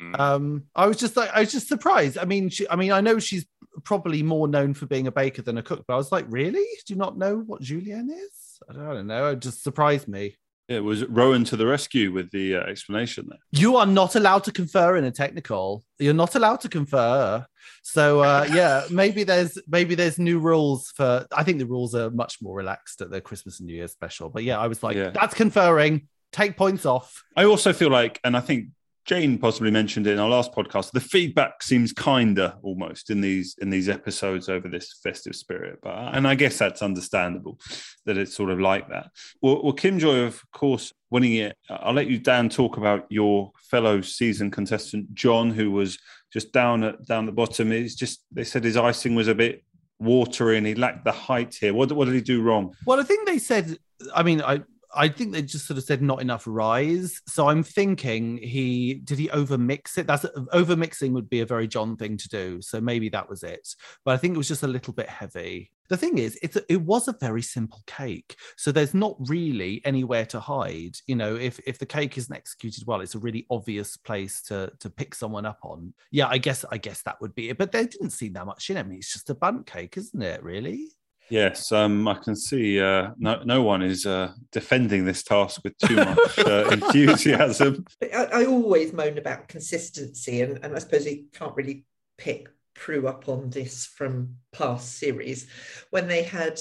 Mm. 0.00 0.18
Um, 0.18 0.64
I 0.74 0.86
was 0.86 0.96
just 0.96 1.16
like, 1.16 1.30
I 1.34 1.40
was 1.40 1.52
just 1.52 1.68
surprised. 1.68 2.18
I 2.18 2.24
mean, 2.24 2.48
she, 2.48 2.68
I 2.68 2.76
mean, 2.76 2.92
I 2.92 3.00
know 3.00 3.18
she's 3.18 3.46
probably 3.84 4.22
more 4.22 4.48
known 4.48 4.74
for 4.74 4.86
being 4.86 5.06
a 5.06 5.12
baker 5.12 5.42
than 5.42 5.58
a 5.58 5.62
cook, 5.62 5.84
but 5.86 5.94
I 5.94 5.96
was 5.96 6.10
like, 6.10 6.26
really? 6.28 6.66
Do 6.86 6.94
you 6.94 6.96
not 6.96 7.18
know 7.18 7.38
what 7.38 7.62
julienne 7.62 8.10
is? 8.10 8.60
I 8.68 8.72
don't, 8.72 8.86
I 8.86 8.94
don't 8.94 9.06
know. 9.06 9.26
It 9.28 9.40
just 9.40 9.62
surprised 9.62 10.08
me. 10.08 10.36
It 10.70 10.84
was 10.84 11.04
Rowan 11.06 11.42
to 11.46 11.56
the 11.56 11.66
rescue 11.66 12.12
with 12.12 12.30
the 12.30 12.54
uh, 12.54 12.60
explanation 12.60 13.26
there. 13.28 13.40
You 13.50 13.76
are 13.76 13.86
not 13.86 14.14
allowed 14.14 14.44
to 14.44 14.52
confer 14.52 14.96
in 14.96 15.04
a 15.04 15.10
technical. 15.10 15.84
You're 15.98 16.14
not 16.14 16.36
allowed 16.36 16.60
to 16.60 16.68
confer. 16.68 17.44
So 17.82 18.20
uh, 18.20 18.46
yeah, 18.52 18.84
maybe 18.88 19.24
there's 19.24 19.58
maybe 19.66 19.96
there's 19.96 20.16
new 20.20 20.38
rules 20.38 20.92
for. 20.94 21.26
I 21.36 21.42
think 21.42 21.58
the 21.58 21.66
rules 21.66 21.96
are 21.96 22.10
much 22.10 22.40
more 22.40 22.54
relaxed 22.54 23.00
at 23.00 23.10
the 23.10 23.20
Christmas 23.20 23.58
and 23.58 23.66
New 23.66 23.74
Year 23.74 23.88
special. 23.88 24.28
But 24.28 24.44
yeah, 24.44 24.60
I 24.60 24.68
was 24.68 24.80
like, 24.80 24.96
yeah. 24.96 25.10
that's 25.10 25.34
conferring. 25.34 26.06
Take 26.30 26.56
points 26.56 26.86
off. 26.86 27.24
I 27.36 27.46
also 27.46 27.72
feel 27.72 27.90
like, 27.90 28.20
and 28.22 28.36
I 28.36 28.40
think 28.40 28.68
Jane 29.10 29.38
possibly 29.38 29.72
mentioned 29.72 30.06
it 30.06 30.12
in 30.12 30.20
our 30.20 30.28
last 30.28 30.52
podcast. 30.52 30.92
The 30.92 31.00
feedback 31.00 31.64
seems 31.64 31.92
kinder 31.92 32.54
almost 32.62 33.10
in 33.10 33.20
these 33.20 33.56
in 33.60 33.68
these 33.68 33.88
episodes 33.88 34.48
over 34.48 34.68
this 34.68 35.00
festive 35.02 35.34
spirit, 35.34 35.80
but 35.82 36.14
and 36.14 36.28
I 36.28 36.36
guess 36.36 36.56
that's 36.56 36.80
understandable 36.80 37.58
that 38.06 38.16
it's 38.16 38.36
sort 38.36 38.50
of 38.50 38.60
like 38.60 38.88
that. 38.90 39.10
Well, 39.42 39.64
well 39.64 39.72
Kim 39.72 39.98
Joy, 39.98 40.20
of 40.20 40.40
course, 40.52 40.92
winning 41.10 41.34
it. 41.34 41.56
I'll 41.68 41.92
let 41.92 42.06
you, 42.06 42.20
Dan, 42.20 42.48
talk 42.48 42.76
about 42.76 43.06
your 43.10 43.50
fellow 43.58 44.00
season 44.00 44.48
contestant 44.48 45.12
Jon, 45.12 45.50
who 45.50 45.72
was 45.72 45.98
just 46.32 46.52
down 46.52 46.84
at 46.84 47.04
down 47.04 47.26
the 47.26 47.32
bottom. 47.32 47.72
It's 47.72 47.96
just 47.96 48.24
they 48.30 48.44
said 48.44 48.62
his 48.62 48.76
icing 48.76 49.16
was 49.16 49.26
a 49.26 49.34
bit 49.34 49.64
watery 49.98 50.56
and 50.56 50.64
he 50.64 50.76
lacked 50.76 51.04
the 51.04 51.10
height 51.10 51.56
here. 51.60 51.74
What 51.74 51.90
what 51.90 52.04
did 52.04 52.14
he 52.14 52.20
do 52.20 52.42
wrong? 52.42 52.76
Well, 52.86 53.00
I 53.00 53.02
think 53.02 53.26
they 53.26 53.38
said. 53.38 53.76
I 54.14 54.22
mean, 54.22 54.40
I 54.40 54.60
I 54.94 55.08
think 55.08 55.32
they 55.32 55.42
just 55.42 55.66
sort 55.66 55.78
of 55.78 55.84
said 55.84 56.02
not 56.02 56.20
enough 56.20 56.44
rise. 56.46 57.20
So 57.26 57.48
I'm 57.48 57.62
thinking 57.62 58.38
he 58.38 58.94
did 58.94 59.18
he 59.18 59.30
over 59.30 59.56
mix 59.56 59.98
it? 59.98 60.06
That's 60.06 60.26
over 60.52 60.76
mixing 60.76 61.12
would 61.12 61.30
be 61.30 61.40
a 61.40 61.46
very 61.46 61.68
Jon 61.68 61.96
thing 61.96 62.16
to 62.16 62.28
do. 62.28 62.60
So 62.62 62.80
maybe 62.80 63.08
that 63.10 63.28
was 63.28 63.42
it. 63.42 63.68
But 64.04 64.14
I 64.14 64.16
think 64.16 64.34
it 64.34 64.38
was 64.38 64.48
just 64.48 64.62
a 64.62 64.68
little 64.68 64.92
bit 64.92 65.08
heavy. 65.08 65.70
The 65.88 65.96
thing 65.96 66.18
is, 66.18 66.38
it's 66.40 66.54
a, 66.54 66.62
it 66.72 66.80
was 66.80 67.08
a 67.08 67.16
very 67.20 67.42
simple 67.42 67.82
cake, 67.86 68.36
so 68.56 68.70
there's 68.70 68.94
not 68.94 69.16
really 69.28 69.82
anywhere 69.84 70.24
to 70.26 70.38
hide. 70.38 70.96
You 71.06 71.16
know, 71.16 71.34
if 71.34 71.58
if 71.66 71.78
the 71.78 71.86
cake 71.86 72.16
isn't 72.16 72.34
executed 72.34 72.86
well, 72.86 73.00
it's 73.00 73.16
a 73.16 73.18
really 73.18 73.46
obvious 73.50 73.96
place 73.96 74.40
to 74.42 74.72
to 74.78 74.88
pick 74.88 75.16
someone 75.16 75.46
up 75.46 75.58
on. 75.62 75.92
Yeah, 76.12 76.28
I 76.28 76.38
guess 76.38 76.64
I 76.70 76.78
guess 76.78 77.02
that 77.02 77.20
would 77.20 77.34
be 77.34 77.50
it. 77.50 77.58
But 77.58 77.72
there 77.72 77.84
didn't 77.84 78.10
seem 78.10 78.34
that 78.34 78.46
much 78.46 78.70
in 78.70 78.76
it. 78.76 78.80
I 78.80 78.82
mean, 78.84 78.98
it's 78.98 79.12
just 79.12 79.30
a 79.30 79.34
Bundt 79.34 79.66
cake, 79.66 79.96
isn't 79.96 80.22
it? 80.22 80.42
Really? 80.44 80.90
Yes, 81.30 81.70
um, 81.70 82.08
I 82.08 82.14
can 82.14 82.34
see 82.34 82.80
uh, 82.80 83.12
no, 83.16 83.40
no 83.44 83.62
one 83.62 83.82
is 83.82 84.04
uh, 84.04 84.32
defending 84.50 85.04
this 85.04 85.22
task 85.22 85.60
with 85.62 85.78
too 85.78 85.96
much 86.04 86.38
uh, 86.40 86.68
enthusiasm. 86.70 87.86
I, 88.02 88.26
I, 88.32 88.44
always 88.46 88.92
moan 88.92 89.16
about 89.16 89.46
consistency, 89.46 90.42
and, 90.42 90.58
and 90.64 90.74
I 90.74 90.80
suppose 90.80 91.06
you 91.06 91.26
can't 91.32 91.54
really 91.54 91.84
pick 92.18 92.48
Prue 92.74 93.06
up 93.06 93.28
on 93.28 93.50
this 93.50 93.86
from 93.86 94.36
past 94.52 94.98
series 94.98 95.46
when 95.90 96.08
they 96.08 96.22
had 96.22 96.60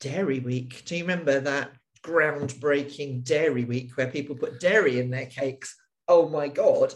Dairy 0.00 0.40
Week. 0.40 0.82
Do 0.84 0.96
you 0.96 1.04
remember 1.04 1.40
that 1.40 1.70
groundbreaking 2.02 3.24
Dairy 3.24 3.64
Week 3.64 3.96
where 3.96 4.08
people 4.08 4.34
put 4.34 4.60
dairy 4.60 4.98
in 4.98 5.10
their 5.10 5.26
cakes? 5.26 5.76
Oh 6.08 6.28
my 6.28 6.48
god. 6.48 6.94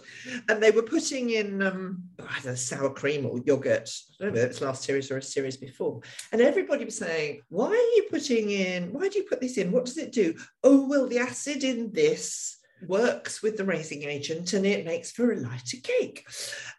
And 0.49 0.63
they 0.63 0.71
were 0.71 0.83
putting 0.83 1.31
in 1.31 1.63
um 1.63 2.03
know, 2.45 2.55
sour 2.55 2.91
cream 2.91 3.27
or 3.27 3.41
yogurt. 3.45 3.91
I 4.21 4.25
don't 4.25 4.35
know 4.35 4.41
if 4.41 4.51
it's 4.51 4.61
last 4.61 4.85
series 4.85 5.11
or 5.11 5.19
a 5.19 5.23
series 5.23 5.57
before. 5.57 6.01
And 6.33 6.41
everybody 6.41 6.85
was 6.85 6.99
saying 6.99 7.43
why 7.49 7.69
are 7.69 7.73
you 7.97 8.07
putting 8.11 8.51
in 8.51 8.93
why 8.93 9.09
do 9.09 9.19
you 9.19 9.25
put 9.25 9.41
this 9.41 9.59
in? 9.59 9.73
What 9.73 9.85
does 9.85 9.99
it 9.99 10.13
do? 10.13 10.35
Oh 10.63 10.87
well 10.89 11.07
the 11.07 11.19
acid 11.19 11.65
in 11.65 11.93
this 11.93 12.56
works 12.87 13.43
with 13.43 13.57
the 13.57 13.65
raising 13.65 14.03
agent 14.05 14.53
and 14.53 14.67
it 14.67 14.85
makes 14.85 15.11
for 15.11 15.33
a 15.33 15.41
lighter 15.41 15.79
cake. 15.83 16.27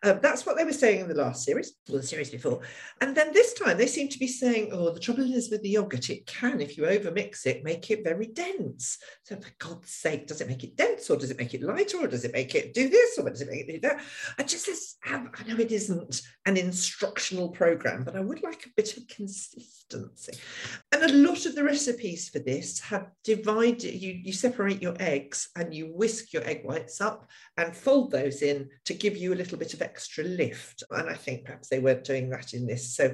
Um, 0.04 0.20
that's 0.22 0.46
what 0.46 0.58
they 0.58 0.64
were 0.64 0.74
saying 0.74 1.02
in 1.02 1.08
the 1.08 1.16
last 1.16 1.44
series, 1.44 1.74
or 1.90 1.98
the 1.98 2.04
series 2.04 2.30
before. 2.30 2.62
And 3.02 3.16
then 3.16 3.34
this 3.34 3.54
time 3.54 3.78
they 3.78 3.88
seem 3.88 4.08
to 4.10 4.20
be 4.20 4.28
saying, 4.28 4.70
oh, 4.72 4.92
the 4.92 5.00
trouble 5.00 5.32
is 5.32 5.50
with 5.50 5.64
the 5.64 5.70
yogurt, 5.70 6.10
it 6.10 6.26
can, 6.26 6.62
if 6.62 6.78
you 6.78 6.84
overmix 6.84 7.46
it, 7.46 7.64
make 7.64 7.90
it 7.90 8.04
very 8.04 8.28
dense. 8.28 9.00
So 9.24 9.36
for 9.38 9.50
God's 9.58 9.90
sake, 9.90 10.28
does 10.28 10.42
it 10.42 10.48
make 10.48 10.64
it 10.64 10.78
dense 10.78 11.10
or 11.10 11.18
does 11.18 11.32
it 11.32 11.40
make 11.40 11.54
it 11.54 11.64
lighter 11.64 11.98
or 11.98 12.08
does 12.08 12.26
it 12.26 12.34
make 12.34 12.54
it 12.56 12.74
do 12.74 12.90
this 12.90 13.18
or 13.18 13.30
does 13.30 13.42
it 13.42 13.50
make 13.50 13.68
it 13.68 13.74
do 13.74 13.80
that? 13.82 14.02
I 14.38 14.44
just, 14.44 14.98
I 15.04 15.18
know 15.48 15.58
it 15.58 15.72
isn't 15.72 16.22
an 16.46 16.58
instructional 16.58 17.50
program, 17.50 18.04
but 18.04 18.16
I 18.16 18.22
would 18.22 18.44
like 18.44 18.66
a 18.66 18.72
bit 18.76 18.98
of 18.98 19.08
consistency. 19.08 19.77
And 19.94 21.04
a 21.04 21.14
lot 21.14 21.46
of 21.46 21.56
the 21.56 21.64
recipes 21.64 22.30
for 22.30 22.40
this 22.40 22.80
have 22.82 23.10
divided, 23.24 23.94
you, 23.94 24.14
you 24.24 24.34
separate 24.34 24.82
your 24.82 24.96
eggs 25.00 25.50
and 25.56 25.74
you 25.74 25.88
whisk 25.94 26.34
your 26.34 26.44
egg 26.44 26.62
whites 26.64 27.02
up 27.02 27.28
and 27.58 27.76
fold 27.76 28.12
those 28.12 28.42
in 28.42 28.70
to 28.86 28.94
give 28.94 29.18
you 29.18 29.34
a 29.34 29.36
little 29.36 29.58
bit 29.58 29.74
of 29.74 29.82
extra 29.82 30.24
lift. 30.24 30.84
And 30.92 31.10
I 31.10 31.16
think 31.16 31.46
perhaps 31.46 31.70
they 31.70 31.80
weren't 31.80 32.04
doing 32.04 32.30
that 32.30 32.54
in 32.54 32.68
this. 32.68 32.96
So 32.96 33.14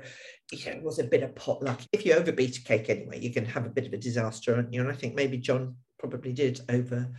know, 0.66 0.72
it 0.72 0.84
was 0.84 1.00
a 1.00 1.04
bit 1.04 1.24
of 1.24 1.36
potluck. 1.36 1.82
If 1.92 2.06
you 2.06 2.14
overbeat 2.14 2.58
a 2.58 2.64
cake 2.64 2.90
anyway, 2.90 3.20
you 3.20 3.32
can 3.32 3.46
have 3.46 3.66
a 3.66 3.70
bit 3.70 3.88
of 3.88 3.94
a 3.94 3.98
disaster, 3.98 4.56
aren't 4.56 4.74
you? 4.74 4.82
And 4.82 4.90
I 4.92 4.96
think 4.96 5.16
maybe 5.16 5.38
Jon 5.38 5.76
probably 6.00 6.34
did 6.34 6.62
over 6.70 7.10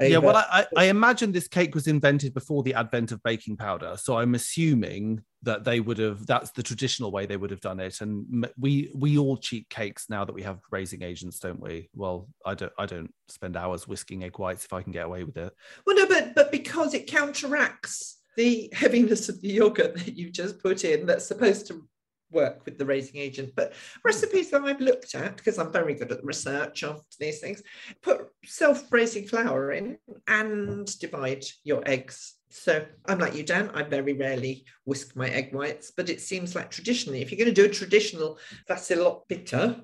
yeah, 0.00 0.18
well, 0.18 0.36
I, 0.36 0.66
I, 0.76 0.84
imagine 0.84 1.32
this 1.32 1.48
cake 1.48 1.74
was 1.74 1.86
invented 1.86 2.34
before 2.34 2.62
the 2.62 2.74
advent 2.74 3.12
of 3.12 3.22
baking 3.22 3.56
powder. 3.56 3.96
So 3.96 4.18
I'm 4.18 4.34
assuming 4.34 5.22
that 5.42 5.64
they 5.64 5.80
would 5.80 5.98
have, 5.98 6.26
that's 6.26 6.50
the 6.50 6.62
traditional 6.62 7.10
way 7.10 7.26
they 7.26 7.36
would 7.36 7.50
have 7.50 7.60
done 7.60 7.80
it. 7.80 8.00
And 8.00 8.48
we 8.58 8.90
we 8.94 9.18
all 9.18 9.36
cheat 9.36 9.68
cakes 9.70 10.06
now 10.08 10.24
that 10.24 10.32
we 10.32 10.42
have 10.42 10.60
raising 10.70 11.02
agents, 11.02 11.38
don't 11.38 11.60
we? 11.60 11.88
Well, 11.94 12.28
I 12.44 12.54
don't 12.54 12.72
I 12.78 12.86
don't 12.86 13.12
spend 13.28 13.56
hours 13.56 13.88
whisking 13.88 14.24
egg 14.24 14.38
whites 14.38 14.64
if 14.64 14.72
I 14.72 14.82
can 14.82 14.92
get 14.92 15.06
away 15.06 15.24
with 15.24 15.36
it. 15.36 15.52
Well, 15.86 15.96
no, 15.96 16.06
but 16.06 16.34
but 16.34 16.52
because 16.52 16.94
it 16.94 17.06
counteracts 17.06 18.18
the 18.36 18.68
heaviness 18.72 19.28
of 19.28 19.40
the 19.40 19.48
yogurt 19.48 19.94
that 19.96 20.16
you 20.16 20.30
just 20.30 20.62
put 20.62 20.84
in 20.84 21.06
that's 21.06 21.26
supposed 21.26 21.66
to 21.68 21.86
work 22.30 22.64
with 22.64 22.78
the 22.78 22.86
raising 22.86 23.20
agent. 23.20 23.52
But 23.56 23.72
recipes 24.04 24.50
that 24.50 24.62
I've 24.62 24.80
looked 24.80 25.14
at, 25.14 25.36
because 25.36 25.58
I'm 25.58 25.72
very 25.72 25.94
good 25.94 26.12
at 26.12 26.24
research 26.24 26.82
of 26.82 27.02
these 27.18 27.40
things, 27.40 27.62
put 28.02 28.28
self-raising 28.44 29.26
flour 29.26 29.72
in 29.72 29.98
and 30.26 30.86
divide 30.98 31.44
your 31.64 31.82
eggs. 31.86 32.34
So 32.48 32.84
I'm 33.06 33.18
like 33.18 33.34
you, 33.34 33.42
Dan. 33.42 33.70
I 33.74 33.82
very 33.82 34.14
rarely 34.14 34.64
whisk 34.84 35.14
my 35.14 35.28
egg 35.28 35.54
whites, 35.54 35.92
but 35.94 36.08
it 36.08 36.20
seems 36.20 36.54
like 36.54 36.70
traditionally, 36.70 37.20
if 37.20 37.30
you're 37.30 37.38
going 37.38 37.54
to 37.54 37.62
do 37.62 37.68
a 37.68 37.72
traditional, 37.72 38.38
that's 38.66 38.90
a 38.90 38.96
lot 38.96 39.28
bitter. 39.28 39.76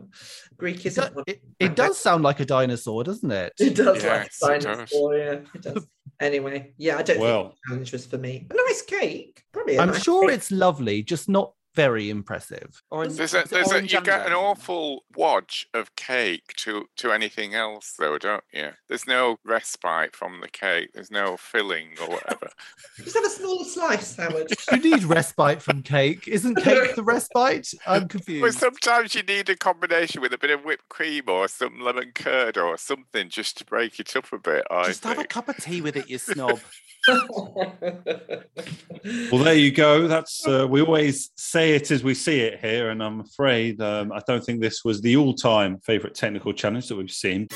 Greek 0.57 0.87
is 0.87 0.96
it, 0.96 1.12
it, 1.26 1.42
it 1.59 1.76
does 1.76 1.98
sound 1.98 2.22
like 2.22 2.40
a 2.40 2.46
dinosaur, 2.46 3.05
doesn't 3.05 3.31
it? 3.31 3.52
It 3.59 3.74
does 3.74 4.02
yes, 4.02 4.40
like 4.40 4.61
a 4.61 4.64
dinosaur. 4.64 5.16
Yeah, 5.16 5.40
it 5.55 5.62
does. 5.62 5.87
anyway, 6.20 6.72
yeah, 6.78 6.96
I 6.96 7.02
don't 7.02 7.20
well, 7.20 7.42
think 7.42 7.55
the 7.55 7.68
challenge 7.68 7.92
was 7.92 8.07
for 8.07 8.18
me. 8.18 8.46
A 8.50 8.55
nice 8.55 8.83
cake, 8.83 9.42
probably. 9.52 9.78
I'm 9.78 9.88
nice 9.88 10.02
sure 10.02 10.28
cake. 10.28 10.37
it's 10.37 10.50
lovely, 10.50 11.02
just 11.02 11.28
not 11.28 11.52
very 11.74 12.11
impressive. 12.11 12.82
Orange, 12.90 13.16
There's 13.16 13.35
a, 13.35 13.44
there's 13.48 13.72
a, 13.72 13.82
you 13.82 14.00
get 14.00 14.26
an 14.26 14.32
awful 14.32 15.04
wodge 15.16 15.66
of 15.72 15.94
cake 15.96 16.54
to 16.58 16.87
to 16.96 17.12
anything 17.12 17.54
else, 17.54 17.94
though, 17.98 18.18
don't 18.18 18.44
you? 18.52 18.70
There's 18.88 19.06
no 19.06 19.37
respite 19.44 20.14
from 20.14 20.40
the 20.40 20.48
cake. 20.48 20.90
There's 20.94 21.10
no 21.10 21.37
filling 21.37 21.88
or 22.00 22.08
whatever. 22.10 22.48
Just 22.98 23.14
have 23.16 23.25
a 23.25 23.31
smaller 23.31 23.64
slice, 23.64 24.16
Howard. 24.16 24.52
You 24.70 24.79
need 24.79 25.04
respite 25.04 25.62
from 25.62 25.83
cake. 25.83 26.29
Isn't 26.29 26.56
cake 26.56 26.94
the 26.96 27.02
respite? 27.02 27.73
I'm 27.87 28.08
confused. 28.08 28.42
well, 28.42 28.52
sometimes 28.52 29.14
you 29.14 29.23
need 29.23 29.48
a 29.48 29.56
combination 29.56 30.20
with 30.20 30.33
a 30.33 30.38
bit 30.38 30.50
of 30.50 30.64
whipped 30.64 30.88
cream 30.88 31.25
or 31.29 31.48
some 31.48 31.81
lemon 31.81 32.12
curd 32.14 32.58
or 32.58 32.77
something 32.77 33.29
just 33.29 33.58
to 33.58 33.64
break 33.64 33.98
it 33.98 34.14
up 34.16 34.33
a 34.33 34.38
bit. 34.38 34.64
I 34.70 34.85
Just 34.87 35.04
have 35.04 35.18
a 35.18 35.25
cup 35.25 35.48
of 35.48 35.56
tea 35.56 35.81
with 35.81 35.96
it, 35.96 36.10
you 36.10 36.18
snob. 36.18 36.60
Well, 37.09 39.42
there 39.42 39.55
you 39.55 39.73
go. 39.73 40.07
That's 40.07 40.46
uh, 40.46 40.67
we 40.69 40.81
always 40.81 41.31
say 41.37 41.75
it 41.75 41.90
as 41.90 42.05
we 42.05 42.15
see 42.15 42.40
it 42.40 42.61
here, 42.61 42.90
and 42.90 43.03
I'm 43.03 43.21
afraid 43.21 43.81
um, 43.81 44.13
I 44.13 44.21
don't 44.27 44.44
think 44.44 44.61
this 44.61 44.85
was 44.85 45.00
the 45.00 45.17
all-time 45.17 45.81
favourite 45.81 46.15
technical 46.15 46.53
challenge 46.53 46.88
that 46.88 46.96
we've 46.96 47.11
seen. 47.11 47.48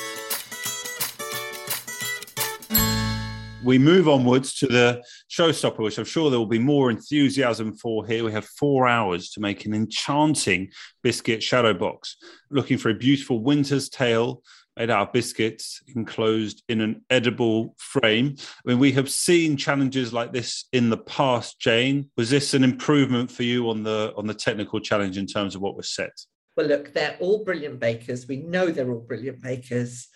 We 3.65 3.79
move 3.79 4.09
onwards 4.09 4.55
to 4.59 4.67
the 4.67 5.03
showstopper, 5.31 5.79
which 5.79 5.99
I'm 5.99 6.05
sure 6.05 6.31
there 6.31 6.39
will 6.39 6.47
be 6.47 6.59
more 6.59 6.91
enthusiasm 6.91 7.75
for 7.75 8.07
here. 8.07 8.25
We 8.25 8.33
have 8.33 8.45
four 8.45 8.87
hours 8.87 9.31
to 9.31 9.41
make 9.41 9.67
an 9.67 9.75
enchanting 9.75 10.71
biscuit 11.03 11.43
shadow 11.43 11.75
box, 11.75 12.17
looking 12.51 12.79
for 12.79 12.91
a 12.91 12.95
beautiful 12.95 13.41
winter's 13.41 13.89
tale 13.89 14.43
made 14.77 14.91
out 14.91 15.09
of 15.09 15.13
biscuits 15.13 15.83
enclosed 15.95 16.63
in 16.69 16.81
an 16.81 17.03
edible 17.11 17.75
frame. 17.79 18.37
I 18.39 18.71
mean, 18.71 18.79
we 18.79 18.93
have 18.93 19.11
seen 19.11 19.57
challenges 19.57 20.13
like 20.13 20.33
this 20.33 20.67
in 20.73 20.91
the 20.91 20.99
past. 20.99 21.59
Jane, 21.61 22.11
was 22.17 22.31
this 22.31 22.55
an 22.55 22.65
improvement 22.65 23.31
for 23.31 23.43
you 23.43 23.71
on 23.71 23.83
the 23.83 24.13
on 24.17 24.27
the 24.27 24.35
technical 24.35 24.81
challenge 24.81 25.19
in 25.19 25.27
terms 25.27 25.55
of 25.55 25.63
what 25.63 25.77
was 25.77 25.89
set? 25.95 26.13
Well, 26.57 26.67
look, 26.67 26.95
they're 26.95 27.17
all 27.21 27.45
brilliant 27.45 27.81
bakers. 27.81 28.27
We 28.27 28.39
know 28.39 28.69
they're 28.69 28.91
all 28.91 29.01
brilliant 29.01 29.43
bakers. 29.43 30.09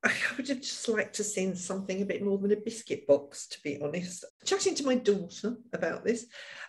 I 0.04 0.12
would 0.36 0.48
have 0.48 0.60
just 0.60 0.88
liked 0.88 1.16
to 1.16 1.24
seen 1.24 1.54
something 1.54 2.00
a 2.00 2.06
bit 2.06 2.24
more 2.24 2.38
than 2.38 2.52
a 2.52 2.56
biscuit 2.56 3.06
box, 3.06 3.46
to 3.48 3.62
be 3.62 3.78
honest. 3.82 4.24
Chatting 4.44 4.74
to 4.76 4.86
my 4.86 4.94
daughter 4.94 5.56
about 5.72 6.04
this, 6.04 6.26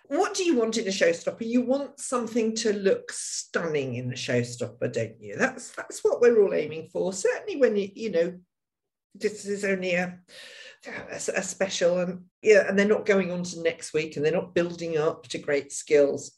what 0.07 0.33
do 0.33 0.43
you 0.43 0.57
want 0.57 0.77
in 0.77 0.87
a 0.87 0.91
showstopper? 0.91 1.47
You 1.47 1.61
want 1.61 1.99
something 1.99 2.53
to 2.57 2.73
look 2.73 3.11
stunning 3.11 3.95
in 3.95 4.11
a 4.11 4.15
showstopper, 4.15 4.91
don't 4.91 5.21
you? 5.21 5.37
That's 5.37 5.71
that's 5.71 6.03
what 6.03 6.19
we're 6.19 6.41
all 6.41 6.53
aiming 6.53 6.89
for. 6.91 7.13
Certainly, 7.13 7.61
when 7.61 7.77
you 7.77 7.89
you 7.95 8.11
know 8.11 8.39
this 9.15 9.45
is 9.45 9.63
only 9.63 9.93
a 9.93 10.19
a, 10.85 11.15
a 11.15 11.43
special, 11.43 11.99
and 11.99 12.25
yeah, 12.41 12.67
and 12.67 12.77
they're 12.77 12.87
not 12.87 13.05
going 13.05 13.31
on 13.31 13.43
to 13.43 13.61
next 13.61 13.93
week, 13.93 14.17
and 14.17 14.25
they're 14.25 14.33
not 14.33 14.53
building 14.53 14.97
up 14.97 15.27
to 15.29 15.37
great 15.37 15.71
skills. 15.71 16.31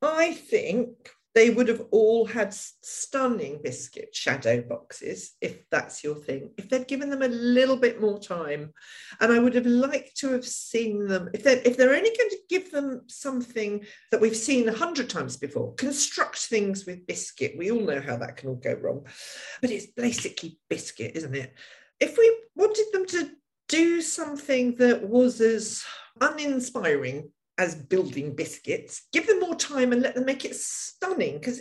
I 0.00 0.32
think 0.32 0.88
they 1.34 1.50
would 1.50 1.68
have 1.68 1.82
all 1.90 2.26
had 2.26 2.52
stunning 2.52 3.60
biscuit 3.62 4.14
shadow 4.14 4.60
boxes 4.60 5.32
if 5.40 5.68
that's 5.70 6.04
your 6.04 6.16
thing. 6.16 6.50
If 6.58 6.68
they'd 6.68 6.86
given 6.86 7.08
them 7.08 7.22
a 7.22 7.28
little 7.28 7.76
bit 7.76 8.00
more 8.00 8.18
time 8.18 8.72
and 9.20 9.32
i 9.32 9.38
would 9.38 9.54
have 9.54 9.66
liked 9.66 10.16
to 10.18 10.32
have 10.32 10.44
seen 10.44 11.06
them. 11.06 11.30
If 11.32 11.42
they're 11.42 11.62
if 11.64 11.76
they're 11.76 11.94
only 11.94 12.14
going 12.16 12.30
to 12.30 12.38
give 12.48 12.70
them 12.70 13.02
something 13.08 13.84
that 14.10 14.20
we've 14.20 14.36
seen 14.36 14.68
a 14.68 14.76
hundred 14.76 15.08
times 15.08 15.36
before 15.36 15.74
construct 15.74 16.38
things 16.38 16.84
with 16.84 17.06
biscuit. 17.06 17.54
We 17.56 17.70
all 17.70 17.80
know 17.80 18.00
how 18.00 18.16
that 18.16 18.36
can 18.36 18.50
all 18.50 18.56
go 18.56 18.74
wrong. 18.74 19.06
But 19.60 19.70
it's 19.70 19.86
basically 19.86 20.58
biscuit 20.68 21.12
isn't 21.14 21.34
it? 21.34 21.54
If 21.98 22.18
we 22.18 22.36
wanted 22.56 22.86
them 22.92 23.06
to 23.06 23.30
do 23.68 24.02
something 24.02 24.74
that 24.76 25.08
was 25.08 25.40
as 25.40 25.82
uninspiring 26.20 27.30
as 27.58 27.74
building 27.74 28.34
biscuits. 28.34 29.02
Give 29.12 29.26
them 29.26 29.40
more 29.40 29.54
time 29.54 29.92
and 29.92 30.02
let 30.02 30.14
them 30.14 30.24
make 30.24 30.44
it 30.44 30.56
stunning. 30.56 31.38
Because 31.38 31.60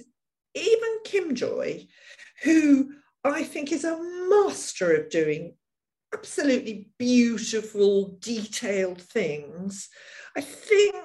even 0.55 0.99
Kim 1.03 1.35
Joy, 1.35 1.87
who 2.43 2.91
I 3.23 3.43
think 3.43 3.71
is 3.71 3.83
a 3.83 3.99
master 4.29 4.93
of 4.95 5.09
doing 5.09 5.55
absolutely 6.13 6.89
beautiful, 6.97 8.17
detailed 8.19 9.01
things, 9.01 9.89
I 10.35 10.41
think 10.41 10.95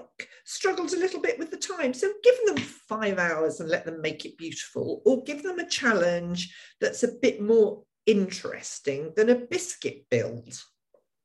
struggles 0.44 0.94
a 0.94 0.98
little 0.98 1.20
bit 1.20 1.38
with 1.38 1.50
the 1.50 1.56
time. 1.56 1.92
So 1.92 2.12
give 2.22 2.34
them 2.46 2.56
five 2.88 3.18
hours 3.18 3.60
and 3.60 3.68
let 3.68 3.84
them 3.84 4.00
make 4.00 4.24
it 4.24 4.38
beautiful, 4.38 5.02
or 5.04 5.24
give 5.24 5.42
them 5.42 5.58
a 5.58 5.68
challenge 5.68 6.54
that's 6.80 7.02
a 7.02 7.12
bit 7.20 7.40
more 7.40 7.82
interesting 8.06 9.12
than 9.16 9.30
a 9.30 9.34
biscuit 9.34 10.06
build 10.10 10.60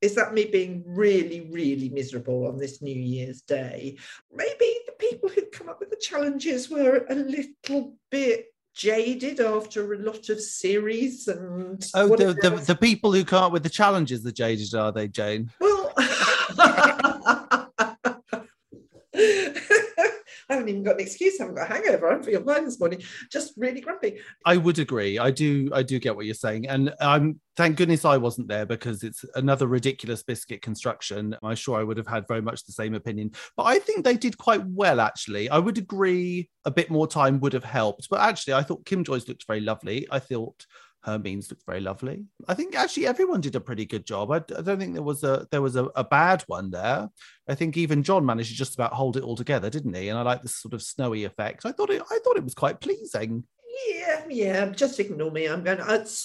is 0.02 0.16
that 0.16 0.34
me 0.34 0.46
being 0.46 0.84
really, 0.86 1.42
really 1.52 1.90
miserable 1.90 2.48
on 2.48 2.58
this 2.58 2.82
New 2.82 2.96
Year's 2.96 3.42
Day? 3.42 3.98
Maybe 4.34 4.78
the 4.86 4.94
people 5.00 5.30
who 5.30 5.44
come 5.52 5.70
up 5.70 5.80
with 5.80 5.92
the 5.92 5.96
challenges 5.96 6.70
were 6.70 7.06
a 7.10 7.16
little 7.16 7.96
bit 8.10 8.48
jaded 8.74 9.40
after 9.40 9.94
a 9.94 9.98
lot 10.00 10.30
of 10.30 10.42
series 10.42 11.28
and 11.28 11.86
Oh, 11.94 12.16
the, 12.16 12.34
the, 12.34 12.64
the 12.66 12.76
people 12.76 13.12
who 13.12 13.26
come 13.26 13.44
up 13.44 13.52
with 13.52 13.64
the 13.64 13.70
challenges, 13.70 14.24
the 14.24 14.32
jaded, 14.32 14.74
are 14.74 14.92
they, 14.92 15.08
Jane? 15.08 15.52
well 15.60 15.71
I 20.52 20.56
haven't 20.56 20.70
even 20.70 20.84
got 20.84 20.96
an 20.96 21.02
excuse. 21.02 21.40
I 21.40 21.44
haven't 21.44 21.56
got 21.56 21.72
a 21.72 21.74
hangover. 21.74 22.12
I'm 22.12 22.22
feeling 22.22 22.46
fine 22.46 22.66
this 22.66 22.78
morning. 22.78 23.02
Just 23.32 23.54
really 23.56 23.80
grumpy. 23.80 24.20
I 24.46 24.58
would 24.58 24.80
agree. 24.80 25.18
I 25.18 25.32
do. 25.32 25.70
I 25.74 25.82
do 25.82 25.98
get 25.98 26.14
what 26.14 26.26
you're 26.26 26.36
saying, 26.36 26.68
and 26.68 26.94
I'm 27.00 27.40
thank 27.56 27.78
goodness 27.78 28.04
I 28.04 28.18
wasn't 28.18 28.50
there 28.50 28.66
because 28.66 29.04
it's 29.04 29.24
another 29.36 29.68
ridiculous 29.68 30.24
biscuit 30.24 30.62
construction. 30.62 31.38
I'm 31.42 31.56
sure 31.56 31.80
I 31.80 31.84
would 31.84 31.98
have 31.98 32.08
had 32.08 32.28
very 32.28 32.42
much 32.42 32.66
the 32.66 32.74
same 32.74 32.96
opinion, 32.96 33.32
but 33.56 33.64
I 33.64 33.80
think 33.80 34.04
they 34.04 34.18
did 34.18 34.38
quite 34.38 34.66
well. 34.66 35.00
Actually, 35.00 35.50
I 35.50 35.58
would 35.58 35.78
agree. 35.78 36.50
A 36.66 36.72
bit 36.72 36.92
more 36.92 37.08
time 37.08 37.40
would 37.40 37.54
have 37.54 37.64
helped, 37.64 38.10
but 38.10 38.20
actually, 38.20 38.54
I 38.54 38.64
thought 38.64 38.86
Kim 38.86 39.06
Joy's 39.06 39.28
looked 39.30 39.48
very 39.48 39.62
lovely. 39.62 40.06
I 40.12 40.20
thought 40.20 40.66
Hermine's 41.04 41.50
looked 41.50 41.66
very 41.66 41.82
lovely. 41.82 42.26
I 42.48 42.54
think 42.54 42.76
actually 42.76 43.08
everyone 43.08 43.42
did 43.42 43.56
a 43.56 43.60
pretty 43.60 43.86
good 43.86 44.06
job. 44.06 44.32
I, 44.32 44.38
I 44.38 44.62
don't 44.62 44.80
think 44.80 44.94
there 44.94 45.02
was 45.02 45.24
a 45.24 45.48
there 45.52 45.62
was 45.62 45.76
a, 45.76 45.86
a 45.96 46.04
bad 46.04 46.44
one 46.48 46.70
there. 46.70 47.10
I 47.48 47.56
think 47.56 47.76
even 47.78 48.04
Jon 48.04 48.26
managed 48.26 48.50
to 48.50 48.56
just 48.56 48.76
about 48.76 48.94
hold 48.94 49.18
it 49.18 49.24
all 49.24 49.36
together, 49.36 49.70
didn't 49.70 49.96
he? 49.96 50.10
And 50.10 50.18
I 50.18 50.22
like 50.22 50.42
this 50.42 50.56
sort 50.56 50.74
of 50.74 50.84
snowy 50.84 51.24
effect. 51.24 51.66
I 51.66 51.72
thought 51.72 51.90
it 51.90 52.02
I 52.02 52.20
thought 52.24 52.38
it 52.38 52.44
was 52.44 52.54
quite 52.54 52.80
pleasing. 52.80 53.46
Yeah, 53.88 54.24
yeah. 54.30 54.66
Just 54.70 55.00
ignore 55.00 55.32
me. 55.32 55.46
I'm 55.46 55.64
going. 55.64 55.78
To, 55.78 55.84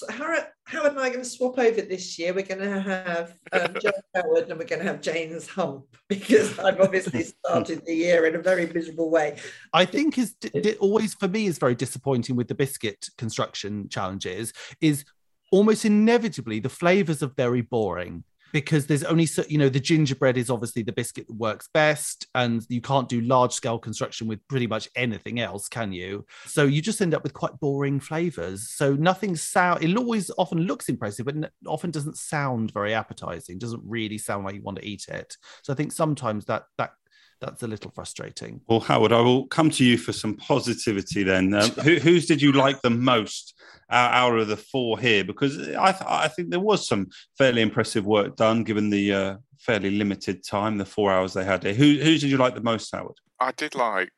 Howard, 0.09 0.47
Howard 0.65 0.91
and 0.91 0.99
I 0.99 1.09
going 1.09 1.21
to 1.21 1.25
swap 1.25 1.57
over 1.57 1.81
this 1.81 2.19
year. 2.19 2.33
We're 2.33 2.45
going 2.45 2.59
to 2.59 2.81
have 2.81 3.33
um, 3.51 3.75
John 3.81 3.93
Howard 4.15 4.49
and 4.49 4.59
we're 4.59 4.65
going 4.65 4.81
to 4.81 4.87
have 4.87 5.01
Jane's 5.01 5.47
hump 5.47 5.85
because 6.09 6.57
I've 6.59 6.79
obviously 6.79 7.23
started 7.45 7.85
the 7.85 7.95
year 7.95 8.25
in 8.25 8.35
a 8.35 8.41
very 8.41 8.67
miserable 8.67 9.09
way. 9.09 9.37
I 9.73 9.85
think 9.85 10.17
is 10.17 10.33
d- 10.33 10.49
d- 10.59 10.75
always 10.75 11.13
for 11.13 11.27
me 11.27 11.47
is 11.47 11.57
very 11.57 11.75
disappointing 11.75 12.35
with 12.35 12.47
the 12.47 12.55
biscuit 12.55 13.07
construction 13.17 13.87
challenges 13.89 14.53
is 14.81 15.05
almost 15.51 15.85
inevitably 15.85 16.59
the 16.59 16.69
flavors 16.69 17.23
are 17.23 17.31
very 17.37 17.61
boring 17.61 18.23
because 18.51 18.85
there's 18.85 19.03
only 19.03 19.25
so 19.25 19.43
you 19.47 19.57
know 19.57 19.69
the 19.69 19.79
gingerbread 19.79 20.37
is 20.37 20.49
obviously 20.49 20.83
the 20.83 20.91
biscuit 20.91 21.27
that 21.27 21.35
works 21.35 21.69
best 21.73 22.27
and 22.35 22.65
you 22.69 22.81
can't 22.81 23.09
do 23.09 23.21
large 23.21 23.53
scale 23.53 23.79
construction 23.79 24.27
with 24.27 24.45
pretty 24.47 24.67
much 24.67 24.89
anything 24.95 25.39
else 25.39 25.67
can 25.67 25.91
you? 25.91 26.25
So 26.45 26.63
you 26.63 26.81
just 26.81 27.01
end 27.01 27.13
up 27.13 27.23
with 27.23 27.33
quite 27.33 27.59
boring 27.59 27.99
flavors. 27.99 28.69
So 28.69 28.93
nothing 28.93 29.35
sound 29.35 29.83
it 29.83 29.95
always 29.97 30.31
often 30.37 30.59
looks 30.59 30.89
impressive 30.89 31.25
but 31.25 31.51
often 31.65 31.91
doesn't 31.91 32.17
sound 32.17 32.71
very 32.73 32.93
appetizing 32.93 33.57
doesn't 33.57 33.81
really 33.85 34.17
sound 34.17 34.45
like 34.45 34.55
you 34.55 34.61
want 34.61 34.77
to 34.77 34.85
eat 34.85 35.05
it. 35.07 35.35
So 35.63 35.73
i 35.73 35.75
think 35.75 35.91
sometimes 35.91 36.45
that 36.45 36.63
that 36.77 36.91
that's 37.39 37.63
a 37.63 37.67
little 37.67 37.91
frustrating 37.91 38.61
Well, 38.67 38.79
Howard, 38.79 39.11
I 39.11 39.21
will 39.21 39.47
come 39.47 39.69
to 39.71 39.83
you 39.83 39.97
for 39.97 40.13
some 40.13 40.35
positivity 40.35 41.23
then. 41.23 41.53
Um, 41.53 41.69
who, 41.71 41.95
whose 41.95 42.25
did 42.25 42.41
you 42.41 42.51
like 42.51 42.81
the 42.81 42.89
most 42.89 43.53
out, 43.89 44.13
out 44.13 44.39
of 44.39 44.47
the 44.47 44.57
four 44.57 44.99
here? 44.99 45.23
Because 45.23 45.57
I, 45.59 45.91
th- 45.91 46.03
I 46.05 46.27
think 46.27 46.49
there 46.49 46.59
was 46.59 46.87
some 46.87 47.07
fairly 47.37 47.61
impressive 47.61 48.05
work 48.05 48.35
done 48.35 48.63
given 48.63 48.89
the 48.89 49.13
uh, 49.13 49.37
fairly 49.59 49.91
limited 49.91 50.43
time, 50.43 50.77
the 50.77 50.85
four 50.85 51.11
hours 51.11 51.33
they 51.33 51.45
had 51.45 51.63
here. 51.63 51.73
Who, 51.73 51.97
who 51.97 52.17
did 52.17 52.23
you 52.23 52.37
like 52.37 52.55
the 52.55 52.61
most, 52.61 52.93
Howard? 52.93 53.17
I 53.39 53.51
did 53.51 53.75
like 53.75 54.11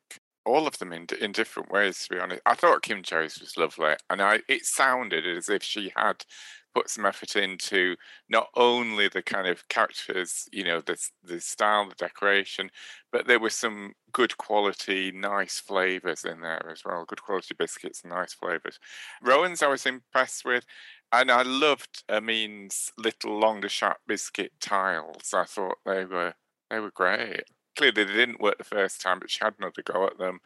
all 0.46 0.66
of 0.66 0.78
them 0.78 0.92
in 0.92 1.06
in 1.20 1.32
different 1.32 1.70
ways. 1.70 2.02
To 2.04 2.14
be 2.14 2.20
honest, 2.20 2.42
I 2.46 2.54
thought 2.54 2.82
Kim 2.82 3.02
Joy's 3.02 3.38
was 3.40 3.56
lovely, 3.56 3.94
and 4.08 4.22
I 4.22 4.40
it 4.48 4.64
sounded 4.64 5.26
as 5.26 5.48
if 5.48 5.62
she 5.62 5.92
had 5.96 6.24
put 6.74 6.90
some 6.90 7.06
effort 7.06 7.36
into 7.36 7.96
not 8.28 8.48
only 8.56 9.08
the 9.08 9.22
kind 9.22 9.48
of 9.48 9.66
characters, 9.68 10.48
you 10.52 10.64
know, 10.64 10.80
the 10.80 10.96
the 11.22 11.40
style, 11.40 11.88
the 11.88 11.94
decoration, 11.94 12.70
but 13.12 13.26
there 13.26 13.40
were 13.40 13.50
some 13.50 13.94
good 14.12 14.36
quality, 14.36 15.12
nice 15.12 15.58
flavors 15.58 16.24
in 16.24 16.40
there 16.40 16.68
as 16.70 16.82
well. 16.84 17.04
Good 17.06 17.22
quality 17.22 17.54
biscuits 17.58 18.04
nice 18.04 18.32
flavors. 18.34 18.78
Rowan's 19.22 19.62
I 19.62 19.68
was 19.68 19.86
impressed 19.86 20.44
with. 20.44 20.64
And 21.12 21.30
I 21.30 21.42
loved 21.42 22.04
Hermine's 22.08 22.92
little 22.96 23.38
langue 23.40 23.62
de 23.62 23.68
chat 23.68 23.96
biscuit 24.06 24.52
tiles. 24.60 25.34
I 25.34 25.44
thought 25.44 25.78
they 25.84 26.04
were 26.04 26.34
they 26.70 26.78
were 26.78 26.92
great. 26.92 27.44
Clearly 27.76 28.04
they 28.04 28.12
didn't 28.12 28.40
work 28.40 28.58
the 28.58 28.64
first 28.64 29.00
time, 29.00 29.18
but 29.18 29.30
she 29.30 29.40
had 29.42 29.54
another 29.58 29.82
go 29.82 30.06
at 30.06 30.18
them 30.18 30.40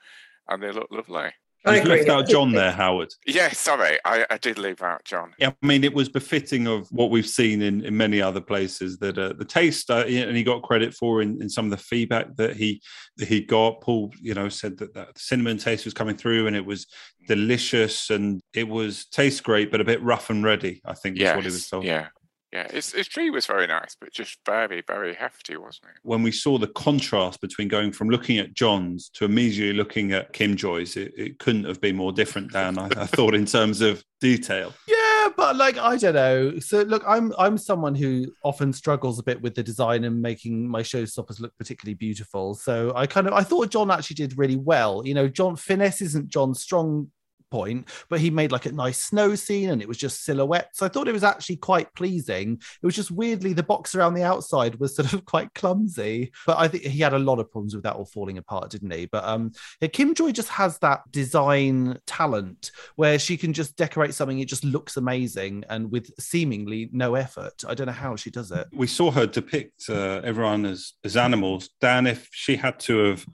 and 0.49 0.63
they 0.63 0.73
looked 0.73 0.93
lovely. 0.93 1.33
I 1.67 1.77
You've 1.77 1.85
agree. 1.85 1.97
left 1.99 2.09
out 2.11 2.29
Jon 2.29 2.53
there, 2.53 2.73
Howard. 2.73 3.15
Yeah, 3.27 3.49
sorry, 3.51 3.99
I, 4.05 4.27
I 4.29 4.37
did 4.37 4.59
leave 4.59 4.83
out 4.83 5.03
Jon. 5.05 5.33
Yeah, 5.39 5.53
I 5.63 5.67
mean, 5.67 5.83
it 5.83 5.95
was 5.95 6.11
befitting 6.11 6.67
of 6.67 6.87
what 6.91 7.11
we've 7.11 7.27
seen 7.27 7.63
in, 7.63 7.85
in 7.85 7.97
many 7.97 8.21
other 8.21 8.41
places 8.41 8.99
that 8.99 9.17
uh, 9.17 9.33
the 9.33 9.47
taste, 9.47 9.91
uh, 9.91 10.05
and 10.07 10.37
he 10.37 10.43
got 10.43 10.63
credit 10.63 10.93
for 10.93 11.23
in, 11.23 11.41
in 11.41 11.49
some 11.49 11.65
of 11.65 11.71
the 11.71 11.79
feedback 11.79 12.37
that 12.37 12.57
he 12.57 12.83
that 13.17 13.29
he 13.29 13.41
got. 13.41 13.81
Paul, 13.81 14.13
you 14.21 14.35
know, 14.35 14.49
said 14.51 14.77
that, 14.79 14.93
that 14.95 15.15
the 15.15 15.21
cinnamon 15.21 15.57
taste 15.57 15.87
was 15.87 15.95
coming 15.95 16.17
through 16.17 16.47
and 16.47 16.55
it 16.57 16.67
was 16.67 16.87
delicious 17.27 18.11
and 18.11 18.43
it 18.53 18.69
was 18.69 19.07
tastes 19.07 19.41
great, 19.41 19.71
but 19.71 19.81
a 19.81 19.85
bit 19.85 20.03
rough 20.03 20.29
and 20.29 20.45
ready. 20.45 20.83
I 20.85 20.93
think 20.95 21.19
is 21.19 21.35
what 21.35 21.41
he 21.41 21.47
was 21.47 21.55
Yes, 21.55 21.71
told. 21.71 21.85
yeah, 21.85 22.09
yeah. 22.55 22.71
His, 22.71 22.93
his 22.93 23.09
tree 23.09 23.31
was 23.31 23.47
very 23.47 23.67
nice, 23.67 23.97
but 24.01 24.13
just 24.13 24.39
very, 24.47 24.81
very 24.87 25.13
hefty, 25.13 25.57
wasn't 25.57 25.87
it? 25.87 26.01
When 26.03 26.23
we 26.23 26.31
saw 26.31 26.57
the 26.57 26.69
contrast 26.69 27.41
between 27.41 27.67
going 27.67 27.91
from 27.91 28.09
looking 28.09 28.39
at 28.39 28.55
Jon's 28.55 29.09
to 29.15 29.25
immediately 29.25 29.77
looking 29.77 30.13
at 30.13 30.33
Kim 30.33 30.55
Joy's, 30.55 30.97
it, 30.97 31.13
it 31.17 31.41
couldn't 31.41 31.65
have 31.65 31.81
been 31.81 31.97
more 31.97 32.13
different, 32.13 32.53
Dan. 32.53 32.79
I, 32.79 32.87
I 32.97 33.07
thought 33.07 33.35
in 33.35 33.45
terms 33.45 33.81
of 33.81 34.05
detail. 34.21 34.73
Yeah, 34.87 35.31
but 35.39 35.57
like 35.57 35.79
I 35.79 35.97
don't 35.97 36.15
know. 36.15 36.59
So 36.59 36.83
look, 36.83 37.03
I'm 37.07 37.33
I'm 37.39 37.57
someone 37.57 37.95
who 37.95 38.27
often 38.43 38.75
struggles 38.75 39.19
a 39.19 39.23
bit 39.23 39.41
with 39.41 39.55
the 39.55 39.63
design 39.63 40.05
and 40.05 40.21
making 40.21 40.69
my 40.69 40.83
showstoppers 40.83 41.41
look 41.41 41.57
particularly 41.57 41.95
beautiful. 41.95 42.55
So 42.55 42.93
I 42.95 43.07
kind 43.07 43.27
of 43.27 43.33
I 43.33 43.43
thought 43.43 43.71
Jon 43.71 43.91
actually 43.91 44.17
did 44.17 44.37
really 44.37 44.57
well. 44.57 45.03
You 45.05 45.15
know, 45.15 45.29
Jon 45.29 45.57
finesse 45.57 46.03
isn't 46.03 46.29
Jon's 46.29 46.61
strong 46.61 47.11
point, 47.55 47.89
but 48.09 48.19
he 48.19 48.31
made 48.31 48.51
like 48.51 48.67
a 48.67 48.73
nice 48.73 48.99
snow 48.99 49.37
scene 49.37 49.71
and 49.71 49.81
it 49.81 49.87
was 49.87 49.97
just 49.97 50.25
silhouettes. 50.25 50.83
I 50.83 50.89
thought 50.89 51.07
it 51.07 51.13
was 51.13 51.23
actually 51.23 51.59
quite 51.59 51.95
pleasing. 51.95 52.61
It 52.83 52.85
was 52.85 52.97
just 52.97 53.13
weirdly 53.13 53.53
the 53.53 53.63
box 53.63 53.95
around 53.95 54.15
the 54.15 54.25
outside 54.25 54.75
was 54.81 54.97
sort 54.97 55.13
of 55.13 55.25
quite 55.35 55.55
clumsy, 55.55 56.33
but 56.47 56.59
I 56.59 56.67
think 56.67 56.83
he 56.83 56.99
had 56.99 57.15
a 57.15 57.19
lot 57.21 57.39
of 57.39 57.53
problems 57.53 57.77
with 57.77 57.85
that 57.85 57.95
all 57.95 58.07
falling 58.07 58.39
apart, 58.39 58.71
didn't 58.71 58.93
he? 58.93 59.07
But 59.07 59.23
um, 59.25 59.53
yeah, 59.81 59.87
Kim 59.87 60.15
Joy 60.15 60.33
just 60.33 60.49
has 60.49 60.79
that 60.81 61.03
design 61.13 62.01
talent 62.09 62.73
where 62.97 63.21
she 63.21 63.37
can 63.37 63.53
just 63.53 63.77
decorate 63.77 64.15
something, 64.15 64.41
it 64.41 64.49
just 64.49 64.65
looks 64.65 64.97
amazing 64.97 65.63
and 65.71 65.93
with 65.93 66.11
seemingly 66.19 66.91
no 66.93 67.15
effort. 67.15 67.63
I 67.69 67.75
don't 67.75 67.87
know 67.87 67.93
how 67.93 68.17
she 68.17 68.31
does 68.31 68.51
it. 68.51 68.67
we 68.73 68.89
saw 68.89 69.13
her 69.13 69.27
depict 69.27 69.89
uh, 69.89 70.21
everyone 70.25 70.67
as 70.67 70.95
as 71.05 71.17
animals. 71.17 71.71
Dan, 71.81 72.09
if 72.09 72.29
she 72.33 72.57
had 72.57 72.81
to 72.81 72.99
have 73.05 73.27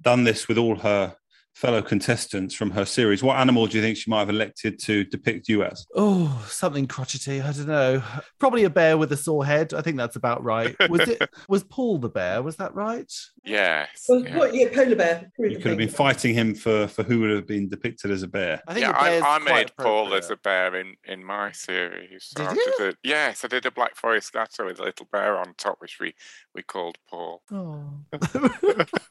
done 0.00 0.22
this 0.22 0.46
with 0.46 0.58
all 0.58 0.76
her 0.76 1.16
fellow 1.56 1.80
contestants 1.80 2.54
from 2.54 2.70
her 2.70 2.84
series, 2.84 3.22
what 3.22 3.38
animal 3.38 3.66
do 3.66 3.78
you 3.78 3.82
think 3.82 3.96
she 3.96 4.10
might 4.10 4.18
have 4.18 4.28
elected 4.28 4.78
to 4.78 5.04
depict 5.04 5.48
you 5.48 5.64
as? 5.64 5.86
Oh, 5.94 6.44
something 6.48 6.86
crotchety. 6.86 7.40
I 7.40 7.50
don't 7.50 7.66
know. 7.66 8.02
Probably 8.38 8.64
a 8.64 8.70
bear 8.70 8.98
with 8.98 9.10
a 9.12 9.16
sore 9.16 9.46
head. 9.46 9.72
I 9.72 9.80
think 9.80 9.96
that's 9.96 10.16
about 10.16 10.44
right. 10.44 10.76
Was 10.90 11.08
it? 11.08 11.22
Was 11.48 11.64
Paul 11.64 11.96
the 11.98 12.10
bear? 12.10 12.42
Was 12.42 12.56
that 12.56 12.74
right? 12.74 13.10
Yes. 13.42 14.04
Well, 14.06 14.22
yeah. 14.22 14.36
what, 14.36 14.54
yeah, 14.54 14.68
polar 14.72 14.96
bear. 14.96 15.32
You 15.38 15.56
could 15.56 15.68
have 15.68 15.78
been 15.78 15.88
fighting 15.88 16.34
him 16.34 16.54
for 16.54 16.88
for 16.88 17.02
who 17.02 17.20
would 17.20 17.30
have 17.30 17.46
been 17.46 17.68
depicted 17.68 18.10
as 18.10 18.22
a 18.22 18.28
bear. 18.28 18.60
I 18.68 18.74
think 18.74 18.84
yeah, 18.84 18.92
a 18.92 18.98
I, 18.98 19.08
bear's 19.08 19.24
I 19.26 19.38
made 19.38 19.72
Paul 19.78 20.14
as 20.14 20.30
a 20.30 20.36
bear 20.36 20.76
in, 20.76 20.94
in 21.04 21.24
my 21.24 21.52
series. 21.52 22.32
So 22.36 22.46
Did 22.48 22.56
you? 22.56 22.74
did 22.78 22.92
a- 22.92 22.96
yes, 23.02 23.44
I 23.44 23.48
did 23.48 23.64
a 23.64 23.70
Black 23.70 23.96
Forest 23.96 24.32
Gateau 24.34 24.66
with 24.66 24.78
a 24.78 24.84
little 24.84 25.06
bear 25.10 25.38
on 25.38 25.54
top, 25.56 25.80
which 25.80 25.98
we, 26.00 26.14
we 26.56 26.62
called 26.62 26.96
Paul. 27.08 27.42
Oh. 27.52 27.84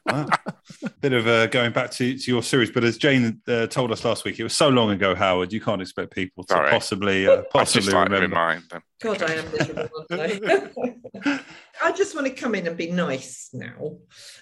Wow. 0.04 0.26
Bit 1.00 1.12
of 1.12 1.26
uh, 1.26 1.46
going 1.46 1.72
back 1.72 1.90
to, 1.92 2.18
to 2.18 2.30
your 2.30 2.42
series, 2.42 2.70
but 2.70 2.84
as 2.84 2.98
Jane 2.98 3.40
uh, 3.46 3.68
told 3.68 3.92
us 3.92 4.04
last 4.04 4.24
week, 4.24 4.38
it 4.40 4.42
was 4.42 4.56
so 4.56 4.68
long 4.68 4.90
ago, 4.90 5.14
Howard. 5.14 5.52
You 5.52 5.60
can't 5.60 5.80
expect 5.80 6.12
people 6.12 6.44
to 6.44 6.54
Sorry. 6.54 6.70
possibly 6.70 7.26
uh, 7.28 7.32
I 7.32 7.36
just 7.36 7.50
possibly 7.50 7.92
like 7.92 8.08
to 8.08 8.14
remember. 8.14 8.36
remind 8.36 8.62
them. 8.68 8.82
God, 9.00 9.22
I 9.22 9.34
am 9.34 9.52
miserable. 9.52 10.06
I? 10.10 11.40
I 11.82 11.92
just 11.92 12.14
want 12.14 12.26
to 12.26 12.32
come 12.32 12.54
in 12.54 12.66
and 12.66 12.76
be 12.76 12.90
nice 12.90 13.50
now 13.52 13.98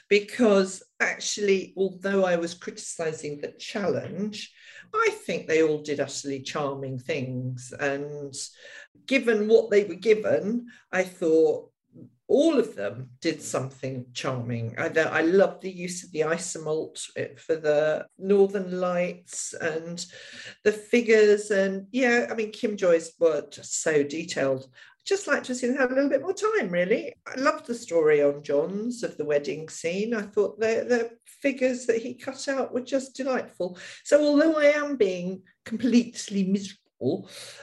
because 0.09 0.82
actually, 1.00 1.74
although 1.76 2.24
I 2.24 2.36
was 2.36 2.55
criticizing 2.55 3.40
the 3.40 3.52
challenge, 3.59 4.52
I 4.94 5.11
think 5.26 5.46
they 5.46 5.62
all 5.62 5.82
did 5.82 6.00
utterly 6.00 6.40
charming 6.40 6.98
things. 6.98 7.72
And 7.78 8.34
given 9.07 9.48
what 9.48 9.70
they 9.70 9.84
were 9.84 9.94
given, 9.94 10.66
I 10.92 11.02
thought 11.02 11.70
all 12.27 12.59
of 12.59 12.75
them 12.75 13.11
did 13.20 13.43
something 13.43 14.07
charming. 14.14 14.75
I, 14.79 14.87
I 14.87 15.22
love 15.22 15.61
the 15.61 15.70
use 15.70 16.05
of 16.05 16.12
the 16.12 16.20
isomalt 16.20 17.11
eh, 17.16 17.29
for 17.37 17.57
the 17.57 18.07
Northern 18.18 18.81
Lights 18.81 19.53
and 19.61 20.05
the 20.64 20.72
figures. 20.72 21.51
And 21.51 21.87
yeah, 21.93 22.29
I 22.31 22.35
mean, 22.35 22.51
Kim 22.51 22.77
Joy's 22.77 23.12
were 23.20 23.45
just 23.51 23.83
so 23.83 24.03
detailed. 24.03 24.68
Just 25.05 25.27
like 25.27 25.45
to 25.45 25.55
seen 25.55 25.72
them 25.72 25.79
have 25.81 25.91
a 25.91 25.95
little 25.95 26.09
bit 26.09 26.22
more 26.22 26.33
time, 26.33 26.70
really. 26.70 27.12
I 27.27 27.39
loved 27.39 27.66
the 27.66 27.75
story 27.75 28.22
on 28.22 28.43
Jon's 28.43 29.03
of 29.03 29.18
the 29.18 29.25
wedding 29.27 29.68
scene. 29.68 30.14
I 30.14 30.22
thought 30.22 30.59
the, 30.59 30.87
the 30.89 31.11
figures 31.27 31.85
that 31.87 32.01
he 32.01 32.14
cut 32.14 32.49
out 32.49 32.72
were 32.72 32.81
just 32.81 33.14
delightful. 33.14 33.77
So, 34.03 34.25
although 34.25 34.59
I 34.59 34.66
am 34.68 34.97
being 34.97 35.43
completely 35.66 36.45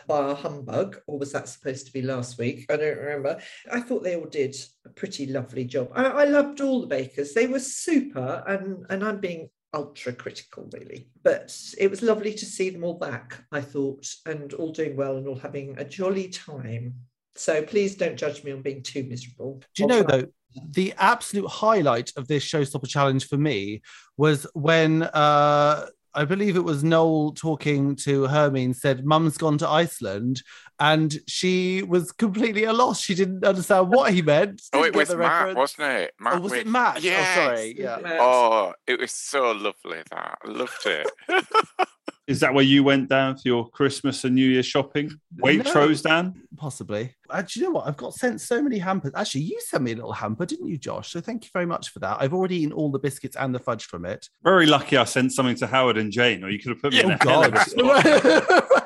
by 0.08 0.32
a 0.32 0.36
humbug, 0.36 1.00
or 1.08 1.20
was 1.20 1.32
that 1.32 1.50
supposed 1.50 1.86
to 1.88 1.94
be 1.94 2.02
last 2.02 2.38
week? 2.38 2.66
I 2.70 2.78
don't 2.78 2.98
remember. 2.98 3.40
I 3.72 3.82
thought 3.82 4.04
they 4.04 4.16
all 4.16 4.26
did 4.26 4.56
a 4.86 4.90
pretty 4.90 5.26
lovely 5.28 5.66
job. 5.66 5.92
I, 5.94 6.04
I 6.06 6.26
loved 6.26 6.62
all 6.62 6.82
the 6.82 6.88
bakers. 6.88 7.34
They 7.34 7.48
were 7.48 7.60
super, 7.60 8.44
and, 8.48 8.86
and 8.90 9.04
I'm 9.04 9.20
being 9.20 9.50
ultra 9.74 10.14
critical, 10.14 10.70
really. 10.74 11.08
But 11.24 11.56
it 11.78 11.90
was 11.90 12.02
lovely 12.02 12.34
to 12.34 12.46
see 12.46 12.70
them 12.70 12.84
all 12.84 12.98
back, 12.98 13.44
I 13.52 13.62
thought, 13.62 14.08
and 14.26 14.54
all 14.54 14.72
doing 14.72 14.96
well 14.96 15.18
and 15.18 15.28
all 15.28 15.40
having 15.40 15.78
a 15.78 15.86
jolly 15.86 16.30
time. 16.30 16.96
So 17.36 17.64
please 17.64 17.96
don't 17.96 18.18
judge 18.18 18.44
me 18.44 18.52
on 18.52 18.62
being 18.62 18.84
too 18.84 19.04
miserable. 19.04 19.62
Do 19.76 19.84
you 19.84 19.88
know 19.88 20.04
though? 20.04 20.26
The 20.72 20.94
absolute 20.98 21.48
highlight 21.48 22.12
of 22.18 22.28
this 22.28 22.44
showstopper 22.44 22.88
challenge 22.88 23.30
for 23.30 23.38
me 23.38 23.82
was 24.18 24.46
when 24.54 25.04
uh 25.04 25.88
I 26.14 26.26
believe 26.26 26.56
it 26.56 26.64
was 26.64 26.84
Noel 26.84 27.32
talking 27.34 27.96
to 27.98 28.24
Hermine 28.28 28.74
said, 28.74 29.06
Mum's 29.06 29.38
gone 29.38 29.58
to 29.60 29.68
Iceland. 29.68 30.42
And 30.80 31.16
she 31.28 31.84
was 31.84 32.12
completely 32.12 32.66
at 32.66 32.72
a 32.72 32.74
loss. 32.74 33.02
She 33.02 33.14
didn't 33.14 33.44
understand 33.46 33.90
what 33.90 34.12
he 34.14 34.22
meant. 34.22 34.62
Oh, 34.74 34.84
it 34.84 34.96
was 34.96 35.10
Matt, 35.10 35.20
reference. 35.20 35.58
wasn't 35.58 35.88
it? 35.90 36.14
Oh, 36.20 36.24
Matt 36.24 36.34
Oh, 36.34 36.40
was 36.42 36.52
with- 36.52 36.62
it 36.62 36.68
Matt? 36.68 37.04
Yes. 37.04 37.38
Oh, 37.38 37.42
sorry. 37.56 37.76
Yeah. 37.78 38.00
Oh, 38.20 38.74
it 38.88 39.00
was 39.00 39.12
so 39.12 39.52
lovely 39.52 40.02
that. 40.10 40.38
I 40.44 40.48
loved 40.48 40.86
it. 40.86 41.08
Is 42.28 42.40
that 42.42 42.54
where 42.54 42.64
you 42.64 42.84
went 42.84 43.10
down 43.10 43.36
for 43.36 43.42
your 43.46 43.70
Christmas 43.70 44.24
and 44.24 44.36
New 44.36 44.48
Year 44.48 44.64
shopping? 44.64 45.12
Waitrose, 45.44 46.04
Dan? 46.04 46.44
Possibly. 46.56 47.16
Uh, 47.30 47.42
do 47.42 47.60
you 47.60 47.66
know 47.66 47.72
what? 47.72 47.88
I've 47.88 47.98
got 47.98 48.14
sent 48.14 48.40
so 48.42 48.62
many 48.62 48.78
hampers. 48.78 49.12
Actually, 49.16 49.42
you 49.42 49.60
sent 49.62 49.84
me 49.84 49.94
a 49.94 49.96
little 49.96 50.14
hamper, 50.14 50.46
didn't 50.46 50.68
you, 50.68 50.78
Josh? 50.78 51.12
So 51.12 51.20
thank 51.20 51.44
you 51.46 51.50
very 51.52 51.66
much 51.66 51.90
for 51.90 52.00
that. 52.00 52.18
I've 52.20 52.34
already 52.34 52.58
eaten 52.58 52.74
all 52.74 52.92
the 52.92 53.00
biscuits 53.00 53.36
and 53.36 53.54
the 53.54 53.60
fudge 53.60 53.86
from 53.86 54.06
it. 54.06 54.30
Very 54.44 54.68
lucky 54.68 54.98
I 54.98 55.04
sent 55.06 55.34
something 55.34 55.56
to 55.58 55.68
Howard 55.68 55.98
and 55.98 56.12
Jane, 56.12 56.44
or 56.44 56.50
you 56.50 56.60
could 56.60 56.70
have 56.70 56.82
put 56.82 56.94
me 56.94 57.02
in 57.02 57.12
Oh, 57.12 57.42
a 57.42 57.48
a 57.48 57.50
God. 57.50 58.72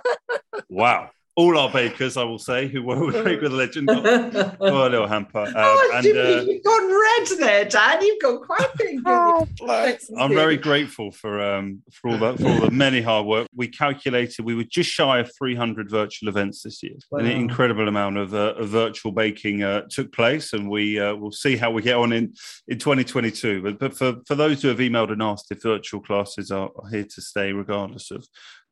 Wow. 0.70 1.10
All 1.38 1.58
our 1.58 1.70
bakers, 1.70 2.16
I 2.16 2.24
will 2.24 2.40
say, 2.40 2.68
who 2.68 2.82
were 2.82 3.06
with 3.06 3.24
Bake 3.26 3.42
with 3.42 3.52
a 3.52 3.56
Legend, 3.56 3.88
got, 3.88 4.04
got 4.04 4.62
a 4.62 4.90
little 4.90 5.08
hamper. 5.08 5.40
Um, 5.40 5.54
oh, 5.56 5.92
and 5.96 6.04
Jimmy, 6.04 6.20
uh, 6.20 6.42
you've 6.44 6.64
gone 6.64 6.90
red 6.90 7.40
there, 7.40 7.66
Dan. 7.66 8.02
You've 8.02 8.22
gone 8.22 8.42
quite 8.42 8.70
big. 8.78 9.02
Oh, 9.06 9.48
I'm 10.18 10.34
very 10.34 10.58
grateful 10.58 11.12
for 11.12 11.42
um, 11.42 11.82
for 11.92 12.12
all 12.12 12.18
that 12.20 12.40
for 12.40 12.48
all 12.48 12.60
the 12.62 12.72
many 12.72 13.02
hard 13.02 13.26
work. 13.26 13.48
We 13.54 13.68
calculated 13.68 14.46
we 14.46 14.56
were 14.56 14.64
just 14.64 14.90
shy 14.90 15.20
of 15.20 15.32
300 15.38 15.90
virtual 15.90 16.30
events 16.30 16.64
this 16.64 16.82
year. 16.82 16.96
An 17.12 17.26
incredible 17.26 17.88
amount 17.88 18.18
of, 18.18 18.34
uh, 18.34 18.54
of 18.58 18.70
virtual 18.70 19.12
baking 19.12 19.64
uh, 19.64 19.82
took 19.90 20.14
place, 20.14 20.54
and 20.54 20.70
we 20.70 21.00
uh, 21.00 21.16
will 21.16 21.32
see 21.32 21.58
how 21.58 21.72
we 21.72 21.82
get 21.82 21.96
on 21.96 22.14
in 22.14 22.34
in 22.68 22.80
2022. 22.80 23.62
But, 23.62 23.80
but 23.80 23.98
for 23.98 24.16
for 24.26 24.36
those 24.36 24.62
who 24.62 24.70
have 24.70 24.80
emailed 24.80 25.12
and 25.12 25.22
asked 25.22 25.52
if 25.52 25.62
virtual 25.62 26.02
classes 26.02 26.52
are, 26.52 26.70
are 26.78 26.90
here 26.90 27.06
to 27.06 27.22
stay, 27.22 27.52
regardless 27.52 28.12
of 28.12 28.26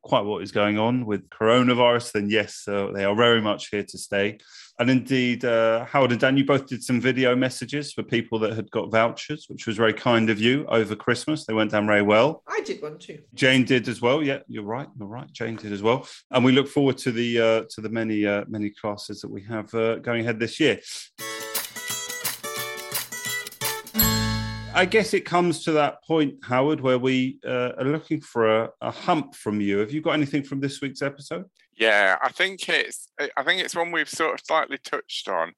quite 0.03 0.25
what 0.25 0.43
is 0.43 0.51
going 0.51 0.77
on 0.77 1.05
with 1.05 1.29
coronavirus, 1.29 2.11
then 2.11 2.29
yes, 2.29 2.67
uh, 2.67 2.91
they 2.93 3.05
are 3.05 3.15
very 3.15 3.41
much 3.41 3.69
here 3.69 3.83
to 3.83 3.97
stay. 3.97 4.37
And 4.79 4.89
indeed, 4.89 5.45
uh, 5.45 5.85
Howard 5.85 6.11
and 6.11 6.19
Dan, 6.19 6.35
you 6.35 6.45
both 6.45 6.67
did 6.67 6.83
some 6.83 6.99
video 6.99 7.35
messages 7.35 7.93
for 7.93 8.03
people 8.03 8.39
that 8.39 8.53
had 8.53 8.69
got 8.71 8.91
vouchers, 8.91 9.45
which 9.47 9.67
was 9.67 9.77
very 9.77 9.93
kind 9.93 10.29
of 10.29 10.39
you 10.39 10.65
over 10.67 10.95
Christmas. 10.95 11.45
They 11.45 11.53
went 11.53 11.71
down 11.71 11.85
very 11.85 12.01
well. 12.01 12.43
I 12.47 12.61
did 12.61 12.81
one 12.81 12.97
too. 12.97 13.19
Jane 13.33 13.65
did 13.65 13.87
as 13.87 14.01
well. 14.01 14.23
Yeah, 14.23 14.39
you're 14.47 14.63
right. 14.63 14.87
You're 14.97 15.07
right. 15.07 15.31
Jane 15.31 15.55
did 15.55 15.71
as 15.71 15.83
well. 15.83 16.07
And 16.31 16.43
we 16.43 16.51
look 16.51 16.67
forward 16.67 16.97
to 16.99 17.11
the 17.11 17.39
uh, 17.39 17.61
to 17.69 17.81
the 17.81 17.89
many 17.89 18.25
uh, 18.25 18.45
many 18.47 18.71
classes 18.71 19.21
that 19.21 19.29
we 19.29 19.43
have 19.43 19.73
uh, 19.75 19.97
going 19.97 20.21
ahead 20.21 20.39
this 20.39 20.59
year. 20.59 20.79
I 24.75 24.85
guess 24.85 25.13
it 25.13 25.21
comes 25.21 25.63
to 25.65 25.71
that 25.73 26.03
point, 26.03 26.35
Howard, 26.43 26.81
where 26.81 26.97
we 26.97 27.37
uh, 27.45 27.73
are 27.77 27.85
looking 27.85 28.19
for 28.21 28.63
a, 28.63 28.69
a 28.81 28.89
hump 28.89 29.35
from 29.35 29.61
you. 29.61 29.77
Have 29.77 29.91
you 29.91 30.01
got 30.01 30.13
anything 30.13 30.43
from 30.43 30.59
this 30.59 30.81
week's 30.81 31.03
episode? 31.03 31.45
Yeah, 31.77 32.17
I 32.21 32.29
think 32.31 32.67
it's 32.69 33.07
I 33.37 33.43
think 33.43 33.61
it's 33.61 33.75
one 33.75 33.91
we've 33.91 34.09
sort 34.09 34.33
of 34.33 34.45
slightly 34.45 34.79
touched 34.83 35.27
on. 35.27 35.53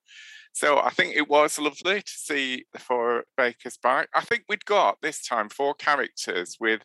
So 0.53 0.79
I 0.79 0.89
think 0.89 1.15
it 1.15 1.29
was 1.29 1.59
lovely 1.59 2.01
to 2.01 2.11
see 2.11 2.65
the 2.73 2.79
four 2.79 3.23
bakers 3.35 3.77
back. 3.77 4.09
I 4.13 4.21
think 4.21 4.43
we'd 4.47 4.65
got 4.65 4.97
this 5.01 5.25
time 5.25 5.49
four 5.49 5.73
characters 5.73 6.57
with 6.59 6.81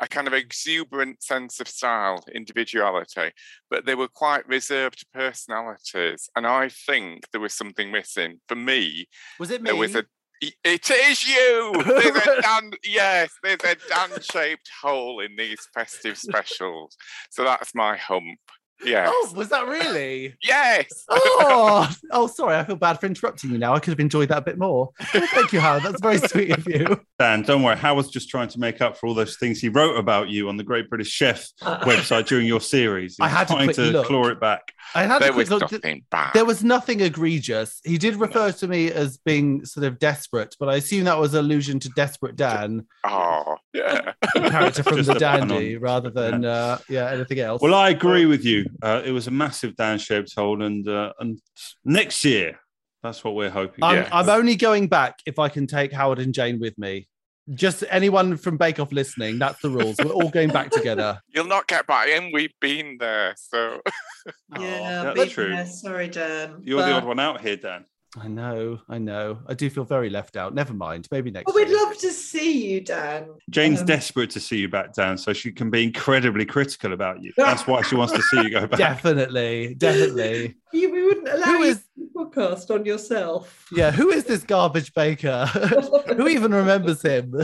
a 0.00 0.08
kind 0.08 0.26
of 0.26 0.32
exuberant 0.32 1.22
sense 1.22 1.60
of 1.60 1.68
style, 1.68 2.24
individuality, 2.34 3.32
but 3.68 3.84
they 3.84 3.94
were 3.94 4.08
quite 4.08 4.48
reserved 4.48 5.04
personalities. 5.12 6.30
And 6.34 6.46
I 6.46 6.68
think 6.70 7.24
there 7.32 7.40
was 7.40 7.52
something 7.52 7.92
missing. 7.92 8.40
For 8.48 8.54
me, 8.54 9.08
Was 9.38 9.50
it 9.50 9.62
me? 9.62 9.70
there 9.70 9.76
was 9.76 9.94
a 9.94 10.04
It 10.40 10.90
is 10.90 11.26
you. 11.28 11.72
There's 11.84 12.26
a 12.26 12.40
Dan, 12.40 12.70
yes, 12.84 13.30
there's 13.42 13.62
a 13.62 13.76
Dan-shaped 13.88 14.70
hole 14.82 15.20
in 15.20 15.36
these 15.36 15.60
festive 15.74 16.16
specials. 16.16 16.96
So 17.30 17.44
that's 17.44 17.74
my 17.74 17.96
hump. 17.96 18.38
Yes. 18.84 19.08
Oh, 19.12 19.32
was 19.36 19.48
that 19.50 19.66
really? 19.66 20.34
Yes. 20.42 20.86
Oh, 21.08 21.88
oh, 22.12 22.26
sorry. 22.26 22.56
I 22.56 22.64
feel 22.64 22.76
bad 22.76 22.98
for 22.98 23.06
interrupting 23.06 23.50
you 23.50 23.58
now. 23.58 23.74
I 23.74 23.78
could 23.80 23.90
have 23.90 24.00
enjoyed 24.00 24.28
that 24.30 24.38
a 24.38 24.42
bit 24.42 24.58
more. 24.58 24.90
Oh, 25.14 25.26
thank 25.32 25.52
you, 25.52 25.60
Howard. 25.60 25.82
That's 25.82 26.00
very 26.00 26.18
sweet 26.28 26.50
of 26.50 26.66
you. 26.66 27.00
Dan, 27.18 27.42
don't 27.42 27.62
worry. 27.62 27.76
Howard's 27.76 28.10
just 28.10 28.28
trying 28.30 28.48
to 28.48 28.58
make 28.58 28.80
up 28.80 28.96
for 28.96 29.06
all 29.06 29.14
those 29.14 29.36
things 29.36 29.60
he 29.60 29.68
wrote 29.68 29.96
about 29.96 30.28
you 30.28 30.48
on 30.48 30.56
the 30.56 30.64
Great 30.64 30.88
British 30.88 31.08
Chef 31.08 31.46
website 31.62 32.26
during 32.26 32.46
your 32.46 32.60
series. 32.60 33.12
He's 33.16 33.20
I 33.20 33.28
had 33.28 33.48
to 33.48 33.54
trying 33.54 33.66
quickly 33.66 33.92
to 33.92 34.02
claw 34.04 34.26
it 34.28 34.40
back. 34.40 34.72
I 34.94 35.02
had 35.04 35.20
There 35.22 35.30
a 35.30 35.32
quick 35.32 35.50
was 35.50 35.60
look. 35.60 35.72
nothing 35.72 36.04
bad. 36.10 36.32
There 36.34 36.44
was 36.44 36.64
nothing 36.64 37.00
egregious. 37.00 37.80
He 37.84 37.98
did 37.98 38.16
refer 38.16 38.50
to 38.52 38.66
me 38.68 38.90
as 38.90 39.18
being 39.18 39.64
sort 39.64 39.84
of 39.86 39.98
desperate, 39.98 40.56
but 40.58 40.68
I 40.68 40.76
assume 40.76 41.04
that 41.04 41.18
was 41.18 41.34
allusion 41.34 41.78
to 41.80 41.88
Desperate 41.90 42.34
Dan, 42.36 42.86
Oh, 43.04 43.56
yeah. 43.72 44.12
character 44.34 44.82
from 44.82 44.96
Just 44.96 45.06
The 45.08 45.16
a 45.16 45.20
pun 45.20 45.42
on- 45.42 45.48
Dandy, 45.48 45.76
rather 45.76 46.10
than 46.10 46.44
uh, 46.44 46.78
yeah 46.88 47.10
anything 47.10 47.38
else. 47.40 47.62
Well, 47.62 47.74
I 47.74 47.90
agree 47.90 48.26
with 48.26 48.44
you. 48.44 48.66
Uh, 48.82 49.02
it 49.04 49.10
was 49.12 49.26
a 49.26 49.30
massive 49.30 49.76
Dan-shaped 49.76 50.32
hole, 50.36 50.62
and 50.62 50.86
uh, 50.88 51.12
and 51.20 51.40
next 51.84 52.24
year, 52.24 52.58
that's 53.02 53.22
what 53.24 53.34
we're 53.34 53.50
hoping. 53.50 53.82
I'm, 53.84 53.96
Yes. 53.96 54.08
I'm 54.12 54.28
only 54.28 54.56
going 54.56 54.88
back 54.88 55.18
if 55.26 55.38
I 55.38 55.48
can 55.48 55.66
take 55.66 55.92
Howard 55.92 56.18
and 56.18 56.34
Jane 56.34 56.60
with 56.60 56.76
me. 56.78 57.08
Just 57.54 57.82
anyone 57.90 58.36
from 58.36 58.56
Bake 58.58 58.78
Off 58.78 58.92
listening, 58.92 59.38
that's 59.38 59.60
the 59.60 59.70
rules. 59.70 59.96
We're 59.98 60.12
all 60.12 60.28
going 60.28 60.50
back 60.50 60.70
together. 60.70 61.20
You'll 61.34 61.46
not 61.46 61.66
get 61.66 61.86
back 61.86 62.06
in. 62.08 62.30
We've 62.32 62.52
been 62.60 62.96
there. 63.00 63.34
So 63.36 63.80
Yeah, 64.58 65.02
that's 65.04 65.18
been 65.18 65.28
true. 65.30 65.48
there. 65.48 65.66
Sorry, 65.66 66.08
Dan. 66.08 66.58
You're 66.62 66.82
the 66.82 66.92
odd 66.92 67.04
one 67.04 67.18
out 67.18 67.40
here, 67.40 67.56
Dan. 67.56 67.86
I 68.18 68.26
know, 68.26 68.80
I 68.88 68.98
know. 68.98 69.38
I 69.46 69.54
do 69.54 69.70
feel 69.70 69.84
very 69.84 70.10
left 70.10 70.36
out. 70.36 70.52
Never 70.52 70.74
mind. 70.74 71.06
Maybe 71.12 71.30
next 71.30 71.54
we'd 71.54 71.68
year. 71.68 71.76
love 71.76 71.96
to 71.98 72.10
see 72.10 72.66
you, 72.72 72.80
Dan. 72.80 73.28
Jane's 73.50 73.80
Um, 73.80 73.86
desperate 73.86 74.30
to 74.30 74.40
see 74.40 74.56
you 74.58 74.68
back, 74.68 74.92
Dan, 74.94 75.16
so 75.16 75.32
she 75.32 75.52
can 75.52 75.70
be 75.70 75.84
incredibly 75.84 76.44
critical 76.44 76.92
about 76.92 77.22
you. 77.22 77.32
That's 77.36 77.68
why 77.68 77.82
she 77.82 77.94
wants 77.94 78.12
to 78.14 78.22
see 78.22 78.42
you 78.42 78.50
go 78.50 78.66
back. 78.66 78.78
Definitely, 78.78 79.74
definitely. 79.74 80.56
You, 80.72 80.92
we 80.92 81.02
wouldn't 81.04 81.28
allow 81.28 81.46
Who 81.46 81.52
you 81.58 81.62
is- 81.64 81.78
to 81.78 81.82
do 81.96 82.10
podcast 82.14 82.72
on 82.72 82.84
yourself. 82.86 83.66
Yeah, 83.72 83.90
who 83.90 84.10
is 84.10 84.22
this 84.22 84.44
garbage 84.44 84.94
baker? 84.94 85.46
who 86.16 86.28
even 86.28 86.54
remembers 86.54 87.02
him? 87.02 87.34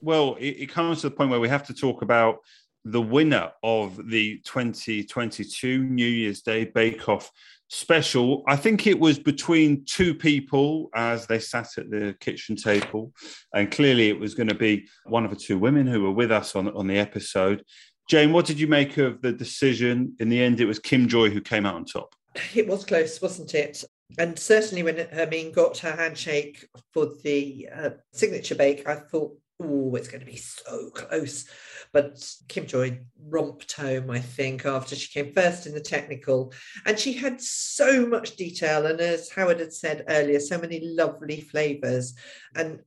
Well, 0.00 0.36
it, 0.38 0.50
it 0.50 0.66
comes 0.68 1.00
to 1.00 1.08
the 1.08 1.16
point 1.16 1.30
where 1.30 1.40
we 1.40 1.48
have 1.48 1.66
to 1.66 1.74
talk 1.74 2.02
about 2.02 2.36
the 2.84 3.02
winner 3.02 3.50
of 3.64 3.96
the 4.08 4.40
2022 4.44 5.82
New 5.84 6.06
Year's 6.06 6.42
Day 6.42 6.64
Bake 6.66 7.08
Off 7.08 7.32
special. 7.68 8.42
I 8.46 8.56
think 8.56 8.86
it 8.86 8.98
was 8.98 9.18
between 9.18 9.84
two 9.84 10.14
people 10.14 10.90
as 10.94 11.26
they 11.26 11.38
sat 11.38 11.68
at 11.78 11.90
the 11.90 12.14
kitchen 12.20 12.56
table, 12.56 13.12
and 13.54 13.70
clearly 13.70 14.08
it 14.08 14.18
was 14.18 14.34
going 14.34 14.48
to 14.48 14.54
be 14.54 14.88
one 15.04 15.24
of 15.24 15.30
the 15.30 15.36
two 15.36 15.58
women 15.58 15.86
who 15.86 16.02
were 16.02 16.12
with 16.12 16.30
us 16.30 16.54
on, 16.54 16.68
on 16.68 16.86
the 16.86 16.98
episode. 16.98 17.64
Jane, 18.08 18.32
what 18.32 18.46
did 18.46 18.60
you 18.60 18.68
make 18.68 18.98
of 18.98 19.20
the 19.20 19.32
decision? 19.32 20.14
In 20.20 20.28
the 20.28 20.42
end, 20.42 20.60
it 20.60 20.66
was 20.66 20.78
Kim 20.78 21.08
Joy 21.08 21.30
who 21.30 21.40
came 21.40 21.66
out 21.66 21.74
on 21.74 21.84
top. 21.84 22.14
It 22.54 22.68
was 22.68 22.84
close, 22.84 23.20
wasn't 23.20 23.54
it? 23.54 23.82
And 24.18 24.38
certainly 24.38 24.82
when 24.82 25.08
Hermine 25.10 25.52
got 25.52 25.78
her 25.78 25.90
handshake 25.90 26.68
for 26.92 27.10
the 27.24 27.68
uh, 27.74 27.90
signature 28.12 28.54
bake, 28.54 28.88
I 28.88 28.94
thought, 28.94 29.36
oh, 29.60 29.94
it's 29.94 30.08
going 30.08 30.20
to 30.20 30.26
be 30.26 30.36
so 30.36 30.90
close. 30.90 31.46
But 31.92 32.22
Kim 32.48 32.66
Joy 32.66 33.00
romped 33.28 33.72
home, 33.72 34.10
I 34.10 34.20
think, 34.20 34.66
after 34.66 34.94
she 34.94 35.12
came 35.12 35.32
first 35.32 35.66
in 35.66 35.74
the 35.74 35.80
technical. 35.80 36.52
And 36.84 36.98
she 36.98 37.12
had 37.12 37.40
so 37.40 38.06
much 38.06 38.36
detail. 38.36 38.86
And 38.86 39.00
as 39.00 39.30
Howard 39.30 39.60
had 39.60 39.72
said 39.72 40.04
earlier, 40.08 40.40
so 40.40 40.58
many 40.58 40.80
lovely 40.82 41.40
flavours 41.40 42.14
and 42.54 42.80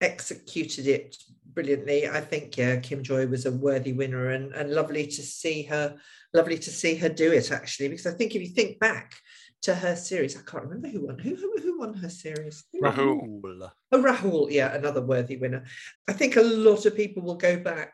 executed 0.00 0.86
it 0.86 1.16
brilliantly. 1.46 2.08
I 2.08 2.20
think, 2.20 2.56
yeah, 2.56 2.76
Kim 2.76 3.02
Joy 3.02 3.26
was 3.26 3.46
a 3.46 3.52
worthy 3.52 3.92
winner 3.92 4.30
and, 4.30 4.52
and 4.52 4.72
lovely 4.72 5.06
to 5.06 5.22
see 5.22 5.62
her, 5.64 5.96
lovely 6.34 6.58
to 6.58 6.70
see 6.70 6.96
her 6.96 7.08
do 7.08 7.32
it, 7.32 7.52
actually. 7.52 7.88
Because 7.88 8.06
I 8.06 8.12
think 8.12 8.34
if 8.34 8.42
you 8.42 8.48
think 8.48 8.78
back, 8.78 9.14
to 9.62 9.74
her 9.74 9.96
series. 9.96 10.36
I 10.36 10.42
can't 10.42 10.64
remember 10.64 10.88
who 10.88 11.06
won. 11.06 11.18
Who 11.18 11.34
who, 11.34 11.56
who 11.60 11.78
won 11.78 11.94
her 11.94 12.08
series? 12.08 12.64
Rahul. 12.82 13.70
Oh, 13.92 14.02
Rahul, 14.02 14.50
yeah, 14.50 14.74
another 14.74 15.00
worthy 15.00 15.36
winner. 15.36 15.64
I 16.08 16.12
think 16.12 16.36
a 16.36 16.42
lot 16.42 16.86
of 16.86 16.96
people 16.96 17.22
will 17.22 17.36
go 17.36 17.58
back 17.58 17.92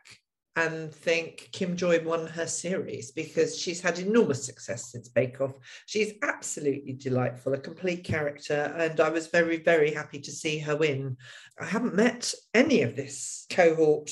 and 0.56 0.92
think 0.92 1.48
Kim 1.52 1.76
Joy 1.76 2.04
won 2.04 2.26
her 2.26 2.46
series 2.46 3.10
because 3.10 3.58
she's 3.58 3.80
had 3.80 3.98
enormous 3.98 4.44
success 4.44 4.92
since 4.92 5.08
Bake 5.08 5.40
Off. 5.40 5.54
She's 5.86 6.12
absolutely 6.22 6.92
delightful, 6.92 7.54
a 7.54 7.58
complete 7.58 8.04
character, 8.04 8.74
and 8.76 9.00
I 9.00 9.08
was 9.08 9.28
very, 9.28 9.62
very 9.62 9.94
happy 9.94 10.20
to 10.20 10.30
see 10.30 10.58
her 10.58 10.76
win. 10.76 11.16
I 11.62 11.66
haven't 11.66 11.94
met 11.94 12.34
any 12.54 12.82
of 12.82 12.96
this 12.96 13.46
cohort, 13.48 14.10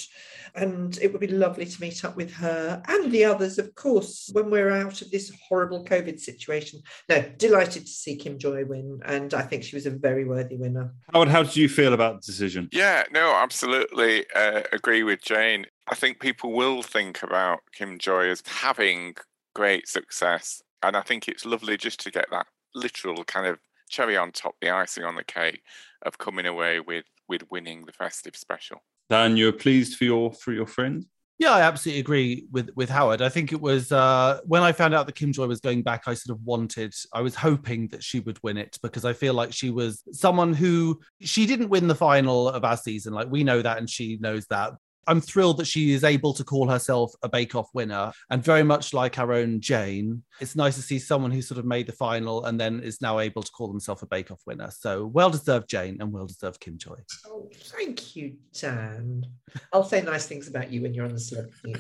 and 0.54 0.96
it 1.02 1.10
would 1.10 1.20
be 1.20 1.26
lovely 1.26 1.66
to 1.66 1.80
meet 1.80 2.04
up 2.04 2.16
with 2.16 2.32
her 2.34 2.80
and 2.86 3.10
the 3.10 3.24
others, 3.24 3.58
of 3.58 3.74
course, 3.74 4.30
when 4.32 4.50
we're 4.50 4.70
out 4.70 5.02
of 5.02 5.10
this 5.10 5.32
horrible 5.48 5.84
COVID 5.84 6.20
situation. 6.20 6.80
No, 7.08 7.22
delighted 7.38 7.86
to 7.86 7.92
see 7.92 8.14
Kim 8.14 8.38
Joy 8.38 8.64
win, 8.64 9.00
and 9.04 9.34
I 9.34 9.42
think 9.42 9.64
she 9.64 9.74
was 9.74 9.86
a 9.86 9.90
very 9.90 10.24
worthy 10.24 10.56
winner. 10.56 10.94
Howard, 11.12 11.28
how 11.28 11.42
did 11.42 11.56
you 11.56 11.68
feel 11.68 11.92
about 11.92 12.20
the 12.20 12.26
decision? 12.26 12.68
Yeah, 12.72 13.04
no, 13.10 13.34
absolutely 13.34 14.26
uh, 14.34 14.62
agree 14.72 15.02
with 15.02 15.22
Jane. 15.22 15.66
I 15.88 15.96
think 15.96 16.20
people 16.20 16.52
will 16.52 16.82
think 16.82 17.22
about 17.22 17.60
Kim 17.72 17.98
Joy 17.98 18.28
as 18.28 18.44
having 18.46 19.16
great 19.54 19.88
success. 19.88 20.62
And 20.82 20.96
I 20.96 21.00
think 21.00 21.26
it's 21.26 21.44
lovely 21.44 21.76
just 21.76 22.00
to 22.00 22.10
get 22.10 22.26
that 22.30 22.46
literal 22.74 23.24
kind 23.24 23.46
of 23.46 23.58
cherry 23.90 24.16
on 24.16 24.32
top, 24.32 24.54
the 24.60 24.70
icing 24.70 25.04
on 25.04 25.16
the 25.16 25.24
cake 25.24 25.62
of 26.02 26.18
coming 26.18 26.46
away 26.46 26.80
with 26.80 27.04
with 27.30 27.50
winning 27.50 27.86
the 27.86 27.92
festive 27.92 28.36
special. 28.36 28.82
Dan, 29.08 29.38
you're 29.38 29.52
pleased 29.52 29.96
for 29.96 30.04
your 30.04 30.32
for 30.32 30.52
your 30.52 30.66
friend? 30.66 31.06
Yeah, 31.38 31.52
I 31.52 31.62
absolutely 31.62 32.00
agree 32.00 32.46
with 32.52 32.68
with 32.76 32.90
Howard. 32.90 33.22
I 33.22 33.30
think 33.30 33.50
it 33.50 33.60
was 33.60 33.90
uh, 33.92 34.40
when 34.44 34.62
I 34.62 34.72
found 34.72 34.92
out 34.94 35.06
that 35.06 35.14
Kim 35.14 35.32
Joy 35.32 35.46
was 35.46 35.60
going 35.60 35.82
back, 35.82 36.02
I 36.06 36.12
sort 36.12 36.36
of 36.36 36.44
wanted, 36.44 36.92
I 37.14 37.22
was 37.22 37.34
hoping 37.34 37.88
that 37.88 38.04
she 38.04 38.20
would 38.20 38.38
win 38.42 38.58
it 38.58 38.76
because 38.82 39.06
I 39.06 39.14
feel 39.14 39.32
like 39.32 39.54
she 39.54 39.70
was 39.70 40.02
someone 40.12 40.52
who 40.52 41.00
she 41.22 41.46
didn't 41.46 41.70
win 41.70 41.88
the 41.88 41.94
final 41.94 42.50
of 42.50 42.62
our 42.62 42.76
season. 42.76 43.14
Like 43.14 43.30
we 43.30 43.42
know 43.42 43.62
that, 43.62 43.78
and 43.78 43.88
she 43.88 44.18
knows 44.20 44.44
that. 44.50 44.74
I'm 45.06 45.20
thrilled 45.20 45.58
that 45.58 45.66
she 45.66 45.92
is 45.92 46.04
able 46.04 46.34
to 46.34 46.44
call 46.44 46.68
herself 46.68 47.12
a 47.22 47.28
Bake 47.28 47.54
Off 47.54 47.68
winner. 47.74 48.12
And 48.30 48.42
very 48.42 48.62
much 48.62 48.94
like 48.94 49.18
our 49.18 49.32
own 49.32 49.60
Jane, 49.60 50.22
it's 50.40 50.56
nice 50.56 50.76
to 50.76 50.82
see 50.82 50.98
someone 50.98 51.30
who 51.30 51.42
sort 51.42 51.58
of 51.58 51.64
made 51.64 51.86
the 51.86 51.92
final 51.92 52.44
and 52.44 52.60
then 52.60 52.80
is 52.80 53.00
now 53.00 53.18
able 53.18 53.42
to 53.42 53.52
call 53.52 53.68
themselves 53.68 54.02
a 54.02 54.06
Bake 54.06 54.30
Off 54.30 54.40
winner. 54.46 54.70
So 54.70 55.06
well 55.06 55.30
deserved, 55.30 55.68
Jane, 55.68 55.98
and 56.00 56.12
well 56.12 56.26
deserved, 56.26 56.60
Kim 56.60 56.78
Joy. 56.78 56.96
Oh, 57.26 57.48
thank 57.54 58.16
you, 58.16 58.36
Dan. 58.58 59.26
I'll 59.72 59.84
say 59.84 60.02
nice 60.02 60.26
things 60.26 60.48
about 60.48 60.70
you 60.70 60.82
when 60.82 60.94
you're 60.94 61.06
on 61.06 61.14
the 61.14 61.20
celebrity. 61.20 61.74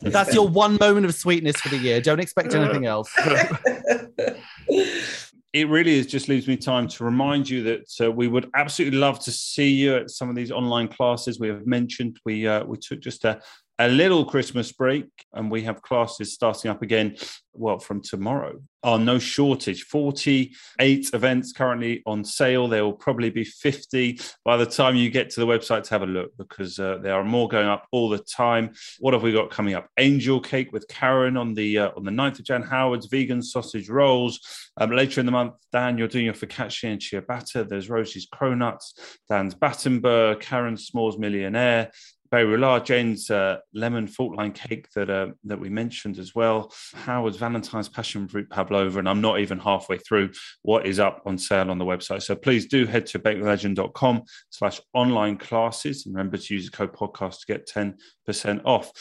That's 0.02 0.34
your 0.34 0.48
one 0.48 0.76
moment 0.80 1.06
of 1.06 1.14
sweetness 1.14 1.60
for 1.60 1.68
the 1.68 1.78
year. 1.78 2.00
Don't 2.00 2.20
expect 2.20 2.54
anything 2.54 2.86
else. 2.86 3.12
it 5.52 5.68
really 5.68 5.98
is 5.98 6.06
just 6.06 6.28
leaves 6.28 6.46
me 6.46 6.56
time 6.56 6.88
to 6.88 7.04
remind 7.04 7.48
you 7.48 7.62
that 7.62 7.90
uh, 8.00 8.12
we 8.12 8.28
would 8.28 8.50
absolutely 8.54 8.98
love 8.98 9.18
to 9.20 9.32
see 9.32 9.70
you 9.70 9.96
at 9.96 10.10
some 10.10 10.28
of 10.28 10.36
these 10.36 10.50
online 10.50 10.88
classes 10.88 11.40
we 11.40 11.48
have 11.48 11.66
mentioned. 11.66 12.18
We 12.24 12.46
uh, 12.46 12.64
we 12.64 12.76
took 12.76 13.00
just 13.00 13.24
a 13.24 13.40
a 13.78 13.88
little 13.88 14.24
Christmas 14.24 14.72
break, 14.72 15.06
and 15.32 15.50
we 15.50 15.62
have 15.62 15.82
classes 15.82 16.32
starting 16.32 16.70
up 16.70 16.82
again. 16.82 17.16
Well, 17.52 17.78
from 17.80 18.02
tomorrow, 18.02 18.60
are 18.84 18.98
no 18.98 19.18
shortage. 19.18 19.84
Forty-eight 19.84 21.10
events 21.12 21.52
currently 21.52 22.02
on 22.06 22.24
sale. 22.24 22.68
There 22.68 22.84
will 22.84 22.92
probably 22.92 23.30
be 23.30 23.44
fifty 23.44 24.20
by 24.44 24.56
the 24.56 24.66
time 24.66 24.96
you 24.96 25.10
get 25.10 25.30
to 25.30 25.40
the 25.40 25.46
website 25.46 25.82
to 25.84 25.90
have 25.90 26.02
a 26.02 26.06
look, 26.06 26.36
because 26.36 26.78
uh, 26.78 26.98
there 27.02 27.14
are 27.14 27.24
more 27.24 27.48
going 27.48 27.66
up 27.66 27.86
all 27.90 28.08
the 28.08 28.18
time. 28.18 28.72
What 29.00 29.14
have 29.14 29.22
we 29.22 29.32
got 29.32 29.50
coming 29.50 29.74
up? 29.74 29.88
Angel 29.98 30.40
cake 30.40 30.72
with 30.72 30.86
Karen 30.88 31.36
on 31.36 31.54
the 31.54 31.78
uh, 31.78 31.90
on 31.96 32.04
the 32.04 32.12
9th 32.12 32.38
of 32.40 32.44
Jan. 32.44 32.62
Howard's 32.62 33.06
vegan 33.06 33.42
sausage 33.42 33.88
rolls. 33.88 34.40
Um, 34.76 34.90
later 34.90 35.18
in 35.18 35.26
the 35.26 35.32
month, 35.32 35.54
Dan, 35.72 35.98
you're 35.98 36.08
doing 36.08 36.26
your 36.26 36.34
focaccia 36.34 36.92
and 36.92 37.00
ciabatta. 37.00 37.68
There's 37.68 37.90
Rosie's 37.90 38.28
cronuts, 38.28 38.92
Dan's 39.28 39.54
Battenberg, 39.54 40.40
Karen 40.40 40.76
Small's 40.76 41.18
Millionaire. 41.18 41.90
Bay 42.30 42.42
Roulade, 42.44 42.84
Jane's 42.84 43.30
uh, 43.30 43.58
lemon 43.74 44.06
fault 44.06 44.36
line 44.36 44.52
cake 44.52 44.88
that 44.94 45.10
uh, 45.10 45.28
that 45.44 45.58
we 45.58 45.68
mentioned 45.68 46.18
as 46.18 46.34
well. 46.34 46.72
Howard's 46.94 47.36
Valentine's 47.36 47.88
passion 47.88 48.28
fruit 48.28 48.48
pavlova, 48.50 48.98
and 48.98 49.08
I'm 49.08 49.20
not 49.20 49.40
even 49.40 49.58
halfway 49.58 49.98
through 49.98 50.30
what 50.62 50.86
is 50.86 50.98
up 50.98 51.22
on 51.26 51.38
sale 51.38 51.70
on 51.70 51.78
the 51.78 51.84
website. 51.84 52.22
So 52.22 52.34
please 52.34 52.66
do 52.66 52.86
head 52.86 53.06
to 53.06 53.18
bakelegend.com 53.18 54.22
slash 54.50 54.80
online 54.92 55.38
classes 55.38 56.06
and 56.06 56.14
remember 56.14 56.36
to 56.36 56.54
use 56.54 56.70
the 56.70 56.76
code 56.76 56.92
podcast 56.92 57.40
to 57.40 57.46
get 57.46 57.68
10% 57.68 58.62
off. 58.64 58.92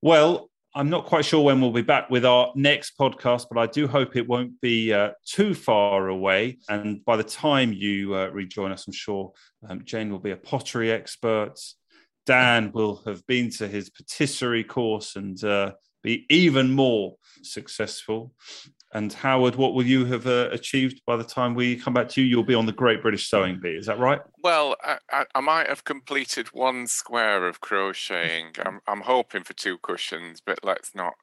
Well, 0.00 0.50
I'm 0.74 0.88
not 0.88 1.04
quite 1.04 1.26
sure 1.26 1.44
when 1.44 1.60
we'll 1.60 1.70
be 1.70 1.82
back 1.82 2.08
with 2.08 2.24
our 2.24 2.50
next 2.54 2.96
podcast, 2.98 3.46
but 3.50 3.60
I 3.60 3.66
do 3.66 3.86
hope 3.86 4.16
it 4.16 4.26
won't 4.26 4.58
be 4.62 4.92
uh, 4.92 5.10
too 5.26 5.54
far 5.54 6.08
away. 6.08 6.58
And 6.70 7.04
by 7.04 7.16
the 7.16 7.24
time 7.24 7.74
you 7.74 8.14
uh, 8.14 8.28
rejoin 8.28 8.72
us, 8.72 8.86
I'm 8.86 8.94
sure 8.94 9.32
um, 9.68 9.84
Jane 9.84 10.10
will 10.10 10.18
be 10.18 10.30
a 10.30 10.36
pottery 10.36 10.90
expert. 10.90 11.58
Dan 12.26 12.72
will 12.72 13.02
have 13.06 13.26
been 13.26 13.50
to 13.50 13.68
his 13.68 13.90
patisserie 13.90 14.64
course 14.64 15.16
and 15.16 15.42
uh, 15.44 15.72
be 16.02 16.26
even 16.28 16.70
more 16.70 17.16
successful. 17.42 18.32
And 18.94 19.10
Howard, 19.12 19.56
what 19.56 19.72
will 19.72 19.86
you 19.86 20.04
have 20.04 20.26
uh, 20.26 20.50
achieved 20.52 21.00
by 21.06 21.16
the 21.16 21.24
time 21.24 21.54
we 21.54 21.76
come 21.76 21.94
back 21.94 22.10
to 22.10 22.20
you? 22.20 22.26
You'll 22.26 22.44
be 22.44 22.54
on 22.54 22.66
the 22.66 22.72
Great 22.72 23.00
British 23.00 23.30
Sewing 23.30 23.58
Bee, 23.58 23.70
is 23.70 23.86
that 23.86 23.98
right? 23.98 24.20
Well, 24.42 24.76
I, 24.84 24.98
I, 25.10 25.24
I 25.34 25.40
might 25.40 25.68
have 25.68 25.84
completed 25.84 26.48
one 26.48 26.86
square 26.86 27.48
of 27.48 27.60
crocheting. 27.62 28.48
I'm, 28.64 28.80
I'm 28.86 29.00
hoping 29.00 29.44
for 29.44 29.54
two 29.54 29.78
cushions, 29.78 30.42
but 30.44 30.58
let's 30.62 30.94
not 30.94 31.14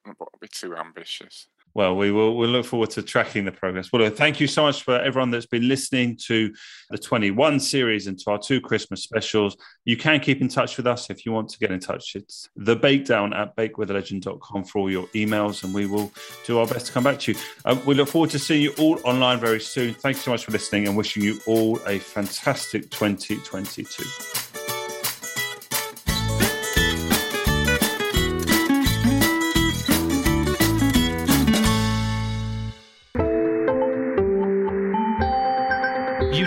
be 0.42 0.48
too 0.48 0.76
ambitious. 0.76 1.48
Well, 1.74 1.96
we 1.96 2.12
will 2.12 2.36
we'll 2.36 2.50
look 2.50 2.66
forward 2.66 2.90
to 2.92 3.02
tracking 3.02 3.46
the 3.46 3.52
progress. 3.52 3.92
Well, 3.92 4.10
thank 4.10 4.40
you 4.40 4.48
so 4.48 4.64
much 4.64 4.84
for 4.84 5.00
everyone 5.00 5.32
that's 5.32 5.46
been 5.46 5.68
listening 5.68 6.18
to 6.26 6.54
the 6.90 6.98
21 6.98 7.60
series 7.60 8.08
and 8.08 8.18
to 8.20 8.32
our 8.32 8.40
two 8.40 8.60
Christmas 8.60 9.04
specials. 9.04 9.56
You 9.86 9.96
can 9.96 10.20
keep 10.20 10.42
in 10.42 10.48
touch 10.48 10.78
with 10.78 10.88
us 10.88 11.10
if 11.10 11.26
you 11.26 11.32
want 11.32 11.50
to 11.50 11.60
get 11.60 11.72
in 11.72 11.80
touch. 11.80 12.16
It's 12.16 12.50
the 12.56 12.76
bakedown 12.76 13.36
at 13.36 13.56
bakewithalegend.com 13.56 14.64
for 14.66 14.80
all 14.80 14.92
your 14.92 15.08
emails, 15.08 15.64
and 15.64 15.74
we 15.74 15.86
will 15.86 16.12
do 16.46 16.60
our 16.60 16.68
best 16.68 16.88
to 16.88 16.92
come 16.92 17.04
back 17.04 17.20
to 17.20 17.34
you. 17.34 17.40
Um, 17.66 17.86
we 17.86 17.96
look 17.96 18.10
forward 18.10 18.32
to 18.32 18.40
seeing 18.40 18.62
you 18.62 18.74
all 18.80 19.00
online 19.04 19.40
very 19.40 19.62
soon. 19.62 19.94
Thanks 19.94 20.22
so 20.22 20.32
much 20.32 20.46
for 20.46 20.52
listening 20.52 20.88
and 20.88 20.98
wishing 20.98 21.24
you 21.24 21.40
all 21.46 21.80
a 21.86 22.00
fantastic 22.00 22.90
2022. 22.90 24.49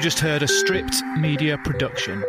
Just 0.02 0.18
heard 0.18 0.42
a 0.42 0.48
stripped 0.48 1.00
media 1.16 1.56
production. 1.58 2.24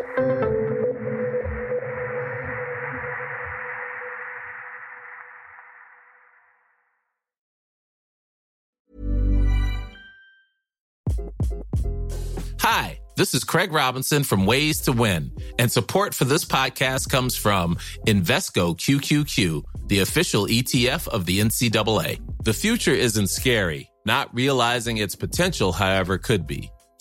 Hi, 12.60 13.00
this 13.18 13.34
is 13.34 13.44
Craig 13.44 13.72
Robinson 13.72 14.24
from 14.24 14.46
Ways 14.46 14.82
to 14.82 14.92
Win, 14.92 15.32
and 15.58 15.72
support 15.72 16.14
for 16.14 16.26
this 16.26 16.46
podcast 16.46 17.10
comes 17.10 17.36
from 17.36 17.78
Invesco 18.06 18.78
QQQ, 18.78 19.64
the 19.88 20.02
official 20.02 20.46
ETF 20.46 21.08
of 21.08 21.26
the 21.26 21.40
NCAA. 21.40 22.20
The 22.44 22.54
future 22.54 22.94
isn't 22.94 23.32
scary. 23.32 23.90
Not 24.06 24.32
realizing 24.32 24.98
its 24.98 25.16
potential, 25.16 25.72
however, 25.72 26.20
could 26.20 26.46
be. 26.46 26.70